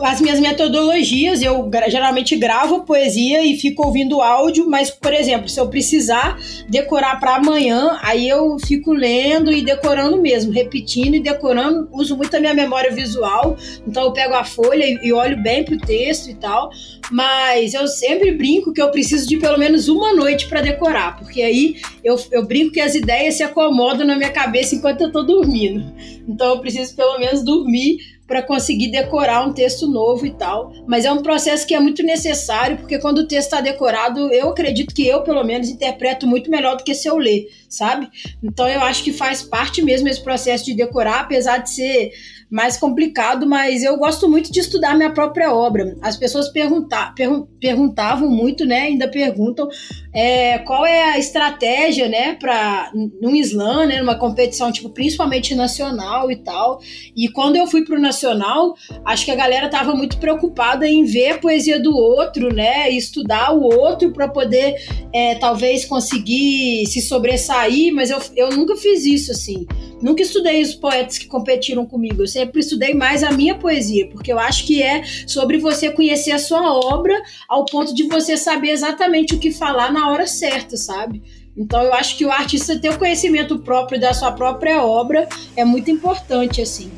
as 0.02 0.20
minhas 0.20 0.40
metodologias, 0.40 1.42
eu 1.42 1.68
geralmente 1.88 2.36
gravo 2.36 2.84
poesia 2.84 3.44
e 3.44 3.56
fico 3.56 3.84
ouvindo 3.84 4.20
áudio, 4.20 4.68
mas, 4.68 4.90
por 4.90 5.12
exemplo, 5.12 5.48
se 5.48 5.58
eu 5.58 5.68
precisar 5.68 6.38
decorar 6.68 7.18
para 7.18 7.36
amanhã, 7.36 7.98
aí 8.02 8.28
eu 8.28 8.58
fico 8.58 8.92
lendo 8.92 9.52
e 9.52 9.62
decorando 9.62 10.20
mesmo, 10.20 10.52
repetindo 10.52 11.14
e 11.14 11.20
decorando. 11.20 11.88
Uso 11.92 12.16
muito 12.16 12.36
a 12.36 12.40
minha 12.40 12.54
memória 12.54 12.92
visual, 12.92 13.56
então 13.86 14.04
eu 14.04 14.12
pego 14.12 14.34
a 14.34 14.44
folha 14.44 14.84
e 14.84 15.12
olho 15.12 15.40
bem 15.42 15.64
pro 15.64 15.78
texto 15.78 16.30
e 16.30 16.34
tal. 16.34 16.70
Mas 17.10 17.74
eu 17.74 17.86
sempre 17.88 18.32
brinco 18.32 18.72
que 18.72 18.82
eu 18.82 18.90
preciso 18.90 19.26
de 19.26 19.38
pelo 19.38 19.58
menos 19.58 19.88
uma 19.88 20.12
noite 20.12 20.46
para 20.46 20.60
decorar, 20.60 21.16
porque 21.18 21.40
aí 21.42 21.76
eu, 22.04 22.16
eu 22.30 22.46
brinco 22.46 22.72
que 22.72 22.80
as 22.80 22.94
ideias 22.94 23.34
se 23.34 23.42
acomodam 23.42 24.06
na 24.06 24.16
minha 24.16 24.30
cabeça 24.30 24.74
enquanto 24.74 25.02
eu 25.02 25.12
tô 25.12 25.22
dormindo. 25.22 25.92
Então 26.28 26.50
eu 26.50 26.60
preciso 26.60 26.94
pelo 26.94 27.18
menos 27.18 27.42
dormir 27.42 28.17
para 28.28 28.42
conseguir 28.42 28.88
decorar 28.88 29.44
um 29.44 29.54
texto 29.54 29.88
novo 29.88 30.26
e 30.26 30.30
tal. 30.30 30.70
Mas 30.86 31.06
é 31.06 31.10
um 31.10 31.22
processo 31.22 31.66
que 31.66 31.74
é 31.74 31.80
muito 31.80 32.02
necessário, 32.02 32.76
porque 32.76 32.98
quando 32.98 33.18
o 33.18 33.26
texto 33.26 33.46
está 33.46 33.60
decorado, 33.62 34.30
eu 34.32 34.50
acredito 34.50 34.94
que 34.94 35.08
eu, 35.08 35.22
pelo 35.22 35.42
menos, 35.42 35.70
interpreto 35.70 36.26
muito 36.26 36.50
melhor 36.50 36.76
do 36.76 36.84
que 36.84 36.94
se 36.94 37.08
eu 37.08 37.16
ler, 37.16 37.48
sabe? 37.68 38.08
Então 38.42 38.68
eu 38.68 38.80
acho 38.80 39.04
que 39.04 39.12
faz 39.12 39.42
parte 39.42 39.82
mesmo 39.82 40.08
esse 40.08 40.22
processo 40.22 40.64
de 40.64 40.74
decorar, 40.74 41.20
apesar 41.20 41.58
de 41.58 41.70
ser 41.70 42.12
mais 42.50 42.78
complicado, 42.78 43.46
mas 43.46 43.82
eu 43.82 43.96
gosto 43.98 44.28
muito 44.28 44.50
de 44.50 44.60
estudar 44.60 44.96
minha 44.96 45.12
própria 45.12 45.52
obra. 45.52 45.96
As 46.00 46.16
pessoas 46.16 46.48
pergunta, 46.48 47.12
per, 47.14 47.28
perguntavam 47.60 48.30
muito, 48.30 48.64
né? 48.64 48.82
Ainda 48.82 49.06
perguntam 49.06 49.68
é, 50.14 50.58
qual 50.60 50.86
é 50.86 51.12
a 51.12 51.18
estratégia, 51.18 52.08
né, 52.08 52.34
para 52.34 52.90
num 53.20 53.36
slam, 53.36 53.86
né, 53.86 54.00
numa 54.00 54.18
competição 54.18 54.72
tipo 54.72 54.88
principalmente 54.88 55.54
nacional 55.54 56.30
e 56.30 56.36
tal. 56.36 56.80
E 57.14 57.28
quando 57.28 57.56
eu 57.56 57.66
fui 57.66 57.84
para 57.84 57.96
o 57.96 58.00
nacional, 58.00 58.74
acho 59.04 59.24
que 59.26 59.30
a 59.30 59.36
galera 59.36 59.68
tava 59.68 59.94
muito 59.94 60.16
preocupada 60.16 60.88
em 60.88 61.04
ver 61.04 61.32
a 61.32 61.38
poesia 61.38 61.78
do 61.80 61.94
outro, 61.94 62.52
né? 62.52 62.90
E 62.90 62.96
estudar 62.96 63.52
o 63.52 63.62
outro 63.62 64.10
para 64.12 64.26
poder 64.26 64.74
é, 65.12 65.34
talvez 65.34 65.84
conseguir 65.84 66.86
se 66.86 67.02
sobressair, 67.02 67.57
mas 67.92 68.10
eu, 68.10 68.18
eu 68.36 68.50
nunca 68.50 68.76
fiz 68.76 69.04
isso 69.04 69.32
assim. 69.32 69.66
Nunca 70.00 70.22
estudei 70.22 70.62
os 70.62 70.74
poetas 70.74 71.18
que 71.18 71.26
competiram 71.26 71.84
comigo, 71.84 72.22
eu 72.22 72.28
sempre 72.28 72.60
estudei 72.60 72.94
mais 72.94 73.24
a 73.24 73.32
minha 73.32 73.56
poesia, 73.56 74.08
porque 74.08 74.32
eu 74.32 74.38
acho 74.38 74.64
que 74.64 74.82
é 74.82 75.02
sobre 75.26 75.58
você 75.58 75.90
conhecer 75.90 76.30
a 76.30 76.38
sua 76.38 76.72
obra 76.72 77.20
ao 77.48 77.64
ponto 77.64 77.94
de 77.94 78.04
você 78.04 78.36
saber 78.36 78.70
exatamente 78.70 79.34
o 79.34 79.38
que 79.38 79.50
falar 79.50 79.92
na 79.92 80.10
hora 80.10 80.26
certa, 80.26 80.76
sabe? 80.76 81.22
Então 81.56 81.82
eu 81.82 81.92
acho 81.92 82.16
que 82.16 82.24
o 82.24 82.30
artista 82.30 82.78
ter 82.78 82.90
o 82.90 82.98
conhecimento 82.98 83.58
próprio 83.58 84.00
da 84.00 84.14
sua 84.14 84.30
própria 84.30 84.84
obra 84.84 85.28
é 85.56 85.64
muito 85.64 85.90
importante, 85.90 86.62
assim. 86.62 86.90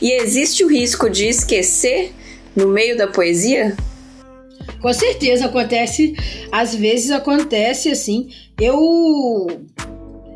E 0.00 0.12
existe 0.12 0.64
o 0.64 0.68
risco 0.68 1.10
de 1.10 1.26
esquecer 1.26 2.12
no 2.54 2.68
meio 2.68 2.96
da 2.96 3.08
poesia? 3.08 3.76
Com 4.80 4.92
certeza 4.92 5.46
acontece, 5.46 6.14
às 6.52 6.74
vezes 6.74 7.10
acontece 7.10 7.90
assim. 7.90 8.28
Eu 8.60 9.48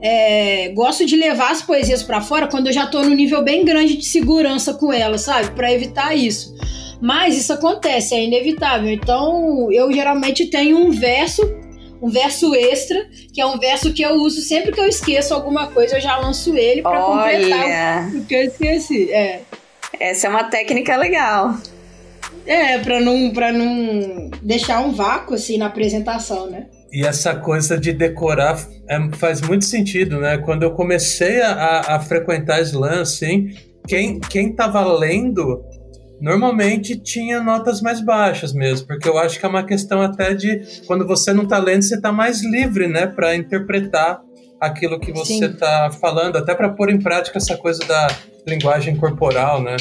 é, 0.02 0.70
gosto 0.70 1.04
de 1.04 1.14
levar 1.16 1.50
as 1.50 1.60
poesias 1.60 2.02
para 2.02 2.20
fora 2.20 2.46
quando 2.46 2.68
eu 2.68 2.72
já 2.72 2.86
tô 2.86 3.02
no 3.02 3.14
nível 3.14 3.42
bem 3.42 3.64
grande 3.64 3.96
de 3.96 4.06
segurança 4.06 4.72
com 4.74 4.92
elas, 4.92 5.22
sabe? 5.22 5.50
Para 5.50 5.72
evitar 5.72 6.14
isso. 6.14 6.54
Mas 7.00 7.36
isso 7.36 7.52
acontece, 7.52 8.14
é 8.14 8.24
inevitável. 8.24 8.90
Então, 8.90 9.70
eu 9.70 9.92
geralmente 9.92 10.46
tenho 10.46 10.78
um 10.78 10.90
verso, 10.90 11.42
um 12.00 12.08
verso 12.08 12.54
extra, 12.54 13.08
que 13.32 13.40
é 13.40 13.46
um 13.46 13.58
verso 13.58 13.92
que 13.92 14.02
eu 14.02 14.14
uso 14.14 14.40
sempre 14.40 14.72
que 14.72 14.80
eu 14.80 14.86
esqueço 14.86 15.34
alguma 15.34 15.66
coisa, 15.68 15.96
eu 15.96 16.00
já 16.00 16.16
lanço 16.16 16.56
ele 16.56 16.82
para 16.82 17.00
completar 17.00 18.14
o 18.14 18.24
que 18.24 18.34
eu 18.34 18.42
esqueci. 18.42 19.10
É. 19.12 19.40
Essa 19.98 20.26
é 20.26 20.30
uma 20.30 20.44
técnica 20.44 20.96
legal. 20.96 21.54
É, 22.46 22.78
para 22.78 23.00
não, 23.00 23.30
pra 23.32 23.52
não 23.52 24.30
deixar 24.42 24.80
um 24.80 24.92
vácuo 24.92 25.34
assim 25.34 25.58
na 25.58 25.66
apresentação, 25.66 26.48
né? 26.48 26.66
E 26.92 27.06
essa 27.06 27.34
coisa 27.34 27.78
de 27.78 27.92
decorar 27.92 28.58
é, 28.88 28.98
faz 29.12 29.40
muito 29.40 29.64
sentido, 29.64 30.18
né? 30.18 30.38
Quando 30.38 30.64
eu 30.64 30.72
comecei 30.72 31.40
a, 31.40 31.80
a 31.94 32.00
frequentar 32.00 32.60
slam, 32.62 33.02
assim, 33.02 33.54
quem, 33.86 34.18
quem 34.18 34.52
tava 34.52 34.84
lendo 34.84 35.62
normalmente 36.20 36.96
tinha 36.96 37.42
notas 37.42 37.80
mais 37.80 38.00
baixas 38.00 38.52
mesmo, 38.52 38.86
porque 38.86 39.08
eu 39.08 39.16
acho 39.16 39.38
que 39.40 39.46
é 39.46 39.48
uma 39.48 39.64
questão 39.64 40.02
até 40.02 40.34
de 40.34 40.60
quando 40.86 41.06
você 41.06 41.32
não 41.32 41.46
tá 41.46 41.58
lendo, 41.58 41.82
você 41.82 41.98
tá 41.98 42.12
mais 42.12 42.44
livre, 42.44 42.86
né, 42.86 43.06
para 43.06 43.34
interpretar 43.34 44.20
aquilo 44.60 45.00
que 45.00 45.10
você 45.10 45.48
Sim. 45.48 45.52
tá 45.54 45.90
falando, 45.90 46.36
até 46.36 46.54
para 46.54 46.68
pôr 46.68 46.90
em 46.90 47.00
prática 47.00 47.38
essa 47.38 47.56
coisa 47.56 47.80
da 47.86 48.08
linguagem 48.46 48.96
corporal, 48.96 49.62
né? 49.62 49.76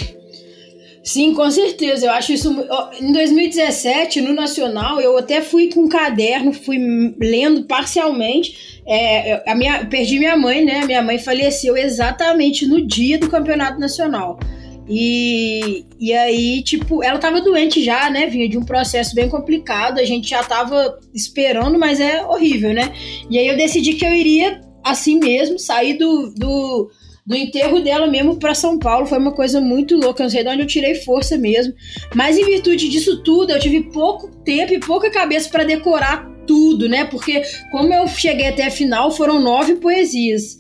Sim, 1.10 1.34
com 1.34 1.50
certeza. 1.50 2.06
Eu 2.06 2.12
acho 2.12 2.34
isso. 2.34 2.56
Em 3.02 3.12
2017, 3.12 4.22
no 4.22 4.32
Nacional, 4.32 5.02
eu 5.02 5.18
até 5.18 5.42
fui 5.42 5.68
com 5.74 5.86
um 5.86 5.90
caderno, 5.90 6.54
fui 6.54 6.78
lendo 7.20 7.64
parcialmente. 7.64 8.80
É, 8.86 9.42
a 9.52 9.56
minha, 9.56 9.88
perdi 9.88 10.20
minha 10.20 10.38
mãe, 10.38 10.64
né? 10.64 10.86
Minha 10.86 11.02
mãe 11.02 11.18
faleceu 11.18 11.76
exatamente 11.76 12.68
no 12.68 12.86
dia 12.86 13.18
do 13.18 13.28
Campeonato 13.28 13.80
Nacional. 13.80 14.40
E, 14.88 15.84
e 16.00 16.14
aí, 16.14 16.62
tipo, 16.62 17.04
ela 17.04 17.18
tava 17.18 17.42
doente 17.42 17.84
já, 17.84 18.08
né? 18.12 18.28
Vinha 18.28 18.48
de 18.48 18.60
um 18.60 18.64
processo 18.64 19.16
bem 19.16 19.28
complicado, 19.28 19.98
a 19.98 20.06
gente 20.06 20.30
já 20.30 20.44
tava 20.44 21.00
esperando, 21.12 21.80
mas 21.80 22.00
é 22.00 22.24
horrível, 22.24 22.72
né? 22.72 22.94
E 23.32 23.40
aí 23.40 23.48
eu 23.48 23.58
decidi 23.58 23.94
que 23.94 24.06
eu 24.06 24.14
iria 24.14 24.62
assim 24.84 25.18
mesmo, 25.20 25.58
sair 25.58 25.98
do, 25.98 26.32
do, 26.36 26.92
do 27.30 27.36
enterro 27.36 27.80
dela 27.80 28.08
mesmo 28.08 28.38
para 28.38 28.56
São 28.56 28.80
Paulo. 28.80 29.06
Foi 29.06 29.20
uma 29.20 29.32
coisa 29.32 29.62
muito 29.62 29.96
louca, 29.96 30.24
não 30.24 30.30
sei 30.32 30.44
de 30.44 30.50
onde 30.50 30.64
eu 30.64 30.68
tirei 30.68 30.96
força 30.96 31.38
mesmo. 31.38 31.76
Mas 32.16 32.40
em 32.40 32.44
virtude 32.44 32.90
disso 32.90 33.22
tudo, 33.22 33.52
eu 33.52 33.60
tive 33.60 33.84
pouco 33.84 34.36
tempo 34.44 34.74
e 34.74 34.80
pouca 34.80 35.12
cabeça 35.12 35.48
para 35.48 35.64
decorar 35.64 36.28
tudo, 36.48 36.90
né? 36.90 37.06
Porque 37.06 37.44
como 37.72 37.94
eu 37.94 38.08
cheguei 38.08 38.48
até 38.48 38.66
a 38.66 38.72
final, 38.72 39.12
foram 39.12 39.40
nove 39.40 39.76
poesias. 39.76 40.58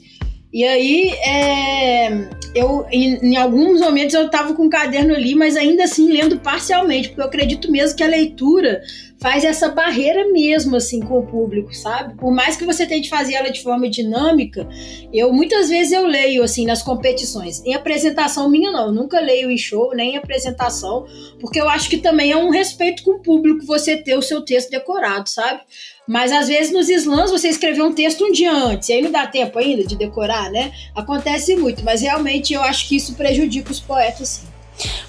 E 0.54 0.64
aí, 0.64 1.12
é, 1.26 2.30
eu, 2.54 2.86
em, 2.92 3.16
em, 3.16 3.36
alguns 3.36 3.82
momentos 3.82 4.14
eu 4.14 4.28
estava 4.28 4.54
com 4.54 4.68
o 4.68 4.70
caderno 4.70 5.16
ali, 5.16 5.34
mas 5.34 5.56
ainda 5.56 5.86
assim 5.86 6.12
lendo 6.12 6.40
parcialmente, 6.40 7.10
porque 7.10 7.22
eu 7.22 7.26
acredito 7.26 7.72
mesmo 7.72 7.98
que 7.98 8.04
a 8.04 8.08
leitura 8.08 8.80
faz 9.20 9.44
essa 9.44 9.70
barreira 9.70 10.32
mesmo 10.32 10.78
assim 10.78 11.02
com 11.02 11.20
o 11.20 11.26
público, 11.26 11.74
sabe? 11.76 12.16
Por 12.16 12.32
mais 12.32 12.56
que 12.56 12.66
você 12.66 12.86
tente 12.86 13.10
fazer 13.10 13.34
ela 13.34 13.50
de 13.50 13.62
forma 13.62 13.90
dinâmica, 13.90 14.68
eu 15.14 15.34
muitas 15.34 15.70
vezes 15.70 15.92
eu 15.92 16.06
leio 16.06 16.42
assim 16.42 16.66
nas 16.66 16.82
competições. 16.82 17.62
Em 17.66 17.74
apresentação 17.74 18.50
minha 18.50 18.72
não, 18.72 18.88
eu 18.88 18.92
nunca 18.94 19.20
leio 19.20 19.52
em 19.52 19.58
show, 19.58 19.94
nem 19.94 20.14
em 20.14 20.18
apresentação, 20.18 21.06
porque 21.40 21.60
eu 21.60 21.68
acho 21.68 21.90
que 21.90 21.98
também 21.98 22.32
é 22.32 22.38
um 22.38 22.50
respeito 22.50 23.04
com 23.04 23.12
o 23.12 23.20
público 23.20 23.66
você 23.66 23.98
ter 23.98 24.18
o 24.18 24.22
seu 24.22 24.42
texto 24.42 24.72
decorado, 24.72 25.28
sabe? 25.30 25.62
Mas 26.08 26.32
às 26.32 26.48
vezes 26.48 26.72
nos 26.72 26.90
slams 26.90 27.30
você 27.30 27.50
escreveu 27.50 27.86
um 27.86 27.94
texto 27.94 28.24
um 28.24 28.32
dia 28.32 28.52
antes, 28.52 28.90
e 28.90 28.94
aí 28.94 29.02
não 29.02 29.12
dá 29.12 29.28
tempo 29.28 29.60
ainda 29.60 29.84
de 29.84 29.96
decorar, 29.96 30.50
né? 30.50 30.72
Acontece 30.96 31.56
muito, 31.56 31.84
mas 31.84 32.02
realmente 32.02 32.54
eu 32.54 32.62
acho 32.64 32.88
que 32.88 32.96
isso 32.96 33.14
prejudica 33.16 33.72
os 33.72 33.80
poetas 33.80 34.30
sim. 34.30 34.49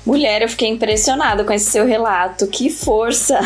Mulher, 0.05 0.43
eu 0.43 0.49
fiquei 0.49 0.69
impressionada 0.69 1.45
com 1.45 1.53
esse 1.53 1.71
seu 1.71 1.87
relato. 1.87 2.47
Que 2.47 2.71
força! 2.71 3.39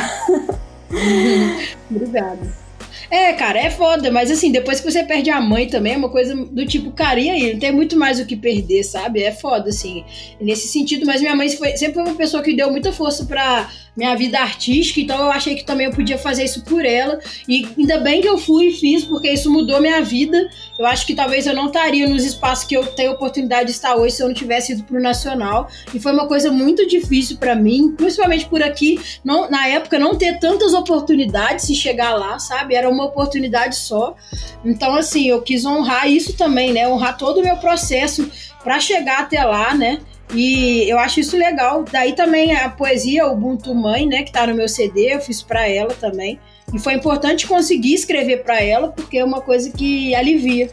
Obrigada. 1.91 2.64
É, 3.11 3.33
cara, 3.33 3.59
é 3.59 3.71
foda, 3.71 4.11
mas 4.11 4.31
assim, 4.31 4.51
depois 4.51 4.81
que 4.81 4.91
você 4.91 5.05
perde 5.05 5.31
a 5.31 5.41
mãe 5.41 5.67
também, 5.67 5.95
é 5.95 5.97
uma 5.97 6.09
coisa 6.09 6.35
do 6.35 6.67
tipo, 6.67 6.91
cara, 6.93 7.21
e 7.21 7.31
aí? 7.31 7.53
Não 7.53 7.61
tem 7.61 7.73
muito 7.73 7.97
mais 7.97 8.19
o 8.19 8.27
que 8.27 8.37
perder, 8.37 8.83
sabe? 8.85 9.23
É 9.23 9.33
foda, 9.33 9.71
assim, 9.71 10.05
nesse 10.41 10.69
sentido. 10.69 11.07
Mas 11.07 11.21
minha 11.21 11.37
mãe 11.37 11.49
foi, 11.51 11.77
sempre 11.77 11.95
foi 11.95 12.05
uma 12.05 12.15
pessoa 12.15 12.43
que 12.43 12.55
deu 12.55 12.71
muita 12.71 12.93
força 12.93 13.25
pra 13.25 13.69
minha 13.97 14.15
vida 14.17 14.41
artística, 14.41 15.01
então 15.01 15.19
eu 15.19 15.31
achei 15.31 15.55
que 15.55 15.65
também 15.65 15.87
eu 15.87 15.93
podia 15.93 16.19
fazer 16.19 16.45
isso 16.45 16.65
por 16.65 16.85
ela. 16.85 17.19
E 17.49 17.67
ainda 17.79 17.99
bem 17.99 18.21
que 18.21 18.29
eu 18.29 18.37
fui 18.37 18.67
e 18.67 18.73
fiz, 18.73 19.05
porque 19.05 19.31
isso 19.31 19.51
mudou 19.51 19.81
minha 19.81 20.03
vida. 20.03 20.49
Eu 20.79 20.87
acho 20.87 21.07
que 21.07 21.15
talvez 21.15 21.47
eu 21.47 21.55
não 21.55 21.67
estaria 21.67 22.09
nos 22.09 22.25
espaços 22.25 22.65
que 22.65 22.77
eu 22.77 22.85
tenho 22.87 23.13
oportunidade 23.13 23.67
de 23.67 23.71
estar 23.73 23.95
hoje 23.95 24.17
se 24.17 24.23
eu 24.23 24.27
não 24.27 24.35
tivesse 24.35 24.73
ido 24.73 24.83
pro 24.83 25.01
Nacional. 25.01 25.69
E 25.95 26.01
foi 26.01 26.13
uma 26.13 26.27
coisa 26.27 26.51
muito 26.51 26.87
difícil 26.87 27.37
para 27.37 27.55
mim, 27.55 27.95
principalmente 27.97 28.47
por 28.47 28.63
aqui, 28.63 28.99
não, 29.25 29.49
na 29.49 29.69
época, 29.69 29.99
não 29.99 30.17
ter 30.17 30.39
tantas 30.41 30.75
oportunidades 30.75 31.69
de 31.69 31.75
chegar 31.75 32.15
lá, 32.15 32.39
sabe? 32.39 32.75
Era 32.75 32.91
uma 32.95 33.05
oportunidade 33.05 33.77
só. 33.77 34.17
Então, 34.65 34.95
assim, 34.95 35.29
eu 35.29 35.43
quis 35.43 35.65
honrar 35.65 36.09
isso 36.09 36.37
também, 36.37 36.73
né? 36.73 36.89
Honrar 36.89 37.19
todo 37.19 37.41
o 37.41 37.43
meu 37.43 37.57
processo 37.57 38.31
para 38.63 38.81
chegar 38.81 39.21
até 39.21 39.45
lá, 39.45 39.75
né? 39.75 40.01
E 40.33 40.89
eu 40.89 40.99
acho 40.99 41.21
isso 41.21 41.37
legal. 41.37 41.85
Daí 41.91 42.15
também 42.15 42.55
a 42.57 42.69
poesia 42.69 43.27
Ubuntu 43.27 43.75
Mãe, 43.75 44.07
né, 44.07 44.23
que 44.23 44.33
tá 44.33 44.47
no 44.47 44.55
meu 44.55 44.69
CD, 44.69 45.15
eu 45.15 45.21
fiz 45.21 45.43
para 45.43 45.69
ela 45.69 45.95
também. 45.95 46.39
E 46.73 46.79
foi 46.79 46.95
importante 46.95 47.47
conseguir 47.47 47.95
escrever 47.95 48.43
para 48.43 48.61
ela, 48.61 48.89
porque 48.89 49.19
é 49.19 49.25
uma 49.25 49.41
coisa 49.41 49.71
que 49.71 50.15
alivia, 50.15 50.71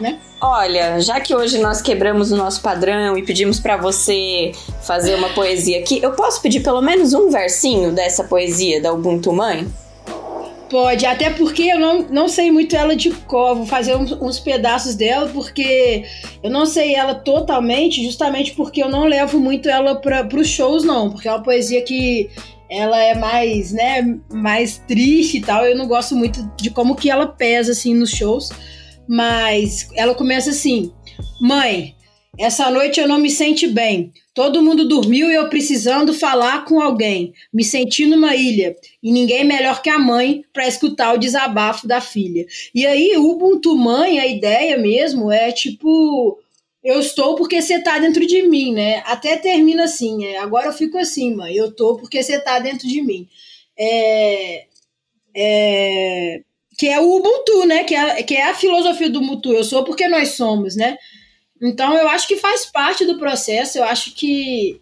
né? 0.00 0.18
Olha, 0.40 1.00
já 1.00 1.20
que 1.20 1.34
hoje 1.34 1.58
nós 1.58 1.82
quebramos 1.82 2.32
o 2.32 2.36
nosso 2.36 2.62
padrão 2.62 3.18
e 3.18 3.22
pedimos 3.22 3.60
para 3.60 3.76
você 3.76 4.52
fazer 4.82 5.14
uma 5.14 5.28
poesia 5.30 5.80
aqui, 5.80 6.00
eu 6.02 6.12
posso 6.12 6.40
pedir 6.40 6.60
pelo 6.60 6.80
menos 6.80 7.12
um 7.12 7.28
versinho 7.28 7.92
dessa 7.92 8.24
poesia 8.24 8.80
da 8.80 8.92
Ubuntu 8.92 9.32
Mãe? 9.32 9.66
Pode, 10.72 11.04
até 11.04 11.28
porque 11.28 11.64
eu 11.64 11.78
não, 11.78 12.00
não 12.08 12.28
sei 12.28 12.50
muito 12.50 12.74
ela 12.74 12.96
de 12.96 13.10
cor, 13.10 13.56
vou 13.56 13.66
fazer 13.66 13.94
uns, 13.94 14.10
uns, 14.12 14.40
pedaços 14.40 14.94
dela, 14.94 15.28
porque 15.28 16.02
eu 16.42 16.50
não 16.50 16.64
sei 16.64 16.94
ela 16.94 17.14
totalmente, 17.14 18.02
justamente 18.02 18.54
porque 18.54 18.82
eu 18.82 18.88
não 18.88 19.04
levo 19.04 19.38
muito 19.38 19.68
ela 19.68 19.96
para 19.96 20.26
os 20.34 20.48
shows, 20.48 20.82
não, 20.82 21.10
porque 21.10 21.28
é 21.28 21.30
uma 21.30 21.42
poesia 21.42 21.82
que 21.82 22.30
ela 22.70 22.98
é 22.98 23.14
mais, 23.14 23.70
né, 23.70 24.18
mais 24.32 24.78
triste 24.78 25.36
e 25.36 25.40
tal, 25.42 25.66
eu 25.66 25.76
não 25.76 25.86
gosto 25.86 26.16
muito 26.16 26.42
de 26.56 26.70
como 26.70 26.96
que 26.96 27.10
ela 27.10 27.26
pesa, 27.26 27.72
assim, 27.72 27.92
nos 27.92 28.10
shows, 28.10 28.48
mas 29.06 29.90
ela 29.94 30.14
começa 30.14 30.48
assim, 30.48 30.90
mãe, 31.38 31.94
essa 32.38 32.70
noite 32.70 32.98
eu 32.98 33.06
não 33.06 33.18
me 33.18 33.28
senti 33.28 33.66
bem. 33.66 34.12
Todo 34.34 34.62
mundo 34.62 34.88
dormiu 34.88 35.30
e 35.30 35.34
eu 35.34 35.50
precisando 35.50 36.14
falar 36.14 36.64
com 36.64 36.80
alguém. 36.80 37.34
Me 37.52 37.62
senti 37.62 38.06
numa 38.06 38.34
ilha 38.34 38.74
e 39.02 39.12
ninguém 39.12 39.44
melhor 39.44 39.82
que 39.82 39.90
a 39.90 39.98
mãe 39.98 40.42
para 40.52 40.66
escutar 40.66 41.12
o 41.14 41.18
desabafo 41.18 41.86
da 41.86 42.00
filha. 42.00 42.46
E 42.74 42.86
aí, 42.86 43.16
Ubuntu 43.18 43.76
Mãe, 43.76 44.18
a 44.18 44.26
ideia 44.26 44.78
mesmo 44.78 45.30
é 45.30 45.52
tipo. 45.52 46.38
Eu 46.82 46.98
estou 46.98 47.36
porque 47.36 47.62
você 47.62 47.80
tá 47.80 47.98
dentro 47.98 48.26
de 48.26 48.42
mim, 48.42 48.72
né? 48.72 49.02
Até 49.06 49.36
termina 49.36 49.84
assim, 49.84 50.24
é, 50.24 50.38
agora 50.38 50.66
eu 50.66 50.72
fico 50.72 50.98
assim, 50.98 51.32
mãe. 51.32 51.54
Eu 51.54 51.70
tô 51.70 51.96
porque 51.96 52.20
você 52.22 52.40
tá 52.40 52.58
dentro 52.58 52.88
de 52.88 53.00
mim. 53.02 53.28
É, 53.78 54.64
é, 55.36 56.40
que 56.76 56.88
é 56.88 56.98
o 57.00 57.16
Ubuntu, 57.16 57.66
né? 57.66 57.84
Que 57.84 57.94
é, 57.94 58.22
que 58.24 58.34
é 58.34 58.50
a 58.50 58.54
filosofia 58.54 59.08
do 59.10 59.20
Ubuntu. 59.20 59.52
Eu 59.52 59.62
sou 59.62 59.84
porque 59.84 60.08
nós 60.08 60.30
somos, 60.30 60.74
né? 60.74 60.96
Então 61.62 61.94
eu 61.94 62.08
acho 62.08 62.26
que 62.26 62.36
faz 62.36 62.66
parte 62.66 63.04
do 63.04 63.18
processo, 63.18 63.78
eu 63.78 63.84
acho 63.84 64.14
que 64.14 64.80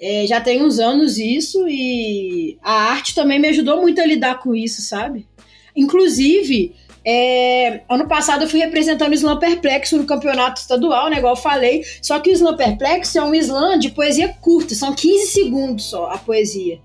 é, 0.00 0.26
já 0.26 0.40
tem 0.40 0.62
uns 0.62 0.78
anos 0.78 1.18
isso 1.18 1.66
e 1.68 2.58
a 2.62 2.90
arte 2.90 3.14
também 3.14 3.38
me 3.38 3.48
ajudou 3.48 3.80
muito 3.80 4.00
a 4.00 4.06
lidar 4.06 4.38
com 4.40 4.54
isso, 4.54 4.82
sabe? 4.82 5.26
Inclusive, 5.74 6.74
É, 7.08 7.82
ano 7.88 8.08
passado 8.08 8.42
eu 8.42 8.48
fui 8.48 8.58
representando 8.58 9.12
o 9.12 9.14
Slam 9.14 9.38
Perplexo 9.38 9.96
no 9.96 10.06
campeonato 10.06 10.60
estadual, 10.60 11.08
né? 11.08 11.18
Igual 11.18 11.34
eu 11.34 11.40
falei. 11.40 11.84
Só 12.02 12.18
que 12.18 12.30
o 12.30 12.32
Slam 12.32 12.56
Perplexo 12.56 13.16
é 13.16 13.22
um 13.22 13.32
slam 13.32 13.78
de 13.78 13.90
poesia 13.90 14.28
curta, 14.40 14.74
são 14.74 14.92
15 14.92 15.26
segundos 15.28 15.84
só 15.84 16.06
a 16.10 16.18
poesia. 16.18 16.80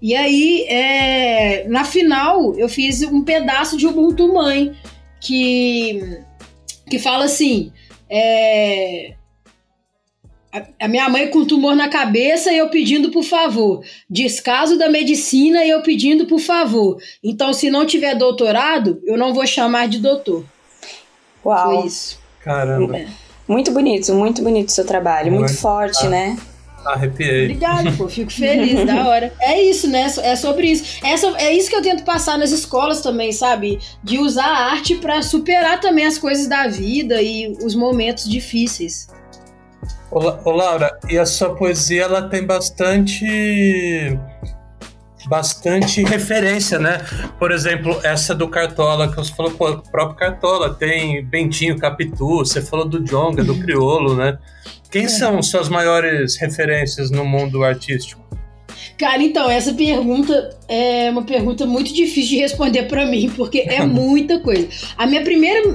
E 0.00 0.14
aí, 0.16 0.62
é, 0.66 1.68
na 1.68 1.84
final, 1.84 2.54
eu 2.56 2.70
fiz 2.70 3.02
um 3.02 3.22
pedaço 3.22 3.76
de 3.76 3.86
Ubuntu 3.86 4.32
Mãe, 4.32 4.74
que, 5.20 6.22
que 6.88 6.98
fala 6.98 7.26
assim: 7.26 7.70
é, 8.10 9.14
a 10.80 10.88
minha 10.88 11.08
mãe 11.08 11.28
com 11.28 11.44
tumor 11.44 11.76
na 11.76 11.88
cabeça 11.88 12.52
e 12.52 12.58
eu 12.58 12.68
pedindo 12.68 13.10
por 13.10 13.22
favor. 13.22 13.84
Descaso 14.08 14.76
da 14.76 14.88
medicina 14.88 15.64
e 15.64 15.70
eu 15.70 15.80
pedindo 15.82 16.26
por 16.26 16.40
favor. 16.40 17.00
Então, 17.22 17.52
se 17.52 17.70
não 17.70 17.86
tiver 17.86 18.16
doutorado, 18.16 19.00
eu 19.04 19.16
não 19.16 19.32
vou 19.32 19.46
chamar 19.46 19.86
de 19.86 20.00
doutor. 20.00 20.44
Uau. 21.44 21.76
Foi 21.76 21.86
isso. 21.86 22.18
Caramba. 22.42 22.98
É. 22.98 23.06
Muito 23.46 23.70
bonito, 23.72 24.12
muito 24.14 24.42
bonito 24.42 24.68
o 24.68 24.72
seu 24.72 24.84
trabalho. 24.84 25.30
Muito, 25.30 25.46
muito 25.46 25.60
forte, 25.60 26.06
ah. 26.06 26.10
né? 26.10 26.38
Arrepiei. 26.84 27.44
Obrigado, 27.44 27.96
pô. 27.96 28.08
Fico 28.10 28.32
feliz, 28.32 28.86
da 28.86 29.06
hora. 29.06 29.32
É 29.40 29.60
isso, 29.62 29.88
né? 29.88 30.06
É 30.22 30.36
sobre 30.36 30.68
isso. 30.68 30.98
Essa, 31.04 31.26
é 31.38 31.52
isso 31.52 31.68
que 31.68 31.76
eu 31.76 31.82
tento 31.82 32.04
passar 32.04 32.38
nas 32.38 32.50
escolas 32.50 33.00
também, 33.00 33.32
sabe? 33.32 33.78
De 34.02 34.18
usar 34.18 34.46
a 34.46 34.70
arte 34.72 34.96
para 34.96 35.22
superar 35.22 35.80
também 35.80 36.06
as 36.06 36.18
coisas 36.18 36.48
da 36.48 36.66
vida 36.66 37.20
e 37.22 37.56
os 37.62 37.74
momentos 37.74 38.28
difíceis. 38.28 39.08
Ô, 40.10 40.50
Laura, 40.50 40.98
e 41.08 41.16
a 41.16 41.24
sua 41.24 41.54
poesia 41.54 42.02
ela 42.02 42.22
tem 42.22 42.44
bastante 42.44 44.18
bastante 45.28 46.02
referência, 46.02 46.78
né? 46.78 46.98
Por 47.38 47.52
exemplo, 47.52 47.98
essa 48.02 48.34
do 48.34 48.48
Cartola, 48.48 49.08
que 49.08 49.16
você 49.16 49.32
falou, 49.32 49.52
pô, 49.52 49.70
o 49.70 49.82
próprio 49.90 50.16
Cartola 50.16 50.74
tem 50.74 51.24
Bentinho, 51.24 51.78
Capitu, 51.78 52.38
você 52.38 52.60
falou 52.60 52.88
do 52.88 53.00
Jonga, 53.00 53.44
do 53.44 53.54
Criolo, 53.60 54.16
né? 54.16 54.38
Quem 54.90 55.04
é. 55.04 55.08
são 55.08 55.42
suas 55.42 55.68
maiores 55.68 56.36
referências 56.36 57.10
no 57.10 57.24
mundo 57.24 57.62
artístico? 57.62 58.20
Cara, 59.00 59.22
então, 59.22 59.48
essa 59.48 59.72
pergunta 59.72 60.58
é 60.68 61.08
uma 61.10 61.22
pergunta 61.22 61.64
muito 61.64 61.90
difícil 61.90 62.36
de 62.36 62.36
responder 62.36 62.82
para 62.82 63.06
mim, 63.06 63.32
porque 63.34 63.60
é 63.60 63.80
muita 63.86 64.40
coisa. 64.40 64.68
A 64.94 65.06
minha 65.06 65.22
primeira 65.22 65.70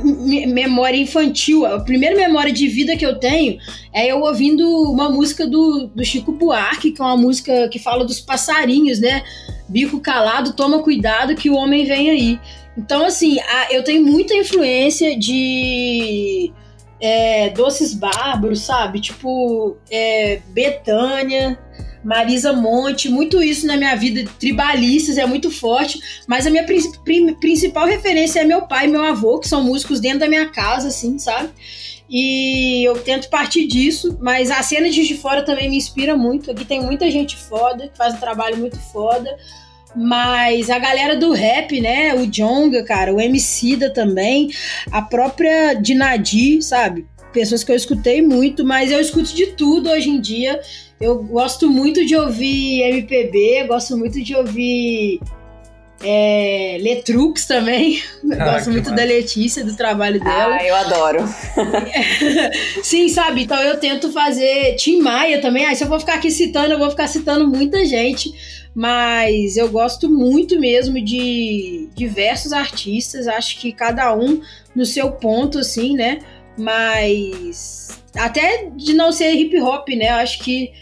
memória 0.48 0.96
infantil, 0.96 1.66
a 1.66 1.80
primeira 1.80 2.16
memória 2.16 2.54
de 2.54 2.68
vida 2.68 2.96
que 2.96 3.04
eu 3.04 3.16
tenho 3.18 3.58
é 3.92 4.12
eu 4.12 4.20
ouvindo 4.20 4.64
uma 4.92 5.10
música 5.10 5.48
do, 5.48 5.88
do 5.88 6.06
Chico 6.06 6.34
Buarque, 6.34 6.92
que 6.92 7.02
é 7.02 7.04
uma 7.04 7.18
música 7.18 7.68
que 7.70 7.80
fala 7.80 8.06
dos 8.06 8.20
passarinhos, 8.20 9.00
né? 9.00 9.24
Bico 9.68 10.00
calado, 10.00 10.54
toma 10.54 10.84
cuidado 10.84 11.36
que 11.36 11.50
o 11.50 11.56
homem 11.56 11.84
vem 11.84 12.12
aí. 12.12 12.40
Então, 12.78 13.04
assim, 13.04 13.40
a, 13.40 13.74
eu 13.74 13.84
tenho 13.84 14.06
muita 14.06 14.36
influência 14.36 15.18
de 15.18 16.54
é, 17.00 17.50
Doces 17.50 17.94
Bárbaros, 17.94 18.62
sabe? 18.62 19.00
Tipo, 19.00 19.78
é, 19.90 20.42
Betânia. 20.50 21.60
Marisa 22.04 22.54
Monte, 22.54 23.10
muito 23.10 23.42
isso 23.42 23.66
na 23.66 23.76
minha 23.76 23.96
vida, 23.96 24.30
tribalistas, 24.40 25.18
é 25.18 25.26
muito 25.26 25.50
forte, 25.50 26.00
mas 26.28 26.46
a 26.46 26.52
minha 26.52 26.64
principal 26.64 27.88
referência 27.88 28.42
é 28.42 28.44
meu 28.44 28.68
pai 28.68 28.86
e 28.86 28.88
meu 28.92 29.04
avô, 29.04 29.40
que 29.40 29.48
são 29.48 29.64
músicos 29.64 30.00
dentro 30.00 30.20
da 30.20 30.28
minha 30.28 30.48
casa, 30.52 30.90
assim, 30.90 31.18
sabe? 31.18 31.50
E 32.08 32.84
eu 32.88 33.02
tento 33.02 33.30
partir 33.30 33.66
disso, 33.68 34.18
mas 34.22 34.52
a 34.52 34.62
cena 34.62 34.90
de 34.90 35.06
de 35.06 35.16
fora 35.18 35.42
também 35.44 35.70
me 35.70 35.78
inspira 35.78 36.16
muito. 36.16 36.52
Aqui 36.52 36.64
tem 36.64 36.82
muita 36.82 37.10
gente 37.10 37.36
foda, 37.36 37.88
que 37.88 37.98
faz 37.98 38.14
um 38.14 38.20
trabalho 38.20 38.58
muito 38.58 38.78
foda. 38.78 39.36
Mas 39.96 40.70
a 40.70 40.78
galera 40.78 41.16
do 41.16 41.32
rap, 41.32 41.80
né? 41.80 42.14
O 42.16 42.28
Jonga, 42.28 42.84
cara, 42.84 43.14
o 43.14 43.22
Emicida 43.22 43.90
também, 43.90 44.50
a 44.92 45.02
própria 45.02 45.74
Dinadi, 45.74 46.62
sabe? 46.62 47.06
Pessoas 47.32 47.64
que 47.64 47.72
eu 47.72 47.76
escutei 47.76 48.22
muito, 48.22 48.64
mas 48.64 48.92
eu 48.92 49.00
escuto 49.00 49.34
de 49.34 49.48
tudo 49.48 49.90
hoje 49.90 50.10
em 50.10 50.20
dia. 50.20 50.60
Eu 51.00 51.22
gosto 51.24 51.70
muito 51.70 52.06
de 52.06 52.16
ouvir 52.16 52.82
MPB, 52.82 53.66
gosto 53.68 53.98
muito 53.98 54.22
de 54.22 54.36
ouvir 54.36 55.20
é, 56.04 56.78
Letrux 56.82 57.46
também. 57.46 58.02
Ah, 58.40 58.54
gosto 58.54 58.72
muito 58.72 58.90
massa. 58.90 58.96
da 58.96 59.04
Letícia, 59.04 59.64
do 59.64 59.76
trabalho 59.76 60.20
dela. 60.20 60.56
Ah, 60.56 60.66
eu 60.66 60.76
adoro. 60.76 61.20
Sim, 62.82 63.08
sabe? 63.08 63.44
Então 63.44 63.62
eu 63.62 63.78
tento 63.80 64.12
fazer 64.12 64.76
Tim 64.78 65.00
Maia 65.00 65.40
também. 65.40 65.64
Ah, 65.66 65.76
se 65.76 65.84
eu 65.84 65.88
vou 65.88 66.00
ficar 66.00 66.16
aqui 66.16 66.32
citando, 66.32 66.74
eu 66.74 66.80
vou 66.80 66.90
ficar 66.90 67.08
citando 67.08 67.48
muita 67.48 67.86
gente. 67.86 68.34
Mas 68.76 69.56
eu 69.56 69.70
gosto 69.70 70.10
muito 70.10 70.60
mesmo 70.60 71.02
de 71.02 71.88
diversos 71.96 72.52
artistas. 72.52 73.26
Acho 73.26 73.58
que 73.58 73.72
cada 73.72 74.14
um 74.14 74.42
no 74.76 74.86
seu 74.86 75.12
ponto, 75.14 75.60
assim, 75.60 75.96
né? 75.96 76.20
Mas 76.58 77.98
até 78.18 78.70
de 78.76 78.94
não 78.94 79.12
ser 79.14 79.32
hip 79.34 79.58
hop, 79.62 79.88
né? 79.90 80.10
Acho 80.10 80.40
que 80.40 80.74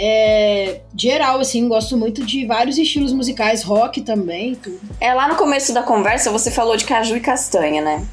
é, 0.00 0.80
geral, 0.96 1.40
assim, 1.40 1.66
gosto 1.66 1.96
muito 1.96 2.24
de 2.24 2.46
vários 2.46 2.78
estilos 2.78 3.12
musicais, 3.12 3.64
rock 3.64 4.00
também, 4.02 4.54
tudo. 4.54 4.78
É, 5.00 5.12
lá 5.12 5.26
no 5.26 5.34
começo 5.34 5.74
da 5.74 5.82
conversa 5.82 6.30
você 6.30 6.52
falou 6.52 6.76
de 6.76 6.84
caju 6.84 7.16
e 7.16 7.20
castanha, 7.20 7.82
né? 7.82 8.06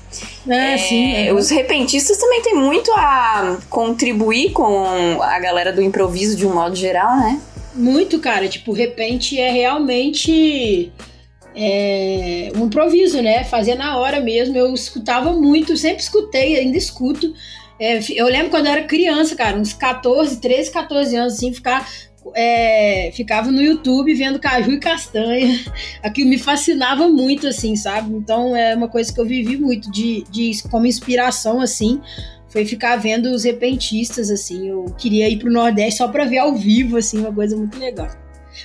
É, 0.47 0.73
é 0.73 0.77
sim. 0.79 1.15
É. 1.27 1.33
Os 1.33 1.51
repentistas 1.51 2.17
também 2.17 2.41
têm 2.41 2.55
muito 2.55 2.91
a 2.93 3.57
contribuir 3.69 4.51
com 4.51 5.21
a 5.21 5.39
galera 5.39 5.71
do 5.71 5.81
improviso 5.81 6.35
de 6.35 6.47
um 6.47 6.53
modo 6.55 6.75
geral, 6.75 7.17
né? 7.17 7.39
Muito, 7.75 8.19
cara. 8.19 8.47
Tipo, 8.47 8.71
repente 8.71 9.39
é 9.39 9.51
realmente 9.51 10.91
é, 11.55 12.51
um 12.55 12.65
improviso, 12.65 13.21
né? 13.21 13.43
Fazer 13.43 13.75
na 13.75 13.97
hora 13.97 14.19
mesmo. 14.19 14.57
Eu 14.57 14.73
escutava 14.73 15.33
muito, 15.33 15.77
sempre 15.77 16.01
escutei, 16.01 16.57
ainda 16.57 16.77
escuto 16.77 17.33
é, 17.79 17.99
eu 18.13 18.25
lembro 18.27 18.49
quando 18.49 18.67
eu 18.67 18.71
era 18.71 18.83
criança, 18.83 19.35
cara, 19.35 19.57
uns 19.57 19.73
14, 19.73 20.39
13, 20.39 20.71
14 20.71 21.15
anos, 21.15 21.33
assim, 21.33 21.53
ficar. 21.53 21.87
É, 22.33 23.11
ficava 23.13 23.51
no 23.51 23.61
YouTube 23.61 24.11
vendo 24.15 24.39
caju 24.39 24.71
e 24.71 24.79
castanha. 24.79 25.63
Aquilo 26.01 26.29
me 26.29 26.39
fascinava 26.39 27.07
muito, 27.07 27.47
assim, 27.47 27.75
sabe? 27.75 28.15
Então 28.15 28.55
é 28.55 28.73
uma 28.75 28.87
coisa 28.87 29.13
que 29.13 29.19
eu 29.19 29.25
vivi 29.25 29.57
muito 29.57 29.91
de, 29.91 30.23
de 30.31 30.51
como 30.71 30.87
inspiração, 30.87 31.61
assim. 31.61 32.01
Foi 32.55 32.65
ficar 32.65 32.95
vendo 32.95 33.25
os 33.31 33.43
repentistas, 33.43 34.29
assim. 34.29 34.69
Eu 34.69 34.85
queria 34.97 35.27
ir 35.27 35.39
pro 35.39 35.51
Nordeste 35.51 35.97
só 35.97 36.07
pra 36.07 36.23
ver 36.23 36.37
ao 36.37 36.55
vivo, 36.55 36.95
assim, 36.95 37.19
uma 37.19 37.33
coisa 37.33 37.57
muito 37.57 37.77
legal. 37.77 38.07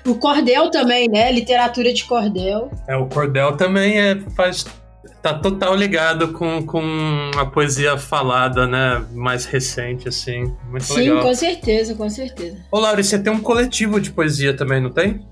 O 0.07 0.15
cordel 0.15 0.71
também, 0.71 1.09
né? 1.09 1.33
Literatura 1.33 1.93
de 1.93 2.05
cordel. 2.05 2.71
É, 2.87 2.97
o 2.97 3.07
cordel 3.07 3.57
também 3.57 3.99
é, 3.99 4.17
faz 4.37 4.65
tá 5.21 5.35
total 5.35 5.75
ligado 5.75 6.33
com, 6.33 6.65
com 6.65 7.31
a 7.37 7.45
poesia 7.45 7.99
falada, 7.99 8.65
né? 8.65 9.05
Mais 9.13 9.45
recente, 9.45 10.09
assim. 10.09 10.55
Muito 10.71 10.85
Sim, 10.85 10.95
legal. 10.95 11.17
Sim, 11.17 11.29
com 11.29 11.35
certeza, 11.35 11.95
com 11.97 12.09
certeza. 12.09 12.59
Ô, 12.71 12.79
Laura, 12.79 13.03
você 13.03 13.19
tem 13.19 13.33
um 13.33 13.41
coletivo 13.41 14.01
de 14.01 14.13
poesia 14.13 14.57
também, 14.57 14.81
não 14.81 14.91
tem? 14.91 15.27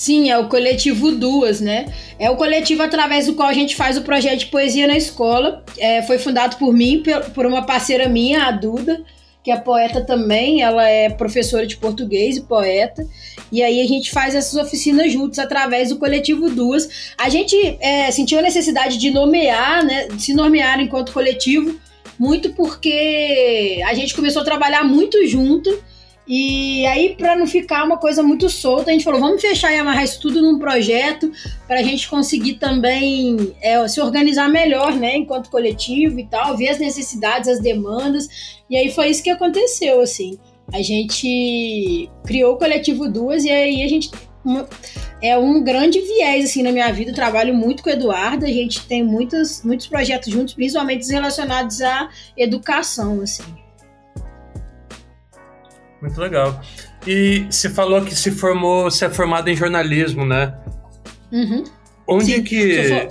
Sim, 0.00 0.30
é 0.30 0.38
o 0.38 0.48
coletivo 0.48 1.12
Duas, 1.12 1.60
né? 1.60 1.92
É 2.18 2.30
o 2.30 2.36
coletivo 2.36 2.82
através 2.82 3.26
do 3.26 3.34
qual 3.34 3.46
a 3.46 3.52
gente 3.52 3.76
faz 3.76 3.98
o 3.98 4.00
projeto 4.00 4.38
de 4.38 4.46
poesia 4.46 4.86
na 4.86 4.96
escola. 4.96 5.62
É, 5.76 6.00
foi 6.00 6.16
fundado 6.16 6.56
por 6.56 6.72
mim, 6.72 7.02
por 7.34 7.44
uma 7.44 7.66
parceira 7.66 8.08
minha, 8.08 8.44
a 8.44 8.50
Duda 8.50 9.04
que 9.42 9.50
é 9.50 9.56
poeta 9.58 10.02
também, 10.02 10.60
ela 10.62 10.86
é 10.86 11.08
professora 11.08 11.66
de 11.66 11.76
português 11.76 12.36
e 12.36 12.42
poeta. 12.42 13.06
E 13.52 13.62
aí 13.62 13.80
a 13.80 13.86
gente 13.86 14.10
faz 14.10 14.34
essas 14.34 14.54
oficinas 14.54 15.12
juntos 15.12 15.38
através 15.38 15.90
do 15.90 15.98
coletivo 15.98 16.48
Duas. 16.48 17.12
A 17.18 17.28
gente 17.28 17.56
é, 17.80 18.10
sentiu 18.10 18.38
a 18.38 18.42
necessidade 18.42 18.96
de 18.96 19.10
nomear, 19.10 19.84
né, 19.84 20.08
de 20.08 20.22
se 20.22 20.34
nomear 20.34 20.80
enquanto 20.80 21.12
coletivo, 21.12 21.78
muito 22.18 22.54
porque 22.54 23.80
a 23.86 23.92
gente 23.92 24.14
começou 24.14 24.42
a 24.42 24.44
trabalhar 24.46 24.84
muito 24.84 25.26
junto 25.26 25.70
e 26.32 26.86
aí, 26.86 27.16
para 27.16 27.34
não 27.34 27.44
ficar 27.44 27.82
uma 27.82 27.96
coisa 27.96 28.22
muito 28.22 28.48
solta, 28.48 28.90
a 28.90 28.92
gente 28.92 29.02
falou: 29.02 29.18
vamos 29.18 29.42
fechar 29.42 29.72
e 29.72 29.78
amarrar 29.78 30.04
isso 30.04 30.20
tudo 30.20 30.40
num 30.40 30.60
projeto 30.60 31.32
para 31.66 31.80
a 31.80 31.82
gente 31.82 32.08
conseguir 32.08 32.54
também 32.54 33.52
é, 33.60 33.88
se 33.88 34.00
organizar 34.00 34.48
melhor, 34.48 34.92
né, 34.92 35.16
enquanto 35.16 35.50
coletivo 35.50 36.20
e 36.20 36.26
tal, 36.28 36.56
ver 36.56 36.68
as 36.68 36.78
necessidades, 36.78 37.48
as 37.48 37.60
demandas. 37.60 38.28
E 38.70 38.76
aí 38.76 38.92
foi 38.92 39.08
isso 39.08 39.24
que 39.24 39.30
aconteceu, 39.30 40.00
assim. 40.00 40.38
A 40.72 40.80
gente 40.80 42.08
criou 42.24 42.54
o 42.54 42.56
coletivo 42.56 43.08
Duas 43.08 43.42
e 43.42 43.50
aí 43.50 43.82
a 43.82 43.88
gente 43.88 44.08
é 45.20 45.36
um 45.36 45.64
grande 45.64 46.00
viés 46.00 46.44
assim 46.44 46.62
na 46.62 46.70
minha 46.70 46.92
vida. 46.92 47.10
Eu 47.10 47.14
trabalho 47.16 47.52
muito 47.52 47.82
com 47.82 47.90
o 47.90 47.92
Eduardo, 47.92 48.44
a 48.44 48.48
gente 48.48 48.86
tem 48.86 49.02
muitos, 49.02 49.64
muitos 49.64 49.88
projetos 49.88 50.32
juntos, 50.32 50.54
principalmente 50.54 51.10
relacionados 51.10 51.80
à 51.80 52.08
educação, 52.36 53.20
assim. 53.20 53.42
Muito 56.00 56.20
legal. 56.20 56.60
E 57.06 57.46
você 57.50 57.68
falou 57.68 58.02
que 58.02 58.14
se 58.14 58.30
formou, 58.30 58.84
você 58.84 59.06
é 59.06 59.10
formado 59.10 59.48
em 59.48 59.56
jornalismo, 59.56 60.24
né? 60.24 60.54
Uhum. 61.30 61.64
Onde 62.06 62.34
Sim, 62.36 62.42
que. 62.42 63.08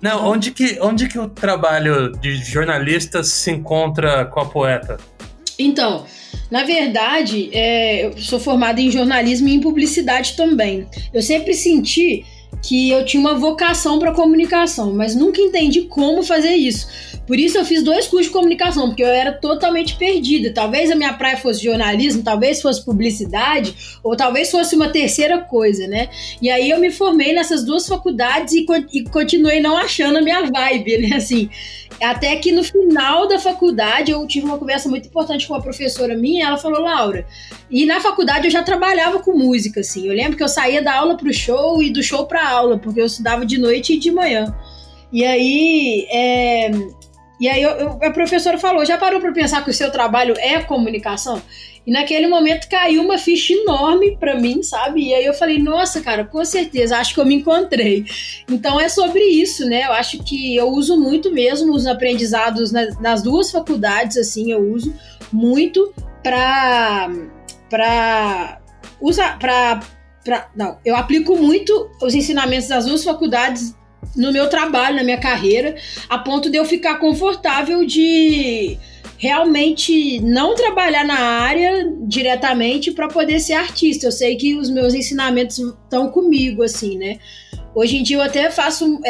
Não, 0.00 0.26
onde 0.26 0.50
que, 0.50 0.78
onde 0.80 1.08
que 1.08 1.18
o 1.18 1.28
trabalho 1.28 2.12
de 2.12 2.36
jornalista 2.36 3.24
se 3.24 3.50
encontra 3.50 4.24
com 4.26 4.40
a 4.40 4.44
poeta? 4.46 4.98
Então, 5.58 6.04
na 6.50 6.64
verdade, 6.64 7.50
é, 7.52 8.06
eu 8.06 8.18
sou 8.18 8.38
formada 8.38 8.80
em 8.80 8.90
jornalismo 8.90 9.48
e 9.48 9.54
em 9.54 9.60
publicidade 9.60 10.36
também. 10.36 10.86
Eu 11.12 11.22
sempre 11.22 11.54
senti 11.54 12.24
que 12.62 12.90
eu 12.90 13.04
tinha 13.04 13.20
uma 13.20 13.34
vocação 13.34 13.98
para 13.98 14.12
comunicação, 14.12 14.92
mas 14.92 15.14
nunca 15.14 15.40
entendi 15.40 15.82
como 15.82 16.22
fazer 16.22 16.54
isso. 16.54 16.86
Por 17.26 17.38
isso 17.38 17.58
eu 17.58 17.64
fiz 17.64 17.82
dois 17.82 18.06
cursos 18.06 18.26
de 18.26 18.32
comunicação, 18.32 18.88
porque 18.88 19.02
eu 19.02 19.08
era 19.08 19.32
totalmente 19.32 19.96
perdida. 19.96 20.52
Talvez 20.54 20.90
a 20.90 20.94
minha 20.94 21.12
praia 21.14 21.36
fosse 21.36 21.64
jornalismo, 21.64 22.22
talvez 22.22 22.62
fosse 22.62 22.84
publicidade, 22.84 23.98
ou 24.02 24.16
talvez 24.16 24.50
fosse 24.50 24.76
uma 24.76 24.88
terceira 24.88 25.38
coisa, 25.40 25.88
né? 25.88 26.08
E 26.40 26.48
aí 26.48 26.70
eu 26.70 26.78
me 26.78 26.90
formei 26.90 27.32
nessas 27.32 27.64
duas 27.64 27.86
faculdades 27.86 28.54
e, 28.54 28.64
e 28.92 29.02
continuei 29.04 29.60
não 29.60 29.76
achando 29.76 30.18
a 30.18 30.22
minha 30.22 30.42
vibe, 30.44 30.98
né? 30.98 31.16
Assim, 31.16 31.50
até 32.00 32.36
que 32.36 32.52
no 32.52 32.62
final 32.62 33.26
da 33.26 33.38
faculdade 33.38 34.12
eu 34.12 34.26
tive 34.26 34.46
uma 34.46 34.58
conversa 34.58 34.88
muito 34.88 35.08
importante 35.08 35.46
com 35.46 35.54
uma 35.54 35.62
professora 35.62 36.16
minha, 36.16 36.46
ela 36.46 36.58
falou, 36.58 36.80
Laura, 36.80 37.26
e 37.70 37.84
na 37.86 38.00
faculdade 38.00 38.46
eu 38.46 38.50
já 38.50 38.62
trabalhava 38.62 39.18
com 39.18 39.36
música, 39.36 39.80
assim. 39.80 40.06
Eu 40.06 40.14
lembro 40.14 40.36
que 40.36 40.42
eu 40.42 40.48
saía 40.48 40.82
da 40.82 40.94
aula 40.94 41.16
pro 41.16 41.32
show 41.32 41.82
e 41.82 41.90
do 41.90 42.02
show 42.02 42.26
pra 42.46 42.50
aula, 42.50 42.78
porque 42.78 43.00
eu 43.00 43.06
estudava 43.06 43.44
de 43.44 43.58
noite 43.58 43.94
e 43.94 43.98
de 43.98 44.10
manhã. 44.10 44.54
E 45.12 45.24
aí, 45.24 46.06
é, 46.10 46.70
e 47.40 47.48
aí 47.48 47.62
eu, 47.62 47.70
eu, 47.70 47.98
a 48.02 48.10
professora 48.10 48.58
falou: 48.58 48.84
já 48.84 48.96
parou 48.96 49.20
para 49.20 49.32
pensar 49.32 49.64
que 49.64 49.70
o 49.70 49.74
seu 49.74 49.90
trabalho 49.90 50.34
é 50.38 50.60
comunicação? 50.60 51.42
E 51.86 51.92
naquele 51.92 52.26
momento 52.26 52.68
caiu 52.68 53.00
uma 53.00 53.16
ficha 53.16 53.52
enorme 53.52 54.16
para 54.16 54.34
mim, 54.34 54.60
sabe? 54.60 55.08
E 55.08 55.14
aí 55.14 55.24
eu 55.24 55.34
falei: 55.34 55.58
nossa, 55.58 56.00
cara, 56.00 56.24
com 56.24 56.44
certeza, 56.44 56.98
acho 56.98 57.14
que 57.14 57.20
eu 57.20 57.26
me 57.26 57.36
encontrei. 57.36 58.04
Então 58.50 58.80
é 58.80 58.88
sobre 58.88 59.22
isso, 59.22 59.64
né? 59.68 59.84
Eu 59.84 59.92
acho 59.92 60.22
que 60.24 60.56
eu 60.56 60.68
uso 60.68 61.00
muito 61.00 61.32
mesmo 61.32 61.72
os 61.72 61.86
aprendizados 61.86 62.72
nas, 62.72 63.00
nas 63.00 63.22
duas 63.22 63.50
faculdades, 63.50 64.16
assim, 64.16 64.50
eu 64.50 64.72
uso 64.72 64.94
muito 65.32 65.92
para 66.22 67.10
para 67.68 68.60
usar 69.00 69.38
para 69.38 69.80
não, 70.54 70.78
eu 70.84 70.96
aplico 70.96 71.36
muito 71.36 71.90
os 72.02 72.14
ensinamentos 72.14 72.68
das 72.68 72.86
duas 72.86 73.04
faculdades 73.04 73.74
no 74.14 74.32
meu 74.32 74.48
trabalho, 74.48 74.96
na 74.96 75.04
minha 75.04 75.18
carreira, 75.18 75.76
a 76.08 76.18
ponto 76.18 76.50
de 76.50 76.56
eu 76.56 76.64
ficar 76.64 76.96
confortável 76.96 77.84
de 77.84 78.78
realmente 79.18 80.20
não 80.20 80.54
trabalhar 80.54 81.04
na 81.04 81.18
área 81.18 81.90
diretamente 82.02 82.92
para 82.92 83.08
poder 83.08 83.40
ser 83.40 83.54
artista. 83.54 84.06
Eu 84.06 84.12
sei 84.12 84.36
que 84.36 84.54
os 84.54 84.70
meus 84.70 84.94
ensinamentos 84.94 85.58
estão 85.58 86.10
comigo, 86.10 86.62
assim, 86.62 86.96
né? 86.96 87.18
Hoje 87.74 87.96
em 87.98 88.02
dia 88.02 88.16
eu 88.16 88.22
até 88.22 88.50
faço, 88.50 89.00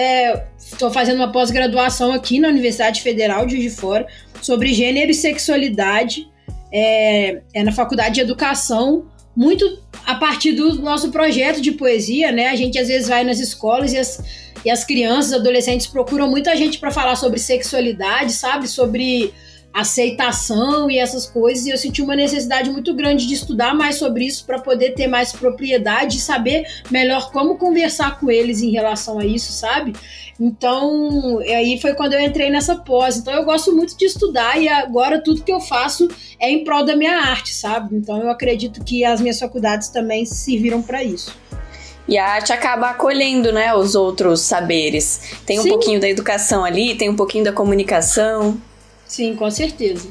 estou 0.58 0.88
é, 0.88 0.92
fazendo 0.92 1.16
uma 1.16 1.30
pós-graduação 1.30 2.12
aqui 2.12 2.40
na 2.40 2.48
Universidade 2.48 3.00
Federal 3.00 3.46
de 3.46 3.52
Juiz 3.56 3.74
de 3.74 3.80
Fora 3.80 4.06
sobre 4.42 4.72
gênero 4.72 5.10
e 5.10 5.14
sexualidade, 5.14 6.28
é, 6.72 7.42
é 7.54 7.62
na 7.62 7.72
Faculdade 7.72 8.16
de 8.16 8.20
Educação, 8.20 9.06
muito 9.36 9.78
a 10.06 10.14
partir 10.14 10.52
do 10.52 10.80
nosso 10.80 11.10
projeto 11.10 11.60
de 11.60 11.72
poesia, 11.72 12.32
né? 12.32 12.48
A 12.48 12.56
gente 12.56 12.78
às 12.78 12.88
vezes 12.88 13.08
vai 13.08 13.22
nas 13.22 13.38
escolas 13.38 13.92
e 13.92 13.98
as 13.98 14.22
e 14.64 14.70
as 14.70 14.82
crianças, 14.82 15.32
adolescentes 15.32 15.86
procuram 15.86 16.28
muita 16.28 16.56
gente 16.56 16.80
para 16.80 16.90
falar 16.90 17.14
sobre 17.14 17.38
sexualidade, 17.38 18.32
sabe? 18.32 18.66
Sobre 18.66 19.32
aceitação 19.76 20.90
e 20.90 20.98
essas 20.98 21.26
coisas, 21.26 21.66
e 21.66 21.70
eu 21.70 21.76
senti 21.76 22.00
uma 22.00 22.16
necessidade 22.16 22.70
muito 22.70 22.94
grande 22.94 23.26
de 23.26 23.34
estudar 23.34 23.74
mais 23.74 23.96
sobre 23.96 24.24
isso 24.24 24.46
para 24.46 24.58
poder 24.58 24.94
ter 24.94 25.06
mais 25.06 25.32
propriedade 25.32 26.16
e 26.16 26.20
saber 26.20 26.66
melhor 26.90 27.30
como 27.30 27.58
conversar 27.58 28.18
com 28.18 28.30
eles 28.30 28.62
em 28.62 28.70
relação 28.70 29.18
a 29.18 29.26
isso, 29.26 29.52
sabe? 29.52 29.92
Então, 30.40 31.40
aí 31.40 31.78
foi 31.78 31.94
quando 31.94 32.14
eu 32.14 32.20
entrei 32.20 32.48
nessa 32.48 32.76
pós. 32.76 33.18
Então, 33.18 33.34
eu 33.34 33.44
gosto 33.44 33.70
muito 33.74 33.94
de 33.98 34.06
estudar 34.06 34.58
e 34.58 34.66
agora 34.66 35.20
tudo 35.22 35.42
que 35.42 35.52
eu 35.52 35.60
faço 35.60 36.08
é 36.40 36.50
em 36.50 36.64
prol 36.64 36.82
da 36.82 36.96
minha 36.96 37.18
arte, 37.18 37.52
sabe? 37.52 37.96
Então, 37.96 38.22
eu 38.22 38.30
acredito 38.30 38.82
que 38.82 39.04
as 39.04 39.20
minhas 39.20 39.38
faculdades 39.38 39.90
também 39.90 40.24
serviram 40.24 40.80
para 40.80 41.04
isso. 41.04 41.36
E 42.08 42.16
a 42.16 42.26
arte 42.26 42.50
acaba 42.50 42.90
acolhendo, 42.90 43.52
né, 43.52 43.74
os 43.74 43.94
outros 43.94 44.40
saberes. 44.40 45.34
Tem 45.44 45.58
um 45.58 45.64
Sim. 45.64 45.68
pouquinho 45.68 46.00
da 46.00 46.08
educação 46.08 46.64
ali, 46.64 46.94
tem 46.94 47.10
um 47.10 47.16
pouquinho 47.16 47.44
da 47.44 47.52
comunicação. 47.52 48.56
Sim, 49.06 49.34
com 49.36 49.50
certeza. 49.50 50.08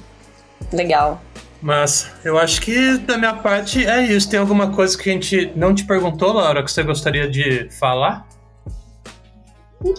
Legal. 0.72 1.22
Mas 1.62 2.12
eu 2.24 2.38
acho 2.38 2.62
que 2.62 2.98
da 3.00 3.18
minha 3.18 3.34
parte 3.34 3.86
é 3.86 4.04
isso. 4.04 4.30
Tem 4.30 4.40
alguma 4.40 4.72
coisa 4.72 4.98
que 4.98 5.10
a 5.10 5.14
gente 5.14 5.52
não 5.56 5.74
te 5.74 5.84
perguntou, 5.84 6.34
Laura, 6.34 6.64
que 6.64 6.72
você 6.72 6.84
gostaria 6.84 7.28
de 7.28 7.70
falar? 7.80 8.28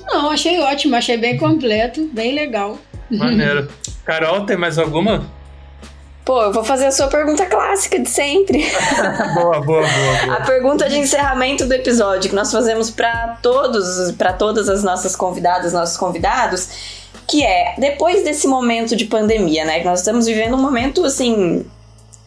Não, 0.07 0.31
achei 0.31 0.61
ótimo, 0.61 0.97
achei 0.97 1.17
bem 1.17 1.37
completo, 1.37 2.09
bem 2.13 2.35
legal. 2.35 2.79
Maneiro. 3.11 3.69
Carol, 4.05 4.47
tem 4.47 4.57
mais 4.57 4.79
alguma? 4.79 5.27
Pô, 6.25 6.43
eu 6.43 6.53
vou 6.53 6.65
fazer 6.65 6.87
a 6.87 6.91
sua 6.91 7.07
pergunta 7.07 7.47
clássica 7.47 8.01
de 8.01 8.09
sempre. 8.09 8.65
boa, 9.35 9.61
boa, 9.61 9.63
boa, 9.63 10.27
boa, 10.27 10.37
A 10.39 10.41
pergunta 10.41 10.89
de 10.89 10.99
encerramento 10.99 11.67
do 11.67 11.73
episódio 11.73 12.29
que 12.29 12.35
nós 12.35 12.51
fazemos 12.51 12.91
para 12.91 13.39
todos, 13.41 14.11
para 14.13 14.33
todas 14.33 14.69
as 14.69 14.83
nossas 14.83 15.15
convidadas, 15.15 15.73
nossos 15.73 15.97
convidados, 15.97 17.06
que 17.27 17.45
é 17.45 17.75
depois 17.79 18.23
desse 18.23 18.47
momento 18.47 18.95
de 18.95 19.07
pandemia, 19.07 19.65
né? 19.65 19.81
Que 19.81 19.85
nós 19.85 20.01
estamos 20.01 20.27
vivendo 20.27 20.55
um 20.55 20.63
momento 20.63 21.05
assim 21.05 21.65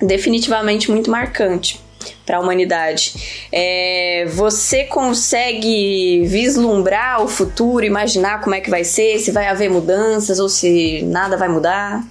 definitivamente 0.01 0.89
muito 0.89 1.09
marcante 1.11 1.79
para 2.25 2.37
a 2.37 2.39
humanidade. 2.39 3.47
É, 3.51 4.25
você 4.29 4.83
consegue 4.83 6.23
vislumbrar 6.25 7.23
o 7.23 7.27
futuro, 7.27 7.85
imaginar 7.85 8.41
como 8.41 8.55
é 8.55 8.61
que 8.61 8.69
vai 8.69 8.83
ser, 8.83 9.19
se 9.19 9.31
vai 9.31 9.47
haver 9.47 9.69
mudanças 9.69 10.39
ou 10.39 10.47
se 10.47 11.01
nada 11.03 11.35
vai 11.35 11.49
mudar? 11.49 12.03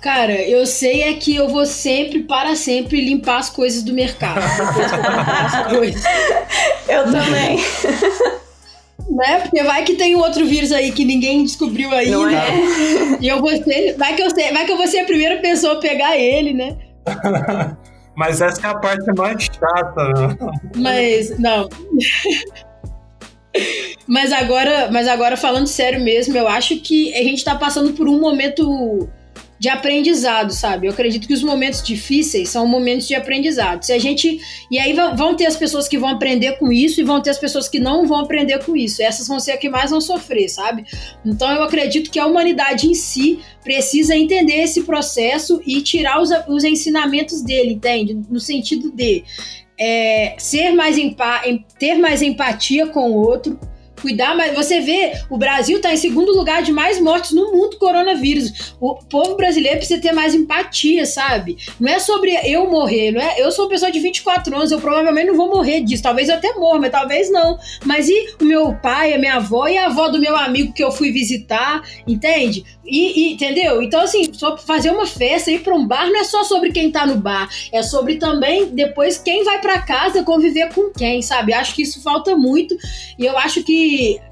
Cara, 0.00 0.40
eu 0.40 0.64
sei 0.66 1.02
é 1.02 1.14
que 1.14 1.34
eu 1.34 1.48
vou 1.48 1.66
sempre, 1.66 2.22
para 2.22 2.54
sempre, 2.54 3.04
limpar 3.04 3.38
as 3.38 3.50
coisas 3.50 3.82
do 3.82 3.92
mercado. 3.92 4.40
Depois 4.56 4.90
que 4.90 4.94
eu 4.94 5.10
as 5.10 5.72
coisas. 5.72 6.04
Eu 6.88 7.04
também. 7.10 7.58
Né? 9.16 9.40
Porque 9.40 9.62
vai 9.62 9.82
que 9.82 9.94
tem 9.94 10.14
um 10.14 10.18
outro 10.18 10.44
vírus 10.44 10.70
aí 10.72 10.92
que 10.92 11.04
ninguém 11.04 11.42
descobriu 11.42 11.90
ainda. 11.92 12.16
Não 12.18 12.28
é? 12.28 13.18
E 13.20 13.28
eu 13.28 13.40
vou 13.40 13.50
ser, 13.50 13.96
vai 13.96 14.14
que 14.14 14.22
eu 14.22 14.30
sei, 14.30 14.52
vai 14.52 14.66
que 14.66 14.72
eu 14.72 14.76
vou 14.76 14.86
ser 14.86 14.98
a 14.98 15.06
primeira 15.06 15.40
pessoa 15.40 15.74
a 15.74 15.80
pegar 15.80 16.18
ele, 16.18 16.52
né? 16.52 16.76
Mas 18.14 18.40
essa 18.40 18.66
é 18.66 18.70
a 18.70 18.74
parte 18.74 19.06
mais 19.16 19.44
chata. 19.44 20.08
Né? 20.08 20.36
Mas 20.76 21.38
não. 21.38 21.68
mas 24.08 24.32
agora, 24.32 24.90
mas 24.90 25.06
agora 25.06 25.36
falando 25.36 25.66
sério 25.66 26.00
mesmo, 26.02 26.36
eu 26.36 26.48
acho 26.48 26.78
que 26.78 27.14
a 27.14 27.22
gente 27.22 27.44
tá 27.44 27.54
passando 27.54 27.92
por 27.92 28.08
um 28.08 28.18
momento 28.18 29.06
de 29.58 29.68
aprendizado, 29.68 30.52
sabe? 30.52 30.86
Eu 30.86 30.92
acredito 30.92 31.26
que 31.26 31.32
os 31.32 31.42
momentos 31.42 31.82
difíceis 31.82 32.48
são 32.48 32.66
momentos 32.66 33.08
de 33.08 33.14
aprendizado. 33.14 33.82
Se 33.82 33.92
a 33.92 33.98
gente. 33.98 34.40
E 34.70 34.78
aí 34.78 34.92
vão 34.92 35.34
ter 35.34 35.46
as 35.46 35.56
pessoas 35.56 35.88
que 35.88 35.98
vão 35.98 36.10
aprender 36.10 36.58
com 36.58 36.72
isso 36.72 37.00
e 37.00 37.04
vão 37.04 37.20
ter 37.20 37.30
as 37.30 37.38
pessoas 37.38 37.68
que 37.68 37.78
não 37.78 38.06
vão 38.06 38.20
aprender 38.20 38.62
com 38.64 38.76
isso. 38.76 39.02
Essas 39.02 39.26
vão 39.26 39.40
ser 39.40 39.52
as 39.52 39.58
que 39.58 39.68
mais 39.68 39.90
vão 39.90 40.00
sofrer, 40.00 40.48
sabe? 40.48 40.84
Então 41.24 41.50
eu 41.50 41.62
acredito 41.62 42.10
que 42.10 42.18
a 42.18 42.26
humanidade 42.26 42.86
em 42.86 42.94
si 42.94 43.40
precisa 43.62 44.16
entender 44.16 44.62
esse 44.62 44.82
processo 44.82 45.60
e 45.66 45.80
tirar 45.80 46.20
os, 46.20 46.30
os 46.48 46.64
ensinamentos 46.64 47.42
dele, 47.42 47.72
entende? 47.72 48.18
No 48.28 48.40
sentido 48.40 48.92
de 48.92 49.24
é, 49.78 50.34
ser 50.38 50.72
mais 50.72 50.96
ter 51.78 51.94
mais 51.96 52.22
empatia 52.22 52.86
com 52.86 53.10
o 53.10 53.14
outro 53.14 53.58
cuidar, 54.00 54.36
mas 54.36 54.54
você 54.54 54.80
vê, 54.80 55.12
o 55.30 55.36
Brasil 55.36 55.76
está 55.76 55.92
em 55.92 55.96
segundo 55.96 56.32
lugar 56.36 56.62
de 56.62 56.72
mais 56.72 57.00
mortes 57.00 57.32
no 57.32 57.52
mundo 57.52 57.78
coronavírus. 57.78 58.74
O 58.80 58.94
povo 58.94 59.36
brasileiro 59.36 59.78
precisa 59.78 60.00
ter 60.00 60.12
mais 60.12 60.34
empatia, 60.34 61.06
sabe? 61.06 61.56
Não 61.80 61.92
é 61.92 61.98
sobre 61.98 62.30
eu 62.44 62.68
morrer, 62.70 63.12
não 63.12 63.20
é? 63.20 63.40
Eu 63.40 63.50
sou 63.50 63.64
uma 63.64 63.70
pessoa 63.70 63.90
de 63.90 63.98
24 63.98 64.54
anos, 64.54 64.70
eu 64.70 64.80
provavelmente 64.80 65.28
não 65.28 65.36
vou 65.36 65.48
morrer 65.48 65.80
disso. 65.80 66.02
Talvez 66.02 66.28
eu 66.28 66.36
até 66.36 66.52
morra, 66.54 66.80
mas 66.80 66.90
talvez 66.90 67.30
não. 67.30 67.58
Mas 67.84 68.08
e 68.08 68.36
o 68.40 68.44
meu 68.44 68.74
pai, 68.74 69.12
a 69.12 69.18
minha 69.18 69.34
avó 69.36 69.66
e 69.68 69.78
a 69.78 69.86
avó 69.86 70.08
do 70.08 70.18
meu 70.18 70.36
amigo 70.36 70.72
que 70.72 70.84
eu 70.84 70.92
fui 70.92 71.10
visitar, 71.10 71.82
entende? 72.06 72.64
E, 72.84 73.30
e 73.30 73.32
entendeu? 73.32 73.82
Então, 73.82 74.00
assim, 74.00 74.32
só 74.32 74.56
fazer 74.56 74.90
uma 74.90 75.06
festa, 75.06 75.50
ir 75.50 75.60
para 75.60 75.74
um 75.74 75.86
bar, 75.86 76.06
não 76.06 76.20
é 76.20 76.24
só 76.24 76.44
sobre 76.44 76.70
quem 76.70 76.90
tá 76.90 77.04
no 77.06 77.16
bar, 77.16 77.48
é 77.72 77.82
sobre 77.82 78.16
também 78.16 78.66
depois 78.66 79.18
quem 79.18 79.44
vai 79.44 79.60
para 79.60 79.82
casa 79.82 80.22
conviver 80.22 80.72
com 80.72 80.90
quem, 80.90 81.20
sabe? 81.20 81.52
Acho 81.52 81.74
que 81.74 81.82
isso 81.82 82.02
falta 82.02 82.36
muito 82.36 82.76
e 83.18 83.24
eu 83.24 83.36
acho 83.38 83.62
que 83.62 83.85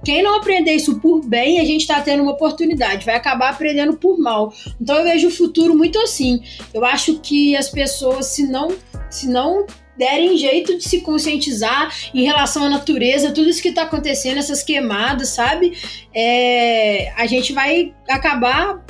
quem 0.05 0.22
não 0.22 0.36
aprender 0.36 0.72
isso 0.72 1.00
por 1.00 1.24
bem, 1.24 1.61
a 1.61 1.64
gente 1.64 1.82
está 1.82 2.00
tendo 2.00 2.22
uma 2.22 2.32
oportunidade, 2.32 3.05
vai 3.05 3.16
acabar 3.16 3.50
aprendendo 3.50 3.96
por 3.96 4.18
mal. 4.18 4.52
Então 4.80 4.96
eu 4.96 5.05
vejo 5.05 5.28
o 5.28 5.30
futuro 5.30 5.76
muito 5.76 5.98
assim. 5.98 6.42
Eu 6.72 6.84
acho 6.84 7.18
que 7.20 7.57
as 7.57 7.68
pessoas, 7.68 8.26
se 8.26 8.46
não, 8.46 8.68
se 9.11 9.28
não 9.28 9.66
derem 9.96 10.36
jeito 10.36 10.76
de 10.76 10.84
se 10.84 11.00
conscientizar 11.00 11.94
em 12.12 12.24
relação 12.24 12.64
à 12.64 12.68
natureza, 12.68 13.32
tudo 13.32 13.48
isso 13.48 13.62
que 13.62 13.68
está 13.68 13.82
acontecendo, 13.82 14.38
essas 14.38 14.62
queimadas, 14.62 15.28
sabe? 15.28 15.72
É, 16.14 17.12
a 17.16 17.26
gente 17.26 17.52
vai 17.52 17.94
acabar 18.09 18.84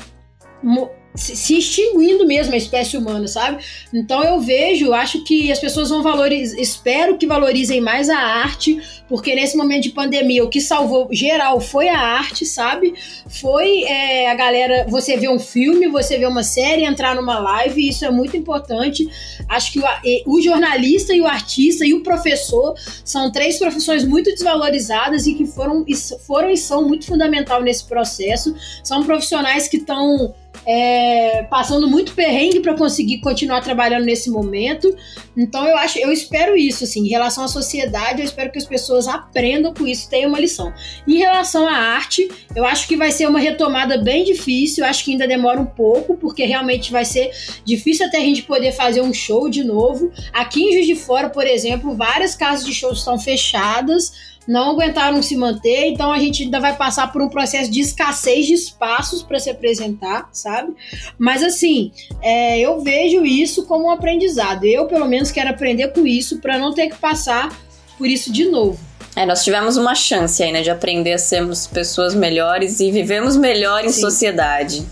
se 1.14 1.56
extinguindo 1.56 2.26
mesmo 2.26 2.54
a 2.54 2.56
espécie 2.56 2.96
humana, 2.96 3.28
sabe? 3.28 3.64
Então 3.92 4.24
eu 4.24 4.40
vejo, 4.40 4.92
acho 4.92 5.22
que 5.22 5.50
as 5.52 5.60
pessoas 5.60 5.88
vão 5.88 6.02
valorizar, 6.02 6.60
espero 6.60 7.16
que 7.16 7.24
valorizem 7.24 7.80
mais 7.80 8.10
a 8.10 8.18
arte, 8.18 8.80
porque 9.08 9.32
nesse 9.32 9.56
momento 9.56 9.84
de 9.84 9.90
pandemia 9.90 10.42
o 10.42 10.48
que 10.48 10.60
salvou 10.60 11.08
geral 11.12 11.60
foi 11.60 11.88
a 11.88 11.98
arte, 11.98 12.44
sabe? 12.44 12.94
Foi 13.28 13.84
é, 13.84 14.28
a 14.28 14.34
galera, 14.34 14.86
você 14.88 15.16
vê 15.16 15.28
um 15.28 15.38
filme, 15.38 15.86
você 15.86 16.18
vê 16.18 16.26
uma 16.26 16.42
série, 16.42 16.84
entrar 16.84 17.14
numa 17.14 17.38
live, 17.38 17.88
isso 17.88 18.04
é 18.04 18.10
muito 18.10 18.36
importante. 18.36 19.08
Acho 19.48 19.72
que 19.72 19.78
o, 19.78 19.84
o 20.26 20.42
jornalista 20.42 21.14
e 21.14 21.20
o 21.20 21.26
artista 21.26 21.86
e 21.86 21.94
o 21.94 22.02
professor 22.02 22.74
são 23.04 23.30
três 23.30 23.56
profissões 23.56 24.04
muito 24.04 24.30
desvalorizadas 24.30 25.28
e 25.28 25.34
que 25.34 25.46
foram, 25.46 25.84
foram 26.26 26.50
e 26.50 26.56
são 26.56 26.88
muito 26.88 27.06
fundamental 27.06 27.62
nesse 27.62 27.84
processo. 27.84 28.52
São 28.82 29.04
profissionais 29.04 29.68
que 29.68 29.76
estão 29.76 30.34
é, 30.66 31.46
passando 31.50 31.88
muito 31.88 32.14
perrengue 32.14 32.60
para 32.60 32.74
conseguir 32.74 33.18
continuar 33.20 33.60
trabalhando 33.60 34.04
nesse 34.04 34.30
momento. 34.30 34.94
Então 35.36 35.66
eu 35.66 35.76
acho, 35.76 35.98
eu 35.98 36.12
espero 36.12 36.56
isso, 36.56 36.84
assim, 36.84 37.00
em 37.00 37.08
relação 37.08 37.44
à 37.44 37.48
sociedade, 37.48 38.20
eu 38.20 38.24
espero 38.24 38.50
que 38.50 38.58
as 38.58 38.64
pessoas 38.64 39.08
aprendam 39.08 39.74
com 39.74 39.86
isso, 39.86 40.08
tenham 40.08 40.28
uma 40.28 40.40
lição. 40.40 40.72
Em 41.06 41.18
relação 41.18 41.66
à 41.68 41.72
arte, 41.72 42.28
eu 42.54 42.64
acho 42.64 42.86
que 42.86 42.96
vai 42.96 43.10
ser 43.10 43.26
uma 43.26 43.38
retomada 43.38 43.98
bem 43.98 44.24
difícil, 44.24 44.84
eu 44.84 44.90
acho 44.90 45.04
que 45.04 45.12
ainda 45.12 45.26
demora 45.26 45.60
um 45.60 45.66
pouco, 45.66 46.16
porque 46.16 46.44
realmente 46.44 46.92
vai 46.92 47.04
ser 47.04 47.30
difícil 47.64 48.06
até 48.06 48.18
a 48.18 48.22
gente 48.22 48.42
poder 48.42 48.72
fazer 48.72 49.00
um 49.00 49.12
show 49.12 49.48
de 49.48 49.64
novo. 49.64 50.12
Aqui 50.32 50.62
em 50.62 50.72
Juiz 50.72 50.86
de 50.86 50.96
Fora, 50.96 51.28
por 51.28 51.46
exemplo, 51.46 51.94
várias 51.94 52.34
casas 52.34 52.64
de 52.64 52.72
shows 52.72 52.98
estão 52.98 53.18
fechadas 53.18 54.33
não 54.46 54.70
aguentaram 54.70 55.22
se 55.22 55.36
manter, 55.36 55.86
então 55.86 56.12
a 56.12 56.18
gente 56.18 56.44
ainda 56.44 56.60
vai 56.60 56.76
passar 56.76 57.12
por 57.12 57.22
um 57.22 57.28
processo 57.28 57.70
de 57.70 57.80
escassez 57.80 58.46
de 58.46 58.54
espaços 58.54 59.22
para 59.22 59.38
se 59.38 59.50
apresentar, 59.50 60.28
sabe? 60.32 60.72
Mas 61.18 61.42
assim, 61.42 61.92
é, 62.20 62.60
eu 62.60 62.80
vejo 62.80 63.24
isso 63.24 63.64
como 63.66 63.86
um 63.86 63.90
aprendizado. 63.90 64.64
Eu, 64.64 64.86
pelo 64.86 65.06
menos, 65.06 65.30
quero 65.30 65.50
aprender 65.50 65.88
com 65.88 66.06
isso 66.06 66.38
para 66.38 66.58
não 66.58 66.72
ter 66.72 66.88
que 66.88 66.96
passar 66.96 67.56
por 67.96 68.06
isso 68.06 68.32
de 68.32 68.44
novo. 68.46 68.78
É, 69.16 69.24
nós 69.24 69.44
tivemos 69.44 69.76
uma 69.76 69.94
chance 69.94 70.42
aí, 70.42 70.50
né, 70.50 70.60
de 70.60 70.70
aprender 70.70 71.12
a 71.12 71.18
sermos 71.18 71.66
pessoas 71.66 72.14
melhores 72.14 72.80
e 72.80 72.90
vivemos 72.90 73.36
melhor 73.36 73.84
em 73.84 73.90
Sim. 73.90 74.00
sociedade. 74.00 74.84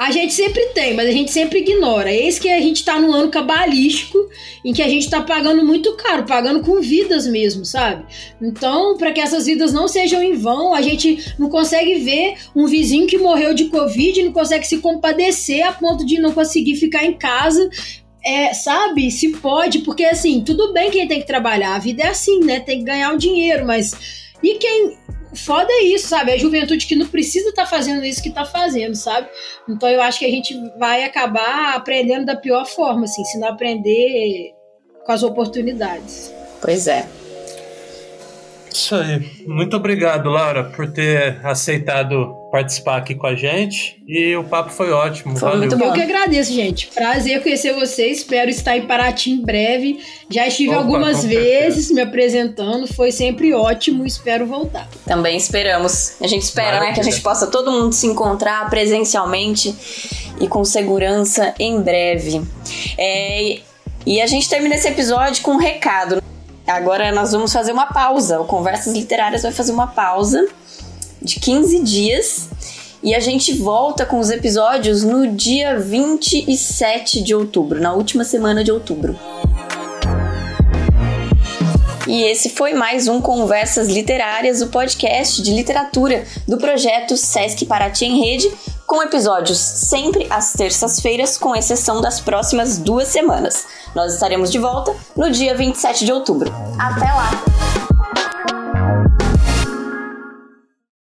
A 0.00 0.10
gente 0.12 0.32
sempre 0.32 0.64
tem, 0.68 0.94
mas 0.94 1.06
a 1.06 1.12
gente 1.12 1.30
sempre 1.30 1.58
ignora. 1.58 2.10
Eis 2.10 2.38
que 2.38 2.48
a 2.48 2.58
gente 2.58 2.82
tá 2.82 2.98
num 2.98 3.12
ano 3.12 3.30
cabalístico 3.30 4.30
em 4.64 4.72
que 4.72 4.80
a 4.80 4.88
gente 4.88 5.10
tá 5.10 5.20
pagando 5.20 5.62
muito 5.62 5.94
caro, 5.94 6.24
pagando 6.24 6.60
com 6.60 6.80
vidas 6.80 7.26
mesmo, 7.26 7.66
sabe? 7.66 8.06
Então, 8.40 8.96
para 8.96 9.12
que 9.12 9.20
essas 9.20 9.44
vidas 9.44 9.74
não 9.74 9.86
sejam 9.86 10.22
em 10.22 10.34
vão, 10.34 10.72
a 10.72 10.80
gente 10.80 11.34
não 11.38 11.50
consegue 11.50 11.96
ver 11.96 12.36
um 12.56 12.66
vizinho 12.66 13.06
que 13.06 13.18
morreu 13.18 13.52
de 13.52 13.66
Covid, 13.66 14.22
não 14.22 14.32
consegue 14.32 14.66
se 14.66 14.78
compadecer 14.78 15.66
a 15.66 15.72
ponto 15.72 16.06
de 16.06 16.18
não 16.18 16.32
conseguir 16.32 16.76
ficar 16.76 17.04
em 17.04 17.12
casa 17.12 17.68
é, 18.24 18.54
sabe, 18.54 19.10
se 19.10 19.28
pode, 19.32 19.80
porque 19.80 20.04
assim, 20.06 20.42
tudo 20.42 20.72
bem 20.72 20.90
quem 20.90 21.06
tem 21.06 21.20
que 21.20 21.26
trabalhar, 21.26 21.74
a 21.74 21.78
vida 21.78 22.04
é 22.04 22.08
assim, 22.08 22.40
né? 22.40 22.58
Tem 22.58 22.78
que 22.78 22.84
ganhar 22.84 23.12
o 23.12 23.18
dinheiro, 23.18 23.66
mas 23.66 24.32
e 24.42 24.54
quem 24.54 24.96
foda 25.34 25.68
é 25.70 25.84
isso, 25.84 26.08
sabe? 26.08 26.32
A 26.32 26.38
juventude 26.38 26.86
que 26.86 26.96
não 26.96 27.06
precisa 27.06 27.50
estar 27.50 27.64
tá 27.64 27.68
fazendo 27.68 28.04
isso 28.04 28.22
que 28.22 28.28
está 28.28 28.44
fazendo, 28.44 28.94
sabe? 28.94 29.28
Então 29.68 29.88
eu 29.88 30.00
acho 30.02 30.18
que 30.18 30.24
a 30.24 30.30
gente 30.30 30.54
vai 30.78 31.04
acabar 31.04 31.74
aprendendo 31.74 32.26
da 32.26 32.36
pior 32.36 32.66
forma, 32.66 33.04
assim, 33.04 33.24
se 33.24 33.38
não 33.38 33.48
aprender 33.48 34.52
com 35.04 35.12
as 35.12 35.22
oportunidades. 35.22 36.32
Pois 36.60 36.86
é. 36.86 37.06
Isso 38.72 38.94
aí. 38.94 39.44
Muito 39.46 39.76
obrigado, 39.76 40.28
Laura, 40.28 40.64
por 40.64 40.90
ter 40.90 41.40
aceitado 41.44 42.36
participar 42.50 42.96
aqui 42.96 43.14
com 43.14 43.26
a 43.26 43.34
gente. 43.34 44.02
E 44.06 44.34
o 44.36 44.44
papo 44.44 44.70
foi 44.70 44.90
ótimo. 44.90 45.36
Foi 45.36 45.48
valeu. 45.48 45.58
muito 45.58 45.76
bom. 45.76 45.86
Eu 45.86 45.92
que 45.92 46.02
agradeço, 46.02 46.52
gente. 46.52 46.88
Prazer 46.88 47.42
conhecer 47.42 47.72
vocês. 47.74 48.18
Espero 48.18 48.50
estar 48.50 48.76
em 48.76 48.82
Paraty 48.82 49.30
em 49.30 49.42
breve. 49.42 50.00
Já 50.28 50.46
estive 50.46 50.70
Opa, 50.70 50.78
algumas 50.78 51.24
vezes 51.24 51.90
me 51.90 52.00
apresentando. 52.00 52.86
Foi 52.92 53.12
sempre 53.12 53.54
ótimo. 53.54 54.04
Espero 54.04 54.46
voltar. 54.46 54.88
Também 55.06 55.36
esperamos. 55.36 56.16
A 56.20 56.26
gente 56.26 56.42
espera, 56.42 56.72
Maravilha. 56.72 56.88
né, 56.90 56.94
que 56.94 57.00
a 57.00 57.04
gente 57.04 57.20
possa 57.20 57.46
todo 57.46 57.70
mundo 57.70 57.92
se 57.92 58.06
encontrar 58.06 58.68
presencialmente 58.68 59.74
e 60.40 60.48
com 60.48 60.64
segurança 60.64 61.54
em 61.58 61.80
breve. 61.80 62.42
É, 62.98 63.58
e 64.04 64.20
a 64.20 64.26
gente 64.26 64.48
termina 64.48 64.74
esse 64.74 64.88
episódio 64.88 65.42
com 65.42 65.52
um 65.52 65.58
recado. 65.58 66.20
Agora 66.70 67.10
nós 67.12 67.32
vamos 67.32 67.52
fazer 67.52 67.72
uma 67.72 67.86
pausa. 67.86 68.40
O 68.40 68.44
Conversas 68.44 68.92
Literárias 68.92 69.42
vai 69.42 69.52
fazer 69.52 69.72
uma 69.72 69.88
pausa 69.88 70.46
de 71.20 71.40
15 71.40 71.80
dias 71.80 72.48
e 73.02 73.14
a 73.14 73.20
gente 73.20 73.54
volta 73.54 74.06
com 74.06 74.18
os 74.18 74.30
episódios 74.30 75.02
no 75.02 75.26
dia 75.26 75.78
27 75.78 77.22
de 77.22 77.34
outubro, 77.34 77.80
na 77.80 77.92
última 77.92 78.24
semana 78.24 78.62
de 78.62 78.70
outubro. 78.70 79.18
E 82.06 82.22
esse 82.24 82.50
foi 82.50 82.72
mais 82.72 83.08
um 83.08 83.20
Conversas 83.20 83.88
Literárias, 83.88 84.62
o 84.62 84.68
podcast 84.68 85.42
de 85.42 85.52
literatura 85.52 86.24
do 86.48 86.56
projeto 86.56 87.16
Sesc 87.16 87.66
Paraty 87.66 88.06
em 88.06 88.20
Rede, 88.20 88.50
com 88.86 89.02
episódios 89.02 89.58
sempre 89.58 90.26
às 90.30 90.52
terças-feiras, 90.52 91.36
com 91.36 91.54
exceção 91.54 92.00
das 92.00 92.18
próximas 92.20 92.78
duas 92.78 93.08
semanas. 93.08 93.66
Nós 93.94 94.14
estaremos 94.14 94.50
de 94.50 94.58
volta 94.58 94.94
no 95.16 95.30
dia 95.30 95.54
27 95.54 96.04
de 96.04 96.12
outubro. 96.12 96.50
Até 96.78 97.06
lá! 97.12 97.89